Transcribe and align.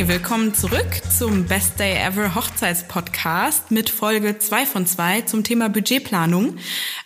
Hey, 0.00 0.08
willkommen 0.08 0.54
zurück 0.54 1.02
zum 1.14 1.44
Best 1.44 1.78
Day 1.78 1.94
Ever 1.94 2.34
Hochzeitspodcast 2.34 3.70
mit 3.70 3.90
Folge 3.90 4.38
2 4.38 4.64
von 4.64 4.86
2 4.86 5.20
zum 5.22 5.44
Thema 5.44 5.68
Budgetplanung. 5.68 6.56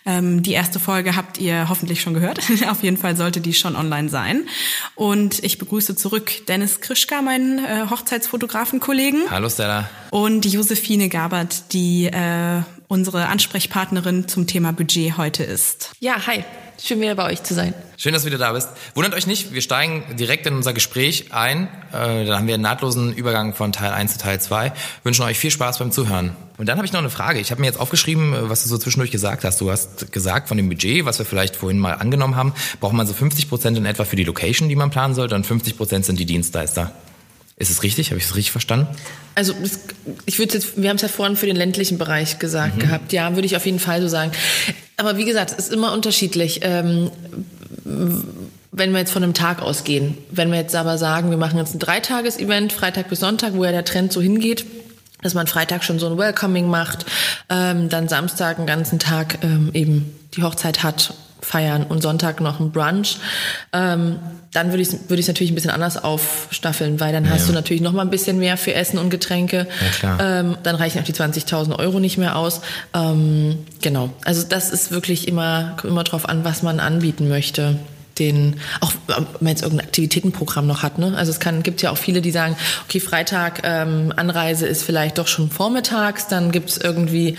Ähm, 0.05 0.41
die 0.43 0.53
erste 0.53 0.79
Folge 0.79 1.17
habt 1.17 1.37
ihr 1.37 1.67
hoffentlich 1.67 1.99
schon 1.99 2.13
gehört. 2.13 2.39
Auf 2.69 2.83
jeden 2.83 2.95
Fall 2.95 3.17
sollte 3.17 3.41
die 3.41 3.53
schon 3.53 3.75
online 3.75 4.07
sein. 4.07 4.47
Und 4.95 5.43
ich 5.43 5.57
begrüße 5.57 5.97
zurück 5.97 6.45
Dennis 6.47 6.79
Krischka, 6.79 7.21
meinen 7.21 7.59
äh, 7.59 7.87
Hochzeitsfotografenkollegen. 7.89 9.29
Hallo 9.29 9.49
Stella. 9.49 9.89
Und 10.11 10.45
Josephine 10.45 11.09
Gabert, 11.09 11.73
die 11.73 12.05
äh, 12.05 12.61
unsere 12.95 13.27
Ansprechpartnerin 13.27 14.29
zum 14.29 14.47
Thema 14.47 14.71
Budget 14.71 15.17
heute 15.17 15.43
ist. 15.43 15.91
Ja, 15.99 16.27
hi. 16.27 16.45
Schön 16.81 17.01
wieder 17.01 17.15
bei 17.15 17.25
euch 17.25 17.43
zu 17.43 17.53
sein. 17.53 17.73
Schön, 17.97 18.13
dass 18.13 18.23
du 18.23 18.27
wieder 18.27 18.37
da 18.37 18.53
bist. 18.53 18.69
Wundert 18.95 19.13
euch 19.13 19.27
nicht, 19.27 19.53
wir 19.53 19.61
steigen 19.61 20.03
direkt 20.17 20.45
in 20.45 20.55
unser 20.55 20.71
Gespräch 20.73 21.33
ein. 21.33 21.67
Äh, 21.91 22.25
da 22.25 22.37
haben 22.37 22.47
wir 22.47 22.53
einen 22.53 22.63
nahtlosen 22.63 23.13
Übergang 23.13 23.53
von 23.53 23.73
Teil 23.73 23.91
1 23.91 24.13
zu 24.13 24.19
Teil 24.19 24.39
2. 24.39 24.71
Wünschen 25.03 25.25
euch 25.25 25.37
viel 25.37 25.51
Spaß 25.51 25.79
beim 25.79 25.91
Zuhören. 25.91 26.35
Und 26.57 26.69
dann 26.69 26.77
habe 26.77 26.85
ich 26.85 26.93
noch 26.93 26.99
eine 26.99 27.09
Frage. 27.09 27.39
Ich 27.39 27.51
habe 27.51 27.59
mir 27.59 27.67
jetzt 27.67 27.79
aufgeschrieben, 27.79 28.33
äh, 28.33 28.49
was 28.49 28.63
du 28.63 28.69
so 28.69 28.77
zwischendurch 28.77 29.11
gesagt 29.11 29.43
hast. 29.43 29.59
Du 29.59 29.69
hast 29.69 30.13
gesagt, 30.13 30.47
von 30.47 30.55
dem 30.55 30.69
Budget, 30.69 31.03
was 31.03 31.19
wir 31.19 31.25
vielleicht 31.25 31.57
vorhin 31.57 31.79
mal 31.79 31.95
angenommen 31.95 32.37
haben, 32.37 32.53
braucht 32.79 32.93
man 32.93 33.05
so 33.05 33.13
50 33.13 33.49
Prozent 33.49 33.77
in 33.77 33.85
etwa 33.85 34.05
für 34.05 34.15
die 34.15 34.23
Location, 34.23 34.69
die 34.69 34.75
man 34.77 34.89
planen 34.89 35.15
sollte, 35.15 35.35
und 35.35 35.45
50 35.45 35.75
Prozent 35.75 36.05
sind 36.05 36.17
die 36.17 36.25
Dienstleister. 36.25 36.91
Ist 37.57 37.69
es 37.69 37.83
richtig? 37.83 38.11
Habe 38.11 38.19
ich 38.19 38.25
es 38.25 38.35
richtig 38.35 38.51
verstanden? 38.51 38.87
Also 39.33 39.53
ich 40.25 40.39
würde 40.39 40.55
jetzt, 40.55 40.81
wir 40.81 40.89
haben 40.89 40.97
es 40.97 41.01
ja 41.01 41.07
vorhin 41.07 41.37
für 41.37 41.45
den 41.45 41.55
ländlichen 41.55 41.97
Bereich 41.97 42.37
gesagt 42.39 42.75
mhm. 42.75 42.79
gehabt. 42.79 43.13
Ja, 43.13 43.33
würde 43.35 43.45
ich 43.45 43.55
auf 43.55 43.65
jeden 43.65 43.79
Fall 43.79 44.01
so 44.01 44.07
sagen. 44.07 44.31
Aber 44.97 45.17
wie 45.17 45.25
gesagt, 45.25 45.51
es 45.51 45.67
ist 45.67 45.73
immer 45.73 45.93
unterschiedlich. 45.93 46.59
Ähm, 46.63 47.11
wenn 48.71 48.91
wir 48.91 48.99
jetzt 48.99 49.11
von 49.11 49.23
einem 49.23 49.33
Tag 49.33 49.61
ausgehen, 49.61 50.17
wenn 50.31 50.51
wir 50.51 50.57
jetzt 50.57 50.75
aber 50.75 50.97
sagen, 50.97 51.29
wir 51.29 51.37
machen 51.37 51.57
jetzt 51.57 51.73
ein 51.75 51.79
Dreitages-Event, 51.79 52.73
Freitag 52.73 53.07
bis 53.07 53.21
Sonntag, 53.21 53.53
wo 53.53 53.63
ja 53.63 53.71
der 53.71 53.85
Trend 53.85 54.11
so 54.11 54.21
hingeht, 54.21 54.65
dass 55.21 55.33
man 55.33 55.47
Freitag 55.47 55.85
schon 55.85 55.97
so 55.97 56.07
ein 56.07 56.17
Welcoming 56.17 56.67
macht, 56.67 57.05
ähm, 57.49 57.87
dann 57.87 58.09
Samstag 58.09 58.57
einen 58.57 58.67
ganzen 58.67 58.99
Tag 58.99 59.43
ähm, 59.43 59.69
eben 59.73 60.13
die 60.35 60.43
Hochzeit 60.43 60.83
hat 60.83 61.13
feiern 61.45 61.83
und 61.83 62.01
Sonntag 62.01 62.41
noch 62.41 62.59
ein 62.59 62.71
Brunch, 62.71 63.17
ähm, 63.71 64.17
dann 64.51 64.69
würde 64.69 64.81
ich 64.81 64.89
es 64.89 65.09
würde 65.09 65.19
ich 65.19 65.27
natürlich 65.27 65.51
ein 65.51 65.55
bisschen 65.55 65.71
anders 65.71 66.03
aufstaffeln, 66.03 66.99
weil 66.99 67.13
dann 67.13 67.25
ja. 67.25 67.31
hast 67.31 67.47
du 67.47 67.53
natürlich 67.53 67.81
noch 67.81 67.91
mal 67.91 68.01
ein 68.01 68.09
bisschen 68.09 68.39
mehr 68.39 68.57
für 68.57 68.73
Essen 68.73 68.97
und 68.97 69.09
Getränke. 69.09 69.67
Ja, 70.01 70.39
ähm, 70.39 70.57
dann 70.63 70.75
reichen 70.75 70.99
auch 70.99 71.05
die 71.05 71.13
20.000 71.13 71.77
Euro 71.77 71.99
nicht 71.99 72.17
mehr 72.17 72.35
aus. 72.35 72.61
Ähm, 72.93 73.59
genau. 73.81 74.09
Also 74.23 74.43
das 74.47 74.71
ist 74.71 74.91
wirklich 74.91 75.27
immer 75.27 75.77
immer 75.83 76.03
drauf 76.03 76.27
an, 76.27 76.43
was 76.43 76.63
man 76.63 76.79
anbieten 76.79 77.29
möchte 77.29 77.77
den, 78.17 78.61
auch 78.79 78.93
wenn 79.07 79.27
man 79.41 79.49
jetzt 79.49 79.61
irgendein 79.61 79.87
Aktivitätenprogramm 79.87 80.65
noch 80.65 80.83
hat. 80.83 80.99
Ne? 80.99 81.13
Also 81.17 81.31
es 81.31 81.41
kann, 81.41 81.63
gibt 81.63 81.81
ja 81.81 81.91
auch 81.91 81.97
viele, 81.97 82.21
die 82.21 82.31
sagen, 82.31 82.55
okay, 82.85 83.01
Freitag 83.01 83.61
ähm, 83.63 84.13
Anreise 84.15 84.67
ist 84.67 84.83
vielleicht 84.83 85.17
doch 85.17 85.27
schon 85.27 85.49
vormittags, 85.49 86.27
dann 86.27 86.53
gibt's 86.53 86.77
irgendwie, 86.77 87.37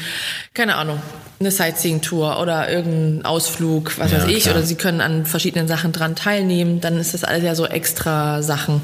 keine 0.52 0.76
Ahnung, 0.76 1.00
eine 1.38 1.50
Sightseeing-Tour 1.50 2.40
oder 2.40 2.70
irgendein 2.70 3.24
Ausflug, 3.24 3.98
was 3.98 4.10
ja, 4.10 4.18
weiß 4.18 4.28
ich, 4.28 4.44
klar. 4.44 4.56
oder 4.56 4.64
sie 4.64 4.74
können 4.74 5.00
an 5.00 5.26
verschiedenen 5.26 5.68
Sachen 5.68 5.92
dran 5.92 6.16
teilnehmen, 6.16 6.80
dann 6.80 6.96
ist 6.98 7.12
das 7.14 7.24
alles 7.24 7.42
ja 7.42 7.54
so 7.54 7.66
extra 7.66 8.42
Sachen. 8.42 8.82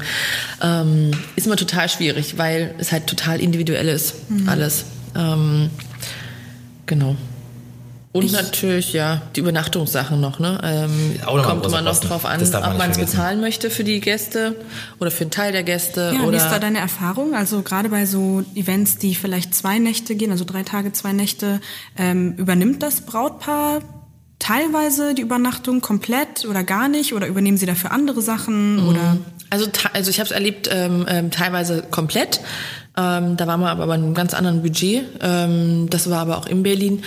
Ähm, 0.61 1.11
ist 1.35 1.47
immer 1.47 1.55
total 1.55 1.89
schwierig, 1.89 2.37
weil 2.37 2.75
es 2.77 2.91
halt 2.91 3.07
total 3.07 3.41
individuell 3.41 3.87
ist, 3.87 4.29
mhm. 4.29 4.47
alles. 4.47 4.85
Ähm, 5.15 5.71
genau. 6.85 7.15
Und 8.13 8.25
ich, 8.25 8.31
natürlich, 8.31 8.93
ja, 8.93 9.23
die 9.35 9.39
Übernachtungssachen 9.39 10.21
noch, 10.21 10.37
ne? 10.37 10.59
Ähm, 10.63 11.19
kommt 11.25 11.65
immer 11.65 11.81
noch 11.81 11.99
drauf 11.99 12.25
an, 12.25 12.41
ob 12.41 12.77
man 12.77 12.91
es 12.91 12.99
bezahlen 12.99 13.41
möchte 13.41 13.71
für 13.71 13.83
die 13.83 13.99
Gäste 13.99 14.55
oder 14.99 15.09
für 15.09 15.23
einen 15.23 15.31
Teil 15.31 15.51
der 15.51 15.63
Gäste. 15.63 16.13
Ja, 16.15 16.21
oder 16.21 16.33
wie 16.33 16.37
ist 16.37 16.49
da 16.49 16.59
deine 16.59 16.77
Erfahrung? 16.77 17.33
Also 17.33 17.63
gerade 17.63 17.89
bei 17.89 18.05
so 18.05 18.43
Events, 18.53 18.99
die 18.99 19.15
vielleicht 19.15 19.55
zwei 19.55 19.79
Nächte 19.79 20.15
gehen, 20.15 20.29
also 20.29 20.45
drei 20.45 20.61
Tage, 20.61 20.93
zwei 20.93 21.11
Nächte, 21.11 21.59
ähm, 21.97 22.35
übernimmt 22.37 22.83
das 22.83 23.01
Brautpaar 23.01 23.81
teilweise 24.43 25.13
die 25.15 25.21
Übernachtung 25.21 25.81
komplett 25.81 26.45
oder 26.45 26.63
gar 26.63 26.89
nicht? 26.89 27.13
Oder 27.13 27.27
übernehmen 27.27 27.57
sie 27.57 27.65
dafür 27.65 27.91
andere 27.91 28.21
Sachen? 28.21 28.75
Mhm. 28.75 28.89
Oder? 28.89 29.17
Also, 29.49 29.67
also 29.93 30.09
ich 30.09 30.19
habe 30.19 30.27
es 30.27 30.31
erlebt 30.31 30.69
ähm, 30.71 31.05
ähm, 31.07 31.31
teilweise 31.31 31.83
komplett. 31.89 32.41
Ähm, 32.95 33.37
da 33.37 33.47
waren 33.47 33.59
wir 33.59 33.69
aber 33.69 33.87
bei 33.87 33.95
einem 33.95 34.13
ganz 34.13 34.33
anderen 34.33 34.61
Budget. 34.61 35.03
Ähm, 35.21 35.89
das 35.89 36.09
war 36.09 36.19
aber 36.19 36.37
auch 36.37 36.45
in 36.45 36.63
Berlin. 36.63 37.03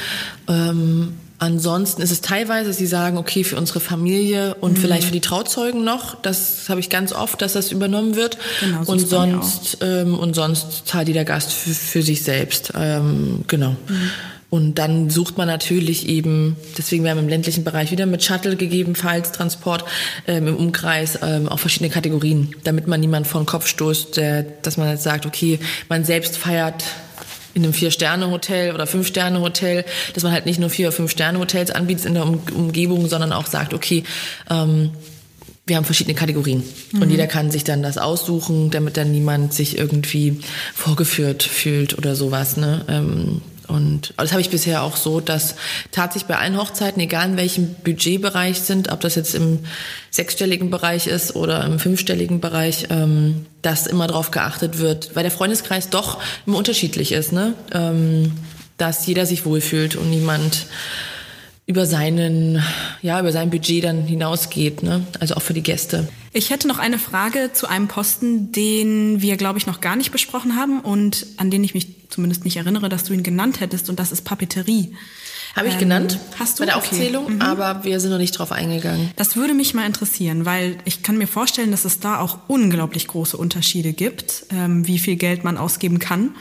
Ähm, 0.49 1.15
ansonsten 1.39 2.03
ist 2.03 2.11
es 2.11 2.21
teilweise, 2.21 2.73
sie 2.73 2.87
sagen, 2.87 3.19
okay, 3.19 3.45
für 3.45 3.57
unsere 3.57 3.81
Familie 3.81 4.55
und 4.61 4.73
mhm. 4.73 4.77
vielleicht 4.77 5.05
für 5.05 5.13
die 5.13 5.21
Trauzeugen 5.21 5.85
noch. 5.85 6.17
Das 6.23 6.69
habe 6.69 6.81
ich 6.81 6.91
ganz 6.91 7.13
oft, 7.13 7.41
dass 7.41 7.53
das 7.53 7.71
übernommen 7.71 8.17
wird. 8.17 8.39
Genau, 8.61 8.85
so 8.85 8.93
und 8.93 9.09
sonst 9.09 9.79
ähm, 9.81 10.19
und 10.19 10.35
sonst 10.35 10.89
zahlt 10.89 11.09
jeder 11.09 11.25
Gast 11.25 11.53
für, 11.53 11.71
für 11.71 12.03
sich 12.03 12.25
selbst. 12.25 12.73
Ähm, 12.75 13.45
genau. 13.47 13.77
Mhm. 13.89 14.11
Und 14.49 14.77
dann 14.77 15.11
sucht 15.11 15.37
man 15.39 15.49
natürlich 15.49 16.09
eben, 16.09 16.57
deswegen 16.79 17.03
wir 17.03 17.11
haben 17.11 17.19
im 17.19 17.29
ländlichen 17.29 17.65
Bereich 17.65 17.91
wieder 17.91 18.07
mit 18.07 18.23
Shuttle 18.23 18.57
gegebenenfalls 18.57 19.33
Transport 19.33 19.85
ähm, 20.29 20.47
im 20.47 20.57
Umkreis 20.57 21.19
ähm, 21.23 21.49
auch 21.49 21.59
verschiedene 21.59 21.91
Kategorien, 21.91 22.55
damit 22.63 22.87
man 22.87 23.01
niemand 23.01 23.27
vor 23.27 23.41
den 23.41 23.47
Kopf 23.47 23.67
stoßt, 23.67 24.17
der, 24.17 24.45
dass 24.63 24.77
man 24.77 24.89
jetzt 24.89 25.03
sagt, 25.03 25.27
okay, 25.27 25.59
man 25.89 26.05
selbst 26.05 26.37
feiert 26.37 26.85
in 27.55 27.65
einem 27.65 27.73
Vier-Sterne-Hotel 27.73 28.75
oder 28.75 28.87
Fünf-Sterne-Hotel, 28.87 29.85
dass 30.15 30.23
man 30.23 30.33
halt 30.33 30.47
nicht 30.47 30.61
nur 30.61 30.71
Vier- 30.71 30.89
oder 30.89 30.97
Fünf-Sterne-Hotels 30.97 31.71
anbietet 31.71 32.05
in 32.05 32.15
der 32.15 32.25
um 32.25 32.41
Umgebung, 32.55 33.09
sondern 33.09 33.33
auch 33.33 33.47
sagt, 33.47 33.73
okay, 33.75 34.05
ähm, 34.51 34.91
wir 35.67 35.77
haben 35.77 35.85
verschiedene 35.85 36.15
Kategorien 36.15 36.63
mhm. 36.93 37.03
und 37.03 37.11
jeder 37.11 37.27
kann 37.27 37.51
sich 37.51 37.65
dann 37.65 37.83
das 37.83 37.99
aussuchen, 37.99 38.71
damit 38.71 38.97
dann 38.97 39.11
niemand 39.11 39.53
sich 39.53 39.77
irgendwie 39.77 40.39
vorgeführt 40.75 41.43
fühlt 41.43 41.99
oder 41.99 42.15
sowas. 42.15 42.57
Ne? 42.57 42.85
Ähm, 42.89 43.41
und 43.69 44.15
das 44.17 44.33
habe 44.33 44.41
ich 44.41 44.51
bisher 44.51 44.83
auch 44.83 44.97
so, 44.97 45.21
dass 45.21 45.57
tatsächlich 45.91 46.29
bei 46.29 46.39
allen 46.39 46.57
Hochzeiten, 46.57 47.01
egal 47.01 47.31
in 47.31 47.37
welchem 47.37 47.75
Budgetbereich 47.75 48.61
sind, 48.61 48.91
ob 48.91 49.01
das 49.01 49.15
jetzt 49.15 49.35
im 49.35 49.61
sechsstelligen 50.11 50.71
Bereich 50.71 51.07
ist 51.07 51.37
oder 51.37 51.65
im 51.65 51.79
fünfstelligen 51.79 52.41
Bereich, 52.41 52.87
ähm, 52.91 53.47
dass 53.63 53.87
immer 53.87 54.07
darauf 54.07 54.31
geachtet 54.31 54.79
wird, 54.79 55.15
weil 55.15 55.23
der 55.23 55.33
Freundeskreis 55.33 55.91
doch 55.91 56.19
immer 56.47 56.59
unterschiedlich 56.59 57.13
ist, 57.13 57.33
ne? 57.33 57.55
Ähm, 57.73 58.33
dass 58.79 59.07
jeder 59.07 59.25
sich 59.27 59.47
wohlfühlt 59.47 59.97
und 59.97 60.11
niemand 60.11 60.67
über 61.67 61.87
seinen, 61.87 62.63
ja, 63.03 63.19
über 63.19 63.33
sein 63.33 63.51
Budget 63.51 63.85
dann 63.85 64.03
hinausgeht, 64.03 64.83
ne? 64.83 65.05
Also 65.19 65.35
auch 65.35 65.43
für 65.43 65.55
die 65.55 65.63
Gäste. 65.63 66.09
Ich 66.37 66.51
hätte 66.51 66.69
noch 66.69 66.79
eine 66.79 66.99
Frage 66.99 67.53
zu 67.55 67.67
einem 67.67 67.89
Posten, 67.89 68.53
den 68.53 69.23
wir, 69.23 69.39
glaube 69.39 69.59
ich, 69.59 69.67
noch 69.67 69.81
gar 69.81 69.97
nicht 69.97 70.13
besprochen 70.13 70.55
haben 70.55 70.81
und 70.81 71.27
an 71.39 71.51
den 71.51 71.65
ich 71.65 71.73
mich 71.73 72.11
zumindest 72.11 72.45
nicht 72.45 72.59
erinnere, 72.59 72.91
dass 72.91 73.05
du 73.05 73.15
ihn 73.15 73.23
genannt 73.23 73.61
hättest, 73.61 73.89
und 73.89 73.99
das 73.99 74.13
ist 74.13 74.21
Papeterie. 74.21 74.95
Habe 75.55 75.69
ich 75.69 75.75
ähm, 75.75 75.81
genannt. 75.81 76.19
Hast 76.39 76.59
du? 76.59 76.61
Bei 76.61 76.67
der 76.67 76.77
okay. 76.77 76.89
Aufzählung, 76.91 77.37
mhm. 77.37 77.41
aber 77.41 77.85
wir 77.85 78.01
sind 78.01 78.11
noch 78.11 78.19
nicht 78.19 78.33
drauf 78.33 78.53
eingegangen. 78.53 79.13
Das 79.17 79.37
würde 79.37 79.55
mich 79.55 79.73
mal 79.73 79.87
interessieren, 79.87 80.45
weil 80.45 80.77
ich 80.85 81.03
kann 81.03 81.17
mir 81.17 81.27
vorstellen, 81.27 81.71
dass 81.71 81.87
es 81.87 82.01
da 82.01 82.21
auch 82.21 82.41
unglaublich 82.49 83.07
große 83.07 83.39
Unterschiede 83.39 83.95
gibt, 83.95 84.45
ähm, 84.51 84.87
wie 84.87 84.99
viel 84.99 85.17
Geld 85.17 85.43
man 85.43 85.57
ausgeben 85.57 86.01
kann 86.01 86.35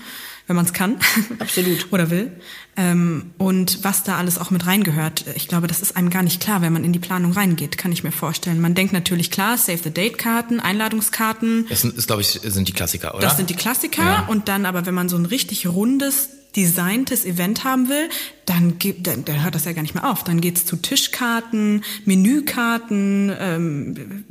wenn 0.48 0.56
man 0.56 0.66
es 0.66 0.74
kann. 0.74 0.98
Absolut. 1.40 1.88
Oder 1.92 2.10
will. 2.10 2.32
Ähm, 2.78 3.32
und 3.38 3.84
was 3.84 4.04
da 4.04 4.18
alles 4.18 4.38
auch 4.38 4.52
mit 4.52 4.66
reingehört. 4.68 5.26
Ich 5.36 5.48
glaube, 5.48 5.68
das 5.68 5.82
ist 5.82 5.96
einem 5.96 6.10
gar 6.10 6.24
nicht 6.24 6.42
klar, 6.42 6.62
wenn 6.62 6.74
man 6.74 6.84
in 6.84 6.94
die 6.94 7.00
Planung 7.00 7.32
reingeht, 7.32 7.78
kann 7.78 7.92
ich 7.92 8.04
mir 8.04 8.12
vorstellen. 8.12 8.60
Man 8.60 8.76
denkt 8.76 8.94
natürlich 8.94 9.32
klar, 9.32 9.58
Save 9.58 9.80
the 9.84 9.92
Date-Karten, 9.92 10.60
Einladungskarten. 10.60 11.66
Das 11.70 11.82
sind, 11.82 11.98
ist, 11.98 12.08
glaube 12.08 12.22
ich, 12.22 12.28
sind 12.28 12.68
die 12.68 12.74
Klassiker, 12.74 13.16
oder? 13.16 13.22
Das 13.22 13.38
sind 13.38 13.50
die 13.50 13.56
Klassiker. 13.56 14.04
Ja. 14.04 14.26
Und 14.28 14.48
dann 14.48 14.66
aber, 14.66 14.86
wenn 14.86 14.94
man 14.94 15.10
so 15.10 15.18
ein 15.18 15.26
richtig 15.26 15.68
rundes, 15.68 16.30
designtes 16.56 17.26
Event 17.26 17.64
haben 17.64 17.90
will, 17.90 18.10
dann, 18.46 18.78
dann, 19.00 19.26
dann 19.26 19.44
hört 19.44 19.56
das 19.56 19.66
ja 19.66 19.74
gar 19.74 19.82
nicht 19.82 19.96
mehr 19.96 20.10
auf. 20.10 20.24
Dann 20.24 20.40
geht's 20.40 20.66
zu 20.66 20.78
Tischkarten, 20.78 21.84
Menükarten, 22.06 23.34
ähm, 23.38 24.26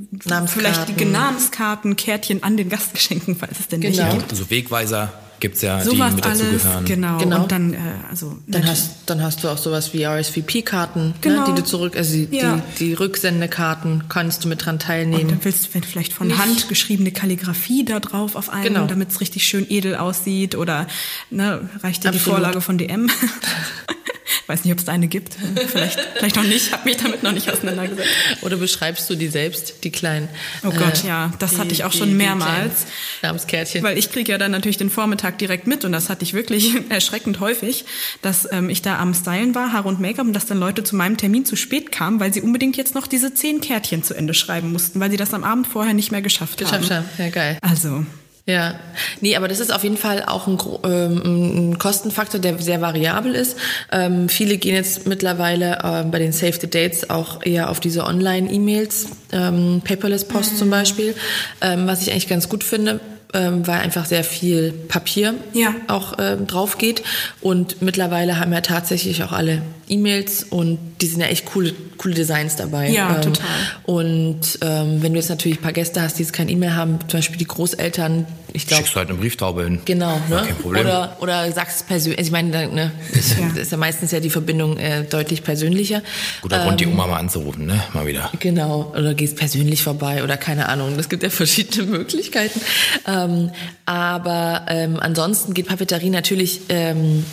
vielleicht 0.46 0.99
die 0.99 1.05
Namenskarten, 1.05 1.96
Kärtchen 1.96 2.43
an 2.43 2.56
den 2.56 2.69
Gastgeschenken, 2.69 3.37
falls 3.37 3.60
es 3.60 3.69
denn 3.69 3.81
genau. 3.81 3.99
welche 3.99 4.19
gibt. 4.19 4.31
Also 4.31 4.50
Wegweiser 4.50 5.12
gibt 5.44 5.56
es 5.56 5.61
ja, 5.61 5.85
sowas 5.85 6.08
die 6.08 6.14
mit 6.17 6.25
dazugehören. 6.25 6.85
Genau. 6.87 7.19
genau. 7.19 7.43
Und 7.43 7.52
dann, 7.52 7.75
äh, 7.75 7.76
also 8.08 8.38
dann 8.46 8.67
hast, 8.67 8.93
dann 9.05 9.23
hast 9.23 9.44
du 9.44 9.50
auch 9.50 9.58
sowas 9.58 9.93
wie 9.93 10.06
RSVP-Karten, 10.06 11.12
genau. 11.20 11.41
ne, 11.41 11.52
die 11.52 11.61
du 11.61 11.67
zurück, 11.67 11.99
also 11.99 12.14
die, 12.14 12.35
ja. 12.35 12.62
die, 12.79 12.87
die, 12.87 12.94
Rücksendekarten 12.94 14.05
kannst 14.08 14.43
du 14.43 14.49
mit 14.49 14.64
dran 14.64 14.79
teilnehmen. 14.79 15.25
Und 15.25 15.31
dann 15.32 15.44
willst 15.44 15.67
du 15.75 15.81
vielleicht 15.82 16.14
von 16.14 16.29
Nicht. 16.29 16.38
Hand 16.38 16.69
geschriebene 16.70 17.12
Kalligrafie 17.12 17.85
da 17.85 18.00
drauf 18.00 18.37
auf 18.37 18.49
einem, 18.49 18.73
genau. 18.73 18.87
damit 18.87 19.11
es 19.11 19.20
richtig 19.20 19.46
schön 19.46 19.67
edel 19.69 19.96
aussieht 19.96 20.55
oder 20.55 20.87
ne, 21.29 21.69
reicht 21.82 22.05
dir 22.05 22.11
die 22.11 22.19
Vorlage 22.19 22.62
von 22.62 22.79
DM. 22.79 23.11
weiß 24.47 24.65
nicht, 24.65 24.73
ob 24.73 24.79
es 24.79 24.88
eine 24.88 25.09
gibt. 25.09 25.37
Vielleicht, 25.69 26.00
vielleicht 26.17 26.37
noch 26.37 26.44
nicht. 26.44 26.73
Habe 26.73 26.88
mich 26.88 26.97
damit 26.97 27.23
noch 27.23 27.32
nicht 27.32 27.50
auseinandergesetzt. 27.50 28.09
Oder 28.43 28.56
beschreibst 28.56 29.09
du 29.11 29.15
die 29.15 29.29
selbst, 29.29 29.85
die 29.85 29.91
kleinen? 29.91 30.29
Oh 30.65 30.71
Gott, 30.71 31.05
äh, 31.05 31.09
ja, 31.09 31.32
das 31.38 31.53
die, 31.53 31.59
hatte 31.59 31.73
ich 31.73 31.85
auch 31.85 31.91
die, 31.91 31.99
schon 31.99 32.17
mehrmals. 32.17 32.87
Namenskärtchen. 33.23 33.82
Weil 33.82 33.99
ich 33.99 34.11
kriege 34.11 34.32
ja 34.32 34.38
dann 34.38 34.50
natürlich 34.50 34.76
den 34.76 34.91
Vormittag 34.91 35.38
direkt 35.38 35.67
mit 35.67 35.85
und 35.85 35.93
das 35.93 36.09
hatte 36.09 36.25
ich 36.25 36.35
wirklich 36.35 36.73
erschreckend 36.88 37.41
häufig, 37.41 37.85
dass 38.23 38.49
ähm, 38.50 38.71
ich 38.71 38.82
da 38.82 38.99
am 38.99 39.15
Stylen 39.15 39.55
war, 39.55 39.73
Haare 39.73 39.88
und 39.88 40.00
Make-up 40.00 40.27
und 40.27 40.32
dass 40.32 40.47
dann 40.47 40.59
Leute 40.59 40.85
zu 40.85 40.97
meinem 40.97 41.17
Termin 41.17 41.44
zu 41.44 41.56
spät 41.56 41.93
kamen, 41.93 42.20
weil 42.20 42.32
sie 42.32 42.41
unbedingt 42.41 42.77
jetzt 42.77 42.94
noch 42.94 43.06
diese 43.06 43.35
zehn 43.35 43.61
Kärtchen 43.61 44.03
zu 44.03 44.15
Ende 44.15 44.35
schreiben 44.35 44.73
mussten, 44.73 45.00
weil 45.00 45.11
sie 45.11 45.17
das 45.17 45.35
am 45.35 45.44
Abend 45.44 45.67
vorher 45.67 45.94
nicht 45.94 46.11
mehr 46.12 46.23
geschafft, 46.23 46.59
geschafft 46.59 46.75
haben. 46.75 46.82
Geschafft 46.82 47.19
haben, 47.19 47.25
ja 47.25 47.31
geil. 47.31 47.59
Also 47.61 48.05
Ja, 48.46 48.75
nee, 49.23 49.37
aber 49.37 49.49
das 49.49 49.58
ist 49.58 49.73
auf 49.73 49.85
jeden 49.85 49.96
Fall 49.96 50.23
auch 50.26 50.46
ein, 50.46 50.58
ähm, 50.85 51.70
ein 51.70 51.79
Kostenfaktor, 51.79 52.38
der 52.38 52.58
sehr 52.58 52.82
variabel 52.82 53.35
ist. 53.35 53.56
Ähm, 53.91 54.29
viele 54.29 54.58
gehen 54.58 54.75
jetzt 54.75 55.06
mittlerweile 55.06 55.79
äh, 55.82 56.05
bei 56.05 56.19
den 56.19 56.32
Save 56.32 56.52
the 56.61 56.69
Dates 56.69 57.08
auch 57.08 57.43
eher 57.43 57.70
auf 57.70 57.81
diese 57.81 58.05
Online-E-Mails, 58.05 59.06
ähm, 59.32 59.81
Paperless 59.82 60.29
Post 60.29 60.52
mhm. 60.52 60.56
zum 60.58 60.70
Beispiel, 60.70 61.14
ähm, 61.62 61.87
was 61.87 62.02
ich 62.02 62.11
eigentlich 62.11 62.29
ganz 62.29 62.50
gut 62.50 62.64
finde, 62.64 63.00
ähm, 63.32 63.67
weil 63.67 63.81
einfach 63.81 64.05
sehr 64.05 64.25
viel 64.25 64.73
Papier 64.73 65.35
ja. 65.55 65.75
auch 65.88 66.19
ähm, 66.19 66.46
drauf 66.46 66.76
geht. 66.76 67.02
Und 67.41 67.81
mittlerweile 67.81 68.38
haben 68.38 68.52
ja 68.52 68.61
tatsächlich 68.61 69.25
auch 69.25 69.32
alle 69.32 69.62
E-Mails 69.88 70.44
und 70.44 70.78
die 71.00 71.06
sind 71.06 71.20
ja 71.20 71.26
echt 71.26 71.46
coole, 71.46 71.75
coole 71.98 72.14
Designs 72.14 72.56
dabei. 72.56 72.90
Ja, 72.90 73.16
ähm, 73.16 73.22
total. 73.22 73.46
Und 73.84 74.58
ähm, 74.62 75.02
wenn 75.02 75.12
du 75.12 75.19
jetzt 75.19 75.28
natürlich 75.28 75.58
ein 75.58 75.62
paar 75.62 75.72
Gäste 75.72 76.00
hast, 76.00 76.19
die 76.19 76.22
jetzt 76.22 76.32
kein 76.32 76.48
E-Mail 76.48 76.75
haben, 76.75 76.98
zum 77.08 77.19
Beispiel 77.19 77.36
die 77.36 77.46
Großeltern, 77.46 78.26
ich 78.52 78.66
glaube. 78.66 78.82
Schickst 78.82 78.94
du 78.94 78.98
halt 79.00 79.10
eine 79.10 79.19
Brieftaube 79.19 79.64
hin. 79.64 79.81
Genau, 79.84 80.16
ne? 80.28 80.36
Ja, 80.36 80.42
kein 80.42 80.56
Problem. 80.56 80.86
Oder, 80.86 81.16
oder 81.20 81.52
sagst 81.52 81.76
es 81.76 81.82
persönlich. 81.82 82.19
Also 82.19 82.28
ich 82.28 82.32
meine, 82.32 82.69
ne, 82.69 82.92
ist, 83.12 83.36
ja. 83.38 83.60
ist 83.60 83.72
ja 83.72 83.78
meistens 83.78 84.12
ja 84.12 84.20
die 84.20 84.31
Verbindung 84.31 84.78
äh, 84.78 85.02
deutlich 85.04 85.42
persönlicher. 85.42 86.02
Guter 86.40 86.64
Grund, 86.64 86.81
die 86.81 86.84
ähm, 86.84 86.92
Oma 86.92 87.06
mal 87.08 87.19
anzurufen, 87.19 87.66
ne? 87.66 87.82
Mal 87.92 88.06
wieder. 88.06 88.31
Genau. 88.38 88.92
Oder 88.96 89.14
gehst 89.14 89.36
persönlich 89.36 89.82
vorbei 89.82 90.22
oder 90.22 90.36
keine 90.36 90.69
Ahnung. 90.69 90.96
Es 90.98 91.08
gibt 91.08 91.22
ja 91.22 91.31
verschiedene 91.31 91.86
Möglichkeiten. 91.86 92.60
Ähm, 93.06 93.50
aber 93.86 94.66
ähm, 94.69 94.98
ansonsten 95.00 95.52
geht 95.52 95.66
Papeterie 95.66 96.10
natürlich 96.10 96.60
ähm, 96.69 97.25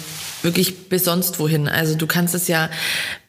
wirklich 0.44 0.90
bis 0.90 1.06
sonst 1.06 1.40
wohin. 1.40 1.68
Also 1.68 1.96
du 1.96 2.08
kannst 2.08 2.36
es 2.36 2.48
ja 2.48 2.70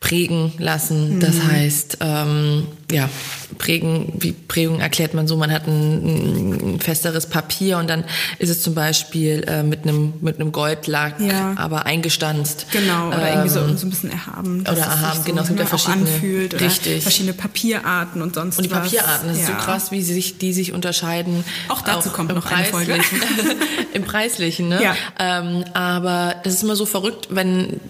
prägen 0.02 0.52
lassen. 0.58 1.20
Das 1.20 1.36
mhm. 1.36 1.50
heißt, 1.50 1.98
ähm, 2.00 2.66
ja, 2.90 3.08
prägen, 3.56 4.12
wie 4.18 4.32
Prägung 4.32 4.80
erklärt 4.80 5.14
man 5.14 5.28
so, 5.28 5.36
man 5.36 5.52
hat 5.52 5.66
ein, 5.68 6.74
ein 6.74 6.80
festeres 6.80 7.26
Papier 7.26 7.78
und 7.78 7.88
dann 7.88 8.04
ist 8.38 8.50
es 8.50 8.62
zum 8.62 8.74
Beispiel 8.74 9.44
äh, 9.46 9.62
mit 9.62 9.84
einem 9.84 10.14
mit 10.20 10.40
einem 10.40 10.50
Goldlack, 10.50 11.20
ja. 11.20 11.54
aber 11.56 11.86
eingestanzt. 11.86 12.66
Genau, 12.72 13.08
oder 13.08 13.20
ähm, 13.20 13.28
irgendwie 13.28 13.48
so, 13.48 13.60
ähm, 13.60 13.76
so 13.78 13.86
ein 13.86 13.90
bisschen 13.90 14.10
erhaben. 14.10 14.60
Oder 14.62 14.76
erhaben, 14.76 15.18
so, 15.18 15.24
genau, 15.24 15.42
es 15.42 15.48
gibt 15.48 15.60
ja 15.60 15.64
ne, 15.64 15.70
verschiedene, 15.70 16.10
anfühlt 16.10 16.60
richtig. 16.60 17.02
verschiedene 17.02 17.32
Papierarten 17.34 18.22
und 18.22 18.34
sonst 18.34 18.58
Und 18.58 18.64
die 18.64 18.70
was. 18.72 18.82
Papierarten, 18.82 19.28
das 19.28 19.38
ja. 19.38 19.44
ist 19.44 19.50
so 19.50 19.54
krass, 19.54 19.92
wie 19.92 20.02
sich, 20.02 20.36
die 20.38 20.52
sich 20.52 20.72
unterscheiden. 20.72 21.44
Auch 21.68 21.80
dazu 21.80 22.08
auch 22.08 22.12
kommt 22.12 22.34
noch 22.34 22.50
eine 22.50 22.64
Folge. 22.64 22.98
Im 23.94 24.02
Preislichen, 24.02 24.68
ne? 24.68 24.82
Ja. 24.82 24.96
Ähm, 25.20 25.64
aber 25.74 26.34
das 26.42 26.54
ist 26.54 26.64
immer 26.64 26.76
so 26.76 26.86
verrückt, 26.86 27.28
wenn 27.30 27.80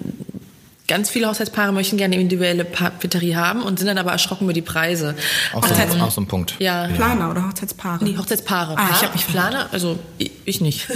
ganz 0.93 1.09
viele 1.09 1.27
Haushaltspaare 1.27 1.73
möchten 1.73 1.97
gerne 1.97 2.17
eine 2.17 2.23
individuelle 2.23 2.67
Papeterie 2.67 3.35
haben 3.35 3.63
und 3.63 3.79
sind 3.79 3.89
dann 3.89 3.97
aber 3.97 4.13
erschrocken 4.13 4.45
über 4.45 4.53
die 4.53 4.61
Preise. 4.61 5.15
Auch, 5.55 5.67
so, 5.67 5.75
ähm, 5.75 6.03
auch 6.03 6.11
so 6.11 6.21
ein 6.21 6.27
Punkt. 6.27 6.57
Ja. 6.59 6.87
Planer 6.89 7.31
oder 7.31 7.49
Hochzeitspaare? 7.49 8.05
Nee, 8.05 8.15
Hochzeitspaare. 8.19 8.77
Ah, 8.77 8.91
ich 8.91 9.03
habe 9.03 9.15
mich 9.15 9.27
Planer, 9.27 9.71
also 9.73 9.99
ich, 10.19 10.33
ich 10.45 10.61
nicht. 10.61 10.89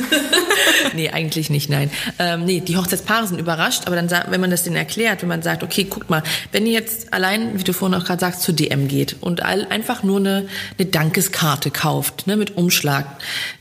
nee, 0.95 1.09
eigentlich 1.09 1.49
nicht, 1.49 1.71
nein. 1.71 1.91
Ähm, 2.19 2.45
nee, 2.45 2.61
die 2.61 2.77
Hochzeitspaare 2.77 3.27
sind 3.27 3.41
überrascht, 3.41 3.85
aber 3.87 3.97
dann, 3.97 4.11
wenn 4.29 4.39
man 4.39 4.51
das 4.51 4.65
denen 4.65 4.77
erklärt, 4.77 5.23
wenn 5.23 5.31
man 5.31 5.41
sagt, 5.41 5.63
okay, 5.63 5.87
guck 5.89 6.11
mal, 6.11 6.23
wenn 6.53 6.67
ihr 6.67 6.75
jetzt 6.75 7.15
allein, 7.15 7.59
wie 7.59 7.65
du 7.65 7.73
vorhin 7.73 7.99
auch 7.99 8.05
gerade 8.05 8.21
sagst, 8.21 8.43
zu 8.43 8.53
DM 8.53 8.89
geht 8.89 9.17
und 9.23 9.43
all, 9.43 9.67
einfach 9.71 10.03
nur 10.03 10.19
eine, 10.19 10.47
eine 10.79 10.89
Dankeskarte 10.91 11.71
kauft, 11.71 12.27
ne, 12.27 12.37
mit 12.37 12.59
Umschlag, 12.59 13.07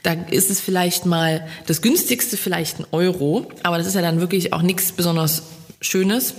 da 0.03 0.17
ist 0.31 0.49
es 0.49 0.59
vielleicht 0.59 1.05
mal 1.05 1.47
das 1.65 1.81
günstigste 1.81 2.35
vielleicht 2.35 2.81
ein 2.81 2.87
Euro, 2.91 3.47
aber 3.63 3.77
das 3.77 3.87
ist 3.87 3.93
ja 3.93 4.01
dann 4.01 4.19
wirklich 4.19 4.51
auch 4.51 4.61
nichts 4.61 4.91
besonders 4.91 5.43
Schönes 5.85 6.33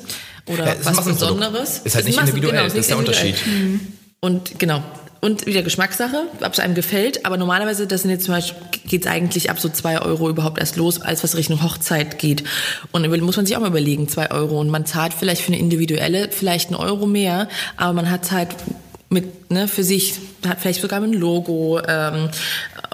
oder 0.47 0.67
ja, 0.67 0.75
was 0.83 1.05
Besonderes. 1.05 1.81
Ist 1.85 1.95
halt 1.95 2.07
nicht 2.07 2.19
individuell, 2.19 2.53
genau, 2.53 2.65
das 2.65 2.75
ist 2.75 2.91
der 2.91 2.99
Unterschied. 2.99 3.35
Mhm. 3.47 3.81
Und 4.21 4.59
genau. 4.59 4.83
Und 5.21 5.47
wieder 5.47 5.63
Geschmackssache, 5.63 6.25
ob 6.41 6.53
es 6.53 6.61
einem 6.61 6.75
gefällt. 6.75 7.25
Aber 7.27 7.37
normalerweise, 7.37 7.87
das 7.87 8.03
sind 8.03 8.11
jetzt 8.11 8.27
zum 8.27 8.35
Beispiel, 8.35 8.63
geht 8.87 9.07
es 9.07 9.11
eigentlich 9.11 9.51
ab 9.51 9.59
so 9.59 9.69
zwei 9.69 10.01
Euro 10.01 10.29
überhaupt 10.29 10.59
erst 10.59 10.77
los, 10.77 11.01
als 11.01 11.25
was 11.25 11.37
Richtung 11.37 11.63
Hochzeit 11.63 12.19
geht. 12.19 12.45
Und 12.93 13.03
dann 13.03 13.21
muss 13.21 13.37
man 13.37 13.47
sich 13.47 13.57
auch 13.57 13.61
mal 13.61 13.69
überlegen, 13.69 14.09
zwei 14.09 14.31
Euro. 14.31 14.61
Und 14.61 14.69
man 14.69 14.87
zahlt 14.87 15.15
vielleicht 15.15 15.43
für 15.43 15.49
eine 15.49 15.59
individuelle 15.59 16.29
vielleicht 16.31 16.69
einen 16.69 16.77
Euro 16.77 17.07
mehr, 17.07 17.49
aber 17.77 17.95
man 17.95 18.11
hat 18.11 18.31
halt 18.31 18.51
mit 19.09 19.51
ne, 19.51 19.69
für 19.69 19.85
sich 19.85 20.15
hat 20.47 20.61
vielleicht 20.61 20.81
sogar 20.81 21.01
ein 21.01 21.13
Logo, 21.13 21.81
ähm, 21.87 22.29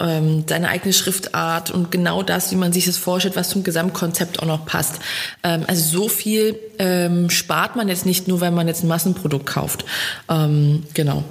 ähm, 0.02 0.44
seine 0.49 0.69
eigene 0.69 0.93
Schriftart 0.93 1.70
und 1.70 1.90
genau 1.90 2.22
das, 2.22 2.50
wie 2.50 2.56
man 2.56 2.72
sich 2.72 2.87
das 2.87 2.96
vorstellt, 2.96 3.37
was 3.37 3.49
zum 3.49 3.62
Gesamtkonzept 3.62 4.40
auch 4.40 4.46
noch 4.46 4.66
passt. 4.66 4.96
Ähm, 5.43 5.64
also 5.66 6.00
so 6.00 6.08
viel 6.08 6.58
ähm, 6.78 7.31
spart 7.31 7.76
man 7.76 7.88
jetzt 7.88 8.04
nicht 8.04 8.28
nur, 8.28 8.40
wenn 8.40 8.54
man 8.54 8.69
jetzt 8.69 8.82
ein 8.82 8.88
Massenprodukt 8.88 9.46
kauft. 9.46 9.84
Ähm, 10.28 10.84
genau. 10.94 11.25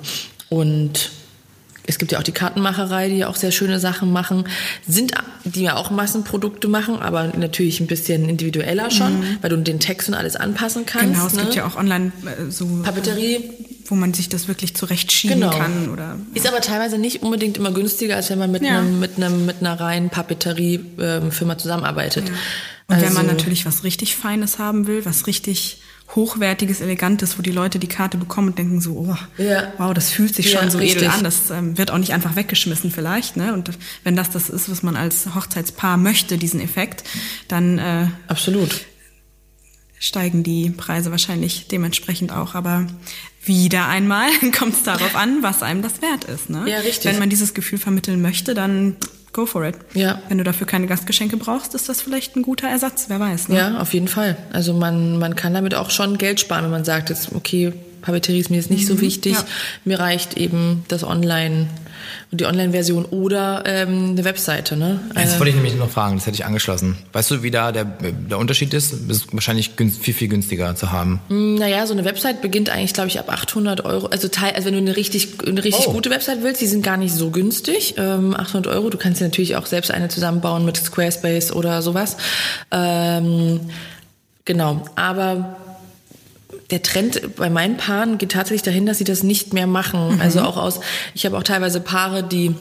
Und 0.50 1.12
es 1.88 1.98
gibt 1.98 2.12
ja 2.12 2.20
auch 2.20 2.24
die 2.24 2.32
Kartenmacherei, 2.32 3.10
die 3.10 3.18
ja 3.18 3.28
auch 3.28 3.36
sehr 3.36 3.52
schöne 3.52 3.80
Sachen 3.80 4.12
machen, 4.12 4.46
sind, 4.88 5.14
die 5.44 5.64
ja 5.64 5.76
auch 5.76 5.90
Massenprodukte 5.90 6.68
machen, 6.68 7.00
aber 7.00 7.28
natürlich 7.36 7.80
ein 7.80 7.88
bisschen 7.88 8.30
individueller 8.30 8.92
schon, 8.92 9.20
mhm. 9.20 9.38
weil 9.42 9.50
du 9.50 9.58
den 9.58 9.80
Text 9.80 10.08
und 10.08 10.14
alles 10.14 10.36
anpassen 10.36 10.86
kannst. 10.86 11.14
Genau, 11.14 11.28
es 11.28 11.34
ne? 11.34 11.42
gibt 11.42 11.56
ja 11.56 11.66
auch 11.66 11.76
online 11.76 12.12
äh, 12.26 12.52
so 12.52 12.68
Papeterie, 12.84 13.50
wo 13.92 13.96
man 13.96 14.14
sich 14.14 14.30
das 14.30 14.48
wirklich 14.48 14.74
zurechtschieben 14.74 15.42
genau. 15.42 15.52
kann 15.52 15.90
oder. 15.90 16.18
Ist 16.34 16.48
aber 16.48 16.62
teilweise 16.62 16.98
nicht 16.98 17.22
unbedingt 17.22 17.58
immer 17.58 17.72
günstiger, 17.72 18.16
als 18.16 18.30
wenn 18.30 18.40
man 18.40 18.52
mit 18.52 18.64
ja. 18.64 18.80
einem 18.80 19.00
mit 19.00 19.18
einem 19.18 19.46
mit 19.46 19.58
einer 19.60 19.80
reinen 19.80 20.10
Papeterie-Firma 20.10 21.58
zusammenarbeitet. 21.58 22.30
Ja. 22.30 22.34
Und 22.88 22.96
also, 22.96 23.06
wenn 23.06 23.14
man 23.14 23.26
also 23.26 23.36
natürlich 23.36 23.66
was 23.66 23.84
richtig 23.84 24.16
Feines 24.16 24.58
haben 24.60 24.88
will, 24.88 25.06
was 25.06 25.28
richtig 25.28 25.82
hochwertiges, 26.16 26.82
elegantes, 26.82 27.38
wo 27.38 27.42
die 27.42 27.52
Leute 27.52 27.80
die 27.80 27.88
Karte 27.88 28.18
bekommen 28.18 28.50
und 28.50 28.58
denken 28.58 28.82
so, 28.82 28.98
oh, 28.98 29.18
ja. 29.42 29.72
wow, 29.78 29.94
das 29.94 30.10
fühlt 30.10 30.36
sich 30.36 30.52
schon 30.52 30.64
ja, 30.66 30.70
so 30.70 30.78
richtig. 30.78 31.04
edel 31.04 31.10
an. 31.10 31.24
Das 31.24 31.52
ähm, 31.52 31.78
wird 31.78 31.92
auch 31.92 31.98
nicht 31.98 32.14
einfach 32.14 32.36
weggeschmissen 32.36 32.92
vielleicht. 32.92 33.38
Ne? 33.38 33.54
Und 33.54 33.72
wenn 34.04 34.16
das 34.16 34.30
das 34.30 34.50
ist, 34.50 34.70
was 34.70 34.84
man 34.84 34.98
als 34.98 35.34
Hochzeitspaar 35.36 35.98
möchte, 35.98 36.38
diesen 36.38 36.60
Effekt, 36.60 37.04
dann 37.48 37.78
äh, 37.78 38.08
absolut 38.28 38.82
steigen 40.02 40.42
die 40.44 40.72
Preise 40.72 41.12
wahrscheinlich 41.12 41.68
dementsprechend 41.68 42.34
auch. 42.34 42.56
Aber 42.56 42.88
wieder 43.46 43.88
einmal 43.88 44.30
kommt 44.58 44.74
es 44.74 44.84
darauf 44.84 45.16
an, 45.16 45.44
was 45.44 45.64
einem 45.64 45.82
das 45.82 46.02
wert 46.02 46.26
ist. 46.26 46.50
Ne? 46.50 46.66
Ja, 46.68 46.80
richtig. 46.80 47.06
Wenn 47.06 47.20
man 47.20 47.30
dieses 47.30 47.54
Gefühl 47.54 47.78
vermitteln 47.78 48.22
möchte, 48.22 48.54
dann 48.54 48.98
go 49.32 49.46
for 49.46 49.64
it. 49.64 49.76
Ja. 49.94 50.22
Wenn 50.28 50.40
du 50.40 50.44
dafür 50.44 50.68
keine 50.68 50.88
Gastgeschenke 50.88 51.38
brauchst, 51.38 51.76
ist 51.76 51.88
das 51.88 52.02
vielleicht 52.02 52.36
ein 52.36 52.42
guter 52.42 52.68
Ersatz, 52.68 53.06
wer 53.08 53.20
weiß. 53.20 53.48
Ne? 53.50 53.58
Ja, 53.58 53.80
auf 53.80 53.94
jeden 53.94 54.08
Fall. 54.08 54.36
Also 54.52 54.74
man, 54.74 55.20
man 55.20 55.36
kann 55.36 55.54
damit 55.54 55.76
auch 55.76 55.92
schon 55.92 56.18
Geld 56.18 56.40
sparen, 56.40 56.66
wenn 56.66 56.72
man 56.72 56.84
sagt, 56.84 57.10
jetzt, 57.10 57.34
okay, 57.34 57.72
Papeterie 58.02 58.40
ist 58.40 58.50
mir 58.50 58.58
jetzt 58.58 58.72
nicht 58.72 58.84
mhm, 58.84 58.96
so 58.96 59.02
wichtig, 59.02 59.34
ja. 59.34 59.46
mir 59.86 60.00
reicht 60.00 60.38
eben 60.38 60.84
das 60.88 61.04
Online 61.04 61.68
die 62.32 62.46
Online-Version 62.46 63.06
oder 63.06 63.64
ähm, 63.66 64.12
eine 64.12 64.24
Webseite. 64.24 64.78
Ne? 64.78 65.02
Das 65.14 65.38
wollte 65.38 65.50
ich 65.50 65.56
nämlich 65.56 65.76
noch 65.76 65.90
fragen, 65.90 66.16
das 66.16 66.26
hätte 66.26 66.36
ich 66.36 66.46
angeschlossen. 66.46 66.98
Weißt 67.12 67.30
du, 67.30 67.44
wie 67.44 67.52
da 67.52 67.72
der, 67.72 67.84
der 67.84 68.38
Unterschied 68.38 68.74
ist? 68.74 68.94
Ist 69.10 69.34
wahrscheinlich 69.34 69.72
viel, 69.76 70.14
viel 70.14 70.28
günstiger 70.30 70.76
zu 70.76 70.92
haben. 70.92 71.20
Hm, 71.28 71.56
naja, 71.56 71.86
so 71.86 71.94
eine 71.94 72.06
Website 72.06 72.42
beginnt 72.42 72.70
eigentlich, 72.70 72.94
glaube 72.94 73.10
ich, 73.10 73.20
ab 73.20 73.30
800 73.30 73.84
Euro. 73.84 74.08
Also, 74.08 74.30
teil, 74.30 74.54
also 74.54 74.68
wenn 74.68 74.74
du 74.74 74.80
eine 74.80 74.96
richtig, 74.96 75.46
eine 75.46 75.64
richtig 75.64 75.88
oh. 75.88 75.94
gute 75.94 76.10
Website 76.10 76.42
willst, 76.42 76.62
die 76.62 76.68
sind 76.68 76.84
gar 76.84 76.98
nicht 76.98 77.14
so 77.14 77.32
günstig. 77.32 77.96
Ähm, 77.98 78.34
800 78.34 78.74
Euro, 78.74 78.90
du 78.90 78.98
kannst 78.98 79.20
dir 79.20 79.26
natürlich 79.26 79.58
auch 79.58 79.66
selbst 79.66 79.92
eine 79.92 80.08
zusammenbauen 80.08 80.64
mit 80.64 80.78
Squarespace 80.78 81.52
oder 81.52 81.82
sowas. 81.82 82.16
Ähm, 82.72 83.60
genau, 84.46 84.86
aber 84.96 85.58
der 86.72 86.82
Trend 86.82 87.36
bei 87.36 87.50
meinen 87.50 87.78
Paaren 87.78 88.18
geht 88.18 88.32
tatsächlich 88.32 88.64
dahin, 88.64 88.86
dass 88.86 88.98
sie 88.98 89.04
das 89.04 89.24
nicht 89.24 89.54
mehr 89.54 89.68
machen. 89.68 90.16
Mhm. 90.16 90.22
Also 90.22 90.42
auch 90.42 90.58
aus, 90.58 90.80
ich 91.14 91.26
habe 91.26 91.38
auch 91.38 91.44
teilweise 91.44 91.82
Paare, 91.82 92.24
die 92.24 92.56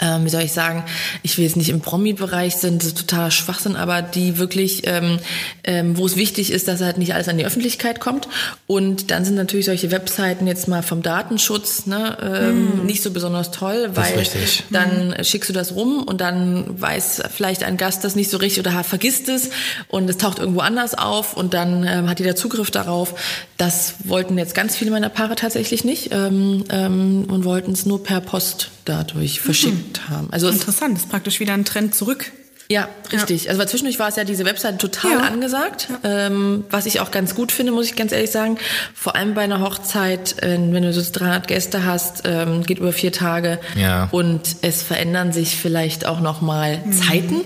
ähm, 0.00 0.24
wie 0.24 0.28
soll 0.28 0.42
ich 0.42 0.52
sagen, 0.52 0.84
ich 1.22 1.36
will 1.36 1.44
jetzt 1.44 1.56
nicht 1.56 1.68
im 1.68 1.80
Promi-Bereich 1.80 2.56
sind, 2.56 2.82
das 2.82 2.88
ist 2.88 2.98
totaler 2.98 3.30
Schwachsinn, 3.30 3.76
aber 3.76 4.02
die 4.02 4.38
wirklich, 4.38 4.82
ähm, 4.86 5.18
ähm, 5.64 5.96
wo 5.96 6.06
es 6.06 6.16
wichtig 6.16 6.52
ist, 6.52 6.68
dass 6.68 6.80
halt 6.80 6.98
nicht 6.98 7.14
alles 7.14 7.28
an 7.28 7.38
die 7.38 7.44
Öffentlichkeit 7.44 8.00
kommt. 8.00 8.28
Und 8.66 9.10
dann 9.10 9.24
sind 9.24 9.34
natürlich 9.34 9.66
solche 9.66 9.90
Webseiten 9.90 10.46
jetzt 10.46 10.68
mal 10.68 10.82
vom 10.82 11.02
Datenschutz 11.02 11.86
ne, 11.86 12.16
ähm, 12.22 12.82
mm. 12.82 12.86
nicht 12.86 13.02
so 13.02 13.10
besonders 13.10 13.50
toll, 13.50 13.90
weil 13.94 14.26
dann 14.70 15.10
mm. 15.10 15.24
schickst 15.24 15.50
du 15.50 15.52
das 15.52 15.74
rum 15.74 16.02
und 16.02 16.20
dann 16.20 16.80
weiß 16.80 17.22
vielleicht 17.34 17.64
ein 17.64 17.76
Gast 17.76 18.04
das 18.04 18.16
nicht 18.16 18.30
so 18.30 18.38
richtig 18.38 18.66
oder 18.66 18.82
vergisst 18.84 19.28
es 19.28 19.50
und 19.88 20.08
es 20.08 20.16
taucht 20.16 20.38
irgendwo 20.38 20.60
anders 20.60 20.94
auf 20.94 21.36
und 21.36 21.54
dann 21.54 21.86
ähm, 21.86 22.08
hat 22.08 22.18
jeder 22.18 22.36
Zugriff 22.36 22.70
darauf. 22.70 23.14
Das 23.56 23.94
wollten 24.04 24.38
jetzt 24.38 24.54
ganz 24.54 24.76
viele 24.76 24.90
meiner 24.90 25.08
Paare 25.08 25.36
tatsächlich 25.36 25.84
nicht 25.84 26.10
ähm, 26.12 26.64
ähm, 26.70 27.26
und 27.28 27.44
wollten 27.44 27.72
es 27.72 27.86
nur 27.86 28.02
per 28.02 28.20
Post 28.20 28.70
dadurch 28.84 29.40
verschickt 29.40 29.81
mhm. 29.82 30.08
haben. 30.08 30.28
Also 30.30 30.48
interessant, 30.48 30.96
das 30.96 31.04
ist 31.04 31.10
praktisch 31.10 31.40
wieder 31.40 31.54
ein 31.54 31.64
Trend 31.64 31.94
zurück. 31.94 32.32
Ja, 32.68 32.88
richtig. 33.12 33.44
Ja. 33.44 33.50
Also 33.50 33.64
zwischendurch 33.66 33.98
war 33.98 34.08
es 34.08 34.16
ja 34.16 34.24
diese 34.24 34.44
Webseite 34.46 34.78
total 34.78 35.12
ja. 35.12 35.20
angesagt, 35.20 35.88
ja. 36.02 36.26
Ähm, 36.26 36.64
was 36.70 36.86
ich 36.86 37.00
auch 37.00 37.10
ganz 37.10 37.34
gut 37.34 37.52
finde, 37.52 37.72
muss 37.72 37.86
ich 37.86 37.96
ganz 37.96 38.12
ehrlich 38.12 38.30
sagen. 38.30 38.56
Vor 38.94 39.14
allem 39.14 39.34
bei 39.34 39.42
einer 39.42 39.60
Hochzeit, 39.60 40.42
äh, 40.42 40.58
wenn 40.58 40.82
du 40.82 40.92
so 40.92 41.02
300 41.02 41.48
Gäste 41.48 41.84
hast, 41.84 42.22
ähm, 42.24 42.62
geht 42.62 42.78
über 42.78 42.92
vier 42.92 43.12
Tage 43.12 43.58
ja. 43.76 44.08
und 44.10 44.56
es 44.62 44.82
verändern 44.82 45.32
sich 45.32 45.56
vielleicht 45.56 46.06
auch 46.06 46.20
noch 46.20 46.40
mal 46.40 46.78
mhm. 46.78 46.92
Zeiten 46.92 47.40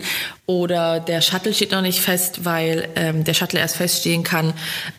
Oder 0.49 1.01
der 1.01 1.23
Shuttle 1.23 1.53
steht 1.53 1.73
noch 1.73 1.81
nicht 1.83 1.99
fest, 2.01 2.45
weil 2.45 2.89
ähm, 2.95 3.25
der 3.25 3.35
Shuttle 3.35 3.59
erst 3.59 3.75
feststehen 3.77 4.23
kann, 4.23 4.53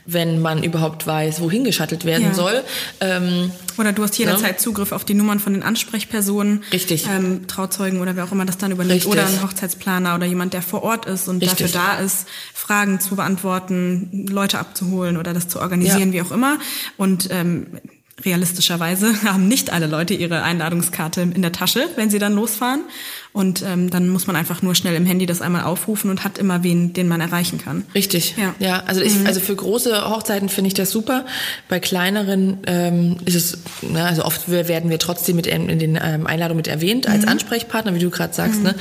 wenn 0.06 0.42
man 0.42 0.62
überhaupt 0.62 1.08
weiß, 1.08 1.40
wohin 1.40 1.64
geschattelt 1.64 2.04
werden 2.04 2.26
Ja. 2.28 2.34
soll. 2.34 2.64
Ähm, 3.00 3.52
Oder 3.78 3.94
du 3.94 4.04
hast 4.04 4.18
jederzeit 4.18 4.54
Ja. 4.54 4.58
Zugriff 4.58 4.92
auf 4.92 5.06
die 5.06 5.14
Nummern 5.14 5.40
von 5.40 5.54
den 5.54 5.64
Ansprechpersonen. 5.64 6.64
Richtig. 6.74 7.06
Ähm, 7.08 7.48
Trauzeugen 7.48 8.02
oder 8.02 8.18
wer 8.18 8.26
auch 8.26 8.32
immer 8.34 8.44
das 8.44 8.58
dann 8.58 8.72
übernimmt. 8.72 8.96
Richtig. 9.06 9.12
Oder 9.14 9.26
ein 9.26 9.42
Hochzeitsplaner 9.42 10.16
oder 10.16 10.26
jemand, 10.26 10.54
der 10.54 10.62
vor 10.62 10.84
Ort 10.84 11.06
ist 11.06 11.30
und 11.30 11.42
Richtig. 11.42 11.72
dafür 11.72 11.82
da 11.82 12.00
ist, 12.04 12.28
Fragen 12.54 13.00
zu 13.00 13.16
beantworten, 13.16 14.26
Leute 14.30 14.60
abzuholen 14.60 15.16
oder 15.16 15.34
das 15.34 15.48
zu 15.48 15.62
organisieren, 15.62 16.12
Ja. 16.12 16.14
wie 16.14 16.22
auch 16.28 16.32
immer. 16.32 16.58
Und 16.98 17.30
ähm, 17.32 17.68
realistischerweise 18.24 19.24
haben 19.24 19.48
nicht 19.48 19.72
alle 19.72 19.88
Leute 19.88 20.14
ihre 20.14 20.44
Einladungskarte 20.44 21.22
in 21.22 21.42
der 21.42 21.52
Tasche, 21.52 21.88
wenn 21.96 22.10
sie 22.10 22.20
dann 22.20 22.34
losfahren. 22.34 22.82
Und 23.34 23.62
ähm, 23.62 23.92
dann 23.92 24.10
muss 24.10 24.26
man 24.26 24.36
einfach 24.36 24.64
nur 24.64 24.74
schnell 24.74 24.96
im 24.96 25.06
Handy 25.06 25.28
das 25.28 25.42
einmal 25.42 25.64
aufrufen 25.64 26.10
und 26.10 26.24
hat 26.24 26.40
immer 26.40 26.64
wen, 26.64 26.94
den 26.94 27.08
man 27.08 27.22
erreichen 27.22 27.60
kann. 27.60 27.86
Richtig. 27.94 28.36
Ja. 28.36 28.56
Ja, 28.58 28.84
also 28.88 29.02
ich, 29.02 29.14
also 29.28 29.40
für 29.40 29.56
große 29.56 30.10
Hochzeiten 30.10 30.50
finde 30.50 30.70
ich 30.70 30.74
das 30.74 30.90
super. 30.90 31.24
Bei 31.70 31.80
kleineren 31.80 32.58
ähm, 32.66 33.18
ist 33.26 33.36
es, 33.36 33.60
na, 33.84 34.06
also 34.08 34.26
oft 34.26 34.50
werden 34.50 34.90
wir 34.90 34.98
trotzdem 34.98 35.36
mit 35.36 35.46
in 35.46 35.70
in 35.70 35.78
den 35.78 36.00
ähm, 36.02 36.26
Einladungen 36.26 36.58
mit 36.58 36.68
erwähnt 36.68 37.08
als 37.08 37.28
Ansprechpartner, 37.28 37.94
wie 37.94 38.00
du 38.00 38.10
gerade 38.10 38.34
sagst. 38.34 38.64
Ne? 38.64 38.74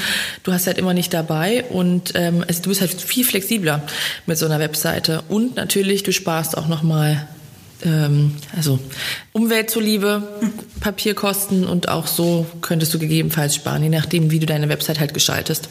Du 0.43 0.53
hast 0.55 0.67
halt 0.67 0.79
immer 0.79 0.95
nicht 0.95 1.13
dabei 1.13 1.65
und 1.65 2.13
ähm, 2.15 2.43
also 2.49 2.63
du 2.63 2.71
bist 2.71 2.81
halt 2.81 2.99
viel 2.99 3.27
flexibler 3.27 3.83
mit 4.25 4.39
so 4.39 4.47
einer 4.47 4.59
Webseite 4.59 5.23
und 5.29 5.57
natürlich 5.57 6.03
du 6.03 6.13
sparst 6.13 6.57
auch 6.57 6.69
noch 6.69 6.83
mal 6.83 7.29
ähm, 7.83 8.35
also 8.55 8.79
Umwelt 9.33 9.71
zuliebe, 9.71 10.23
Papierkosten 10.81 11.65
und 11.67 11.89
auch 11.89 12.07
so 12.07 12.47
könntest 12.61 12.93
du 12.95 12.99
gegebenenfalls 12.99 13.55
sparen, 13.55 13.83
je 13.83 13.89
nachdem, 13.89 14.31
wie 14.31 14.39
du 14.39 14.47
deine 14.47 14.69
Website 14.69 15.01
halt 15.01 15.15
gestaltest. 15.15 15.69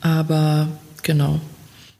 Aber 0.00 0.68
genau. 1.02 1.40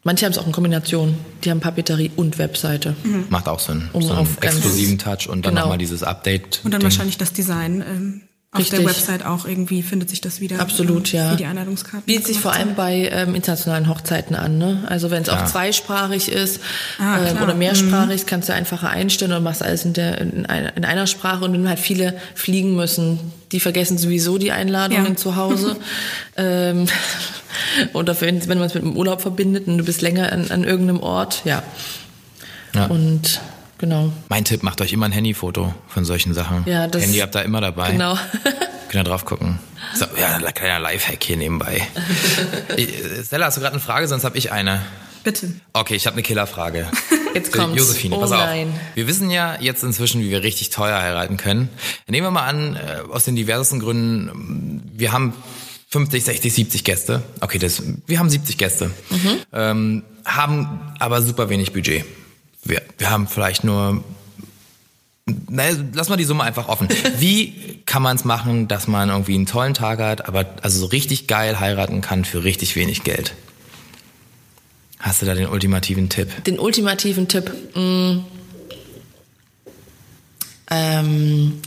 Manche 0.04 0.24
haben 0.24 0.32
es 0.32 0.38
auch 0.38 0.46
in 0.46 0.52
Kombination. 0.52 1.16
Die 1.44 1.50
haben 1.50 1.60
Papeterie 1.60 2.10
und 2.16 2.38
Webseite. 2.38 2.94
Macht 3.28 3.48
auch 3.48 3.58
Sinn. 3.60 3.88
Um 3.92 4.00
so 4.02 4.12
einen 4.14 4.28
exklusiven 4.40 4.96
Touch 4.98 5.28
und 5.28 5.44
dann 5.44 5.52
Genau. 5.52 5.62
nochmal 5.62 5.78
dieses 5.78 6.02
Update. 6.02 6.60
Und 6.64 6.72
dann 6.72 6.80
Ding. 6.80 6.84
wahrscheinlich 6.90 7.18
das 7.18 7.32
Design. 7.32 7.82
Ähm, 7.86 8.20
auf 8.50 8.68
der. 8.70 8.84
Website 8.84 9.26
auch 9.26 9.44
irgendwie 9.44 9.82
findet 9.82 10.08
sich 10.08 10.20
das 10.22 10.40
wieder. 10.40 10.58
Absolut, 10.60 11.12
ähm, 11.12 11.20
ja. 11.20 11.32
Wie 11.32 11.36
die 11.36 11.44
Einladungskarten. 11.44 12.06
Bietet 12.06 12.26
sich 12.26 12.40
vor 12.40 12.52
allem 12.52 12.74
bei 12.74 13.10
ähm, 13.12 13.34
internationalen 13.34 13.88
Hochzeiten 13.88 14.34
an. 14.34 14.56
Ne? 14.56 14.84
Also 14.88 15.10
wenn 15.10 15.22
es 15.22 15.28
auch 15.28 15.44
zweisprachig 15.44 16.30
ist 16.30 16.60
Ah, 16.98 17.18
ähm, 17.26 17.42
oder 17.42 17.54
mehrsprachig, 17.54 18.24
kannst 18.24 18.48
du 18.48 18.54
einfacher 18.54 18.88
einstellen 18.88 19.32
und 19.32 19.42
machst 19.42 19.62
alles 19.62 19.84
in, 19.84 19.92
der, 19.92 20.18
in, 20.20 20.46
einer, 20.46 20.74
in 20.76 20.84
einer 20.86 21.06
Sprache. 21.06 21.44
Und 21.44 21.52
wenn 21.52 21.68
halt 21.68 21.78
viele 21.78 22.18
fliegen 22.34 22.74
müssen, 22.74 23.20
die 23.52 23.60
vergessen 23.60 23.98
sowieso 23.98 24.38
die 24.38 24.52
Einladungen 24.52 25.06
Ja. 25.12 25.16
zu 25.16 25.36
Hause. 25.36 25.76
ähm, 26.36 26.86
oder 27.92 28.18
wenn, 28.20 28.46
wenn 28.48 28.58
man 28.58 28.68
es 28.68 28.74
mit 28.74 28.82
dem 28.82 28.96
Urlaub 28.96 29.20
verbindet 29.20 29.66
und 29.66 29.76
du 29.78 29.84
bist 29.84 30.00
länger 30.00 30.32
an, 30.32 30.50
an 30.50 30.64
irgendeinem 30.64 31.00
Ort, 31.00 31.42
ja. 31.44 31.62
Ja. 32.74 32.86
Und 32.86 33.40
genau. 33.78 34.12
Mein 34.28 34.44
Tipp, 34.44 34.62
macht 34.62 34.80
euch 34.80 34.92
immer 34.92 35.06
ein 35.06 35.12
Handyfoto 35.12 35.74
von 35.88 36.04
solchen 36.04 36.34
Sachen. 36.34 36.64
Ja, 36.66 36.86
das- 36.86 37.02
Handy 37.02 37.18
habt 37.18 37.34
ihr 37.36 37.42
immer 37.42 37.60
dabei. 37.60 37.92
Genau. 37.92 38.14
Könnt 38.90 39.06
ihr 39.06 39.10
drauf 39.10 39.24
gucken. 39.24 39.58
So, 39.94 40.06
ja, 40.18 40.36
ein 40.36 40.54
kleiner 40.54 40.80
Lifehack 40.80 41.22
hier 41.22 41.36
nebenbei. 41.36 41.86
Ich- 42.76 42.88
Stella, 43.26 43.46
hast 43.46 43.56
du 43.56 43.60
gerade 43.60 43.74
eine 43.74 43.82
Frage? 43.82 44.08
Sonst 44.08 44.24
habe 44.24 44.36
ich 44.38 44.52
eine. 44.52 44.80
Bitte. 45.24 45.52
Okay, 45.72 45.94
ich 45.96 46.06
habe 46.06 46.14
eine 46.14 46.22
Killerfrage. 46.22 46.86
Jetzt 47.34 47.52
kommt's. 47.52 47.76
Josephine, 47.76 48.16
Oh 48.16 48.20
pass 48.20 48.32
auf. 48.32 48.38
nein. 48.38 48.72
Wir 48.94 49.06
wissen 49.06 49.30
ja 49.30 49.56
jetzt 49.60 49.82
inzwischen, 49.84 50.22
wie 50.22 50.30
wir 50.30 50.42
richtig 50.42 50.70
teuer 50.70 50.98
heiraten 51.00 51.36
können. 51.36 51.68
Nehmen 52.06 52.26
wir 52.26 52.30
mal 52.30 52.46
an, 52.46 52.76
äh, 52.76 53.00
aus 53.12 53.24
den 53.24 53.36
diversesten 53.36 53.80
Gründen, 53.80 54.90
wir 54.94 55.12
haben 55.12 55.34
50, 55.90 56.24
60, 56.24 56.54
70 56.54 56.84
Gäste. 56.84 57.22
Okay, 57.40 57.58
das, 57.58 57.82
wir 58.06 58.18
haben 58.18 58.30
70 58.30 58.56
Gäste. 58.56 58.90
Mhm. 59.10 59.38
Ähm, 59.52 60.02
haben 60.24 60.80
aber 60.98 61.20
super 61.20 61.48
wenig 61.50 61.72
Budget. 61.74 62.04
Wir, 62.64 62.82
wir 62.98 63.10
haben 63.10 63.28
vielleicht 63.28 63.64
nur 63.64 64.02
na, 65.48 65.64
lass 65.92 66.08
mal 66.08 66.16
die 66.16 66.24
Summe 66.24 66.42
einfach 66.42 66.68
offen. 66.68 66.88
Wie 67.18 67.82
kann 67.84 68.02
man 68.02 68.16
es 68.16 68.24
machen, 68.24 68.68
dass 68.68 68.86
man 68.86 69.10
irgendwie 69.10 69.34
einen 69.34 69.46
tollen 69.46 69.74
Tag 69.74 69.98
hat, 69.98 70.26
aber 70.26 70.46
also 70.62 70.80
so 70.80 70.86
richtig 70.86 71.26
geil 71.26 71.60
heiraten 71.60 72.00
kann 72.00 72.24
für 72.24 72.44
richtig 72.44 72.76
wenig 72.76 73.04
Geld? 73.04 73.34
Hast 74.98 75.22
du 75.22 75.26
da 75.26 75.34
den 75.34 75.48
ultimativen 75.48 76.08
Tipp? 76.08 76.44
Den 76.44 76.58
ultimativen 76.58 77.28
Tipp. 77.28 77.52
Mh, 77.74 78.24
ähm, 80.70 81.60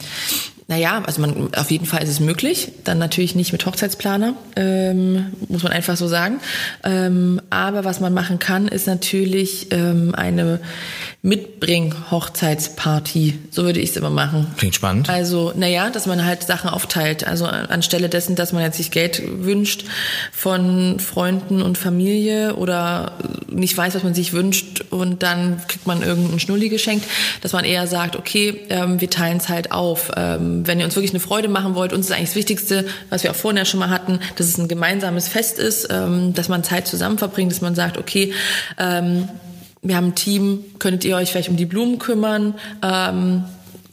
naja, 0.71 1.03
also 1.05 1.19
man, 1.19 1.53
auf 1.53 1.69
jeden 1.69 1.85
Fall 1.85 2.01
ist 2.01 2.07
es 2.07 2.21
möglich. 2.21 2.71
Dann 2.85 2.97
natürlich 2.97 3.35
nicht 3.35 3.51
mit 3.51 3.65
Hochzeitsplaner, 3.65 4.35
ähm, 4.55 5.33
muss 5.49 5.63
man 5.63 5.73
einfach 5.73 5.97
so 5.97 6.07
sagen. 6.07 6.39
Ähm, 6.85 7.41
aber 7.49 7.83
was 7.83 7.99
man 7.99 8.13
machen 8.13 8.39
kann, 8.39 8.69
ist 8.69 8.87
natürlich 8.87 9.67
ähm, 9.71 10.15
eine 10.15 10.61
Mitbring-Hochzeitsparty. 11.23 13.37
So 13.51 13.63
würde 13.63 13.79
ich 13.79 13.91
es 13.91 13.97
immer 13.97 14.09
machen. 14.09 14.47
Klingt 14.57 14.73
spannend. 14.73 15.07
Also, 15.07 15.53
naja, 15.55 15.91
dass 15.91 16.07
man 16.07 16.25
halt 16.25 16.41
Sachen 16.41 16.67
aufteilt. 16.67 17.27
Also 17.27 17.45
anstelle 17.45 18.09
dessen, 18.09 18.35
dass 18.35 18.53
man 18.53 18.63
jetzt 18.63 18.77
sich 18.77 18.89
Geld 18.89 19.21
wünscht 19.43 19.85
von 20.31 20.99
Freunden 20.99 21.61
und 21.61 21.77
Familie 21.77 22.55
oder 22.55 23.19
nicht 23.49 23.77
weiß, 23.77 23.93
was 23.93 24.03
man 24.03 24.15
sich 24.15 24.33
wünscht 24.33 24.85
und 24.89 25.21
dann 25.21 25.61
kriegt 25.67 25.85
man 25.85 26.01
irgendein 26.01 26.39
Schnulli 26.39 26.69
geschenkt, 26.69 27.05
dass 27.41 27.53
man 27.53 27.65
eher 27.65 27.85
sagt, 27.85 28.15
okay, 28.15 28.59
ähm, 28.69 28.99
wir 28.99 29.11
teilen 29.11 29.37
es 29.37 29.47
halt 29.47 29.71
auf. 29.71 30.09
Ähm, 30.15 30.65
wenn 30.65 30.79
ihr 30.79 30.85
uns 30.85 30.95
wirklich 30.95 31.11
eine 31.11 31.19
Freude 31.19 31.49
machen 31.49 31.75
wollt, 31.75 31.93
uns 31.93 32.07
ist 32.07 32.13
eigentlich 32.13 32.29
das 32.29 32.35
Wichtigste, 32.35 32.87
was 33.11 33.21
wir 33.23 33.29
auch 33.29 33.35
vorhin 33.35 33.57
ja 33.57 33.65
schon 33.65 33.79
mal 33.79 33.91
hatten, 33.91 34.19
dass 34.37 34.47
es 34.47 34.57
ein 34.57 34.67
gemeinsames 34.67 35.27
Fest 35.27 35.59
ist, 35.59 35.87
ähm, 35.91 36.33
dass 36.33 36.49
man 36.49 36.63
Zeit 36.63 36.87
zusammen 36.87 37.19
verbringt, 37.19 37.51
dass 37.51 37.61
man 37.61 37.75
sagt, 37.75 37.99
okay, 37.99 38.33
ähm, 38.79 39.29
wir 39.81 39.95
haben 39.95 40.07
ein 40.07 40.15
Team, 40.15 40.63
könntet 40.79 41.05
ihr 41.05 41.15
euch 41.15 41.31
vielleicht 41.31 41.49
um 41.49 41.57
die 41.57 41.65
Blumen 41.65 41.97
kümmern, 41.99 42.55
ähm, 42.83 43.43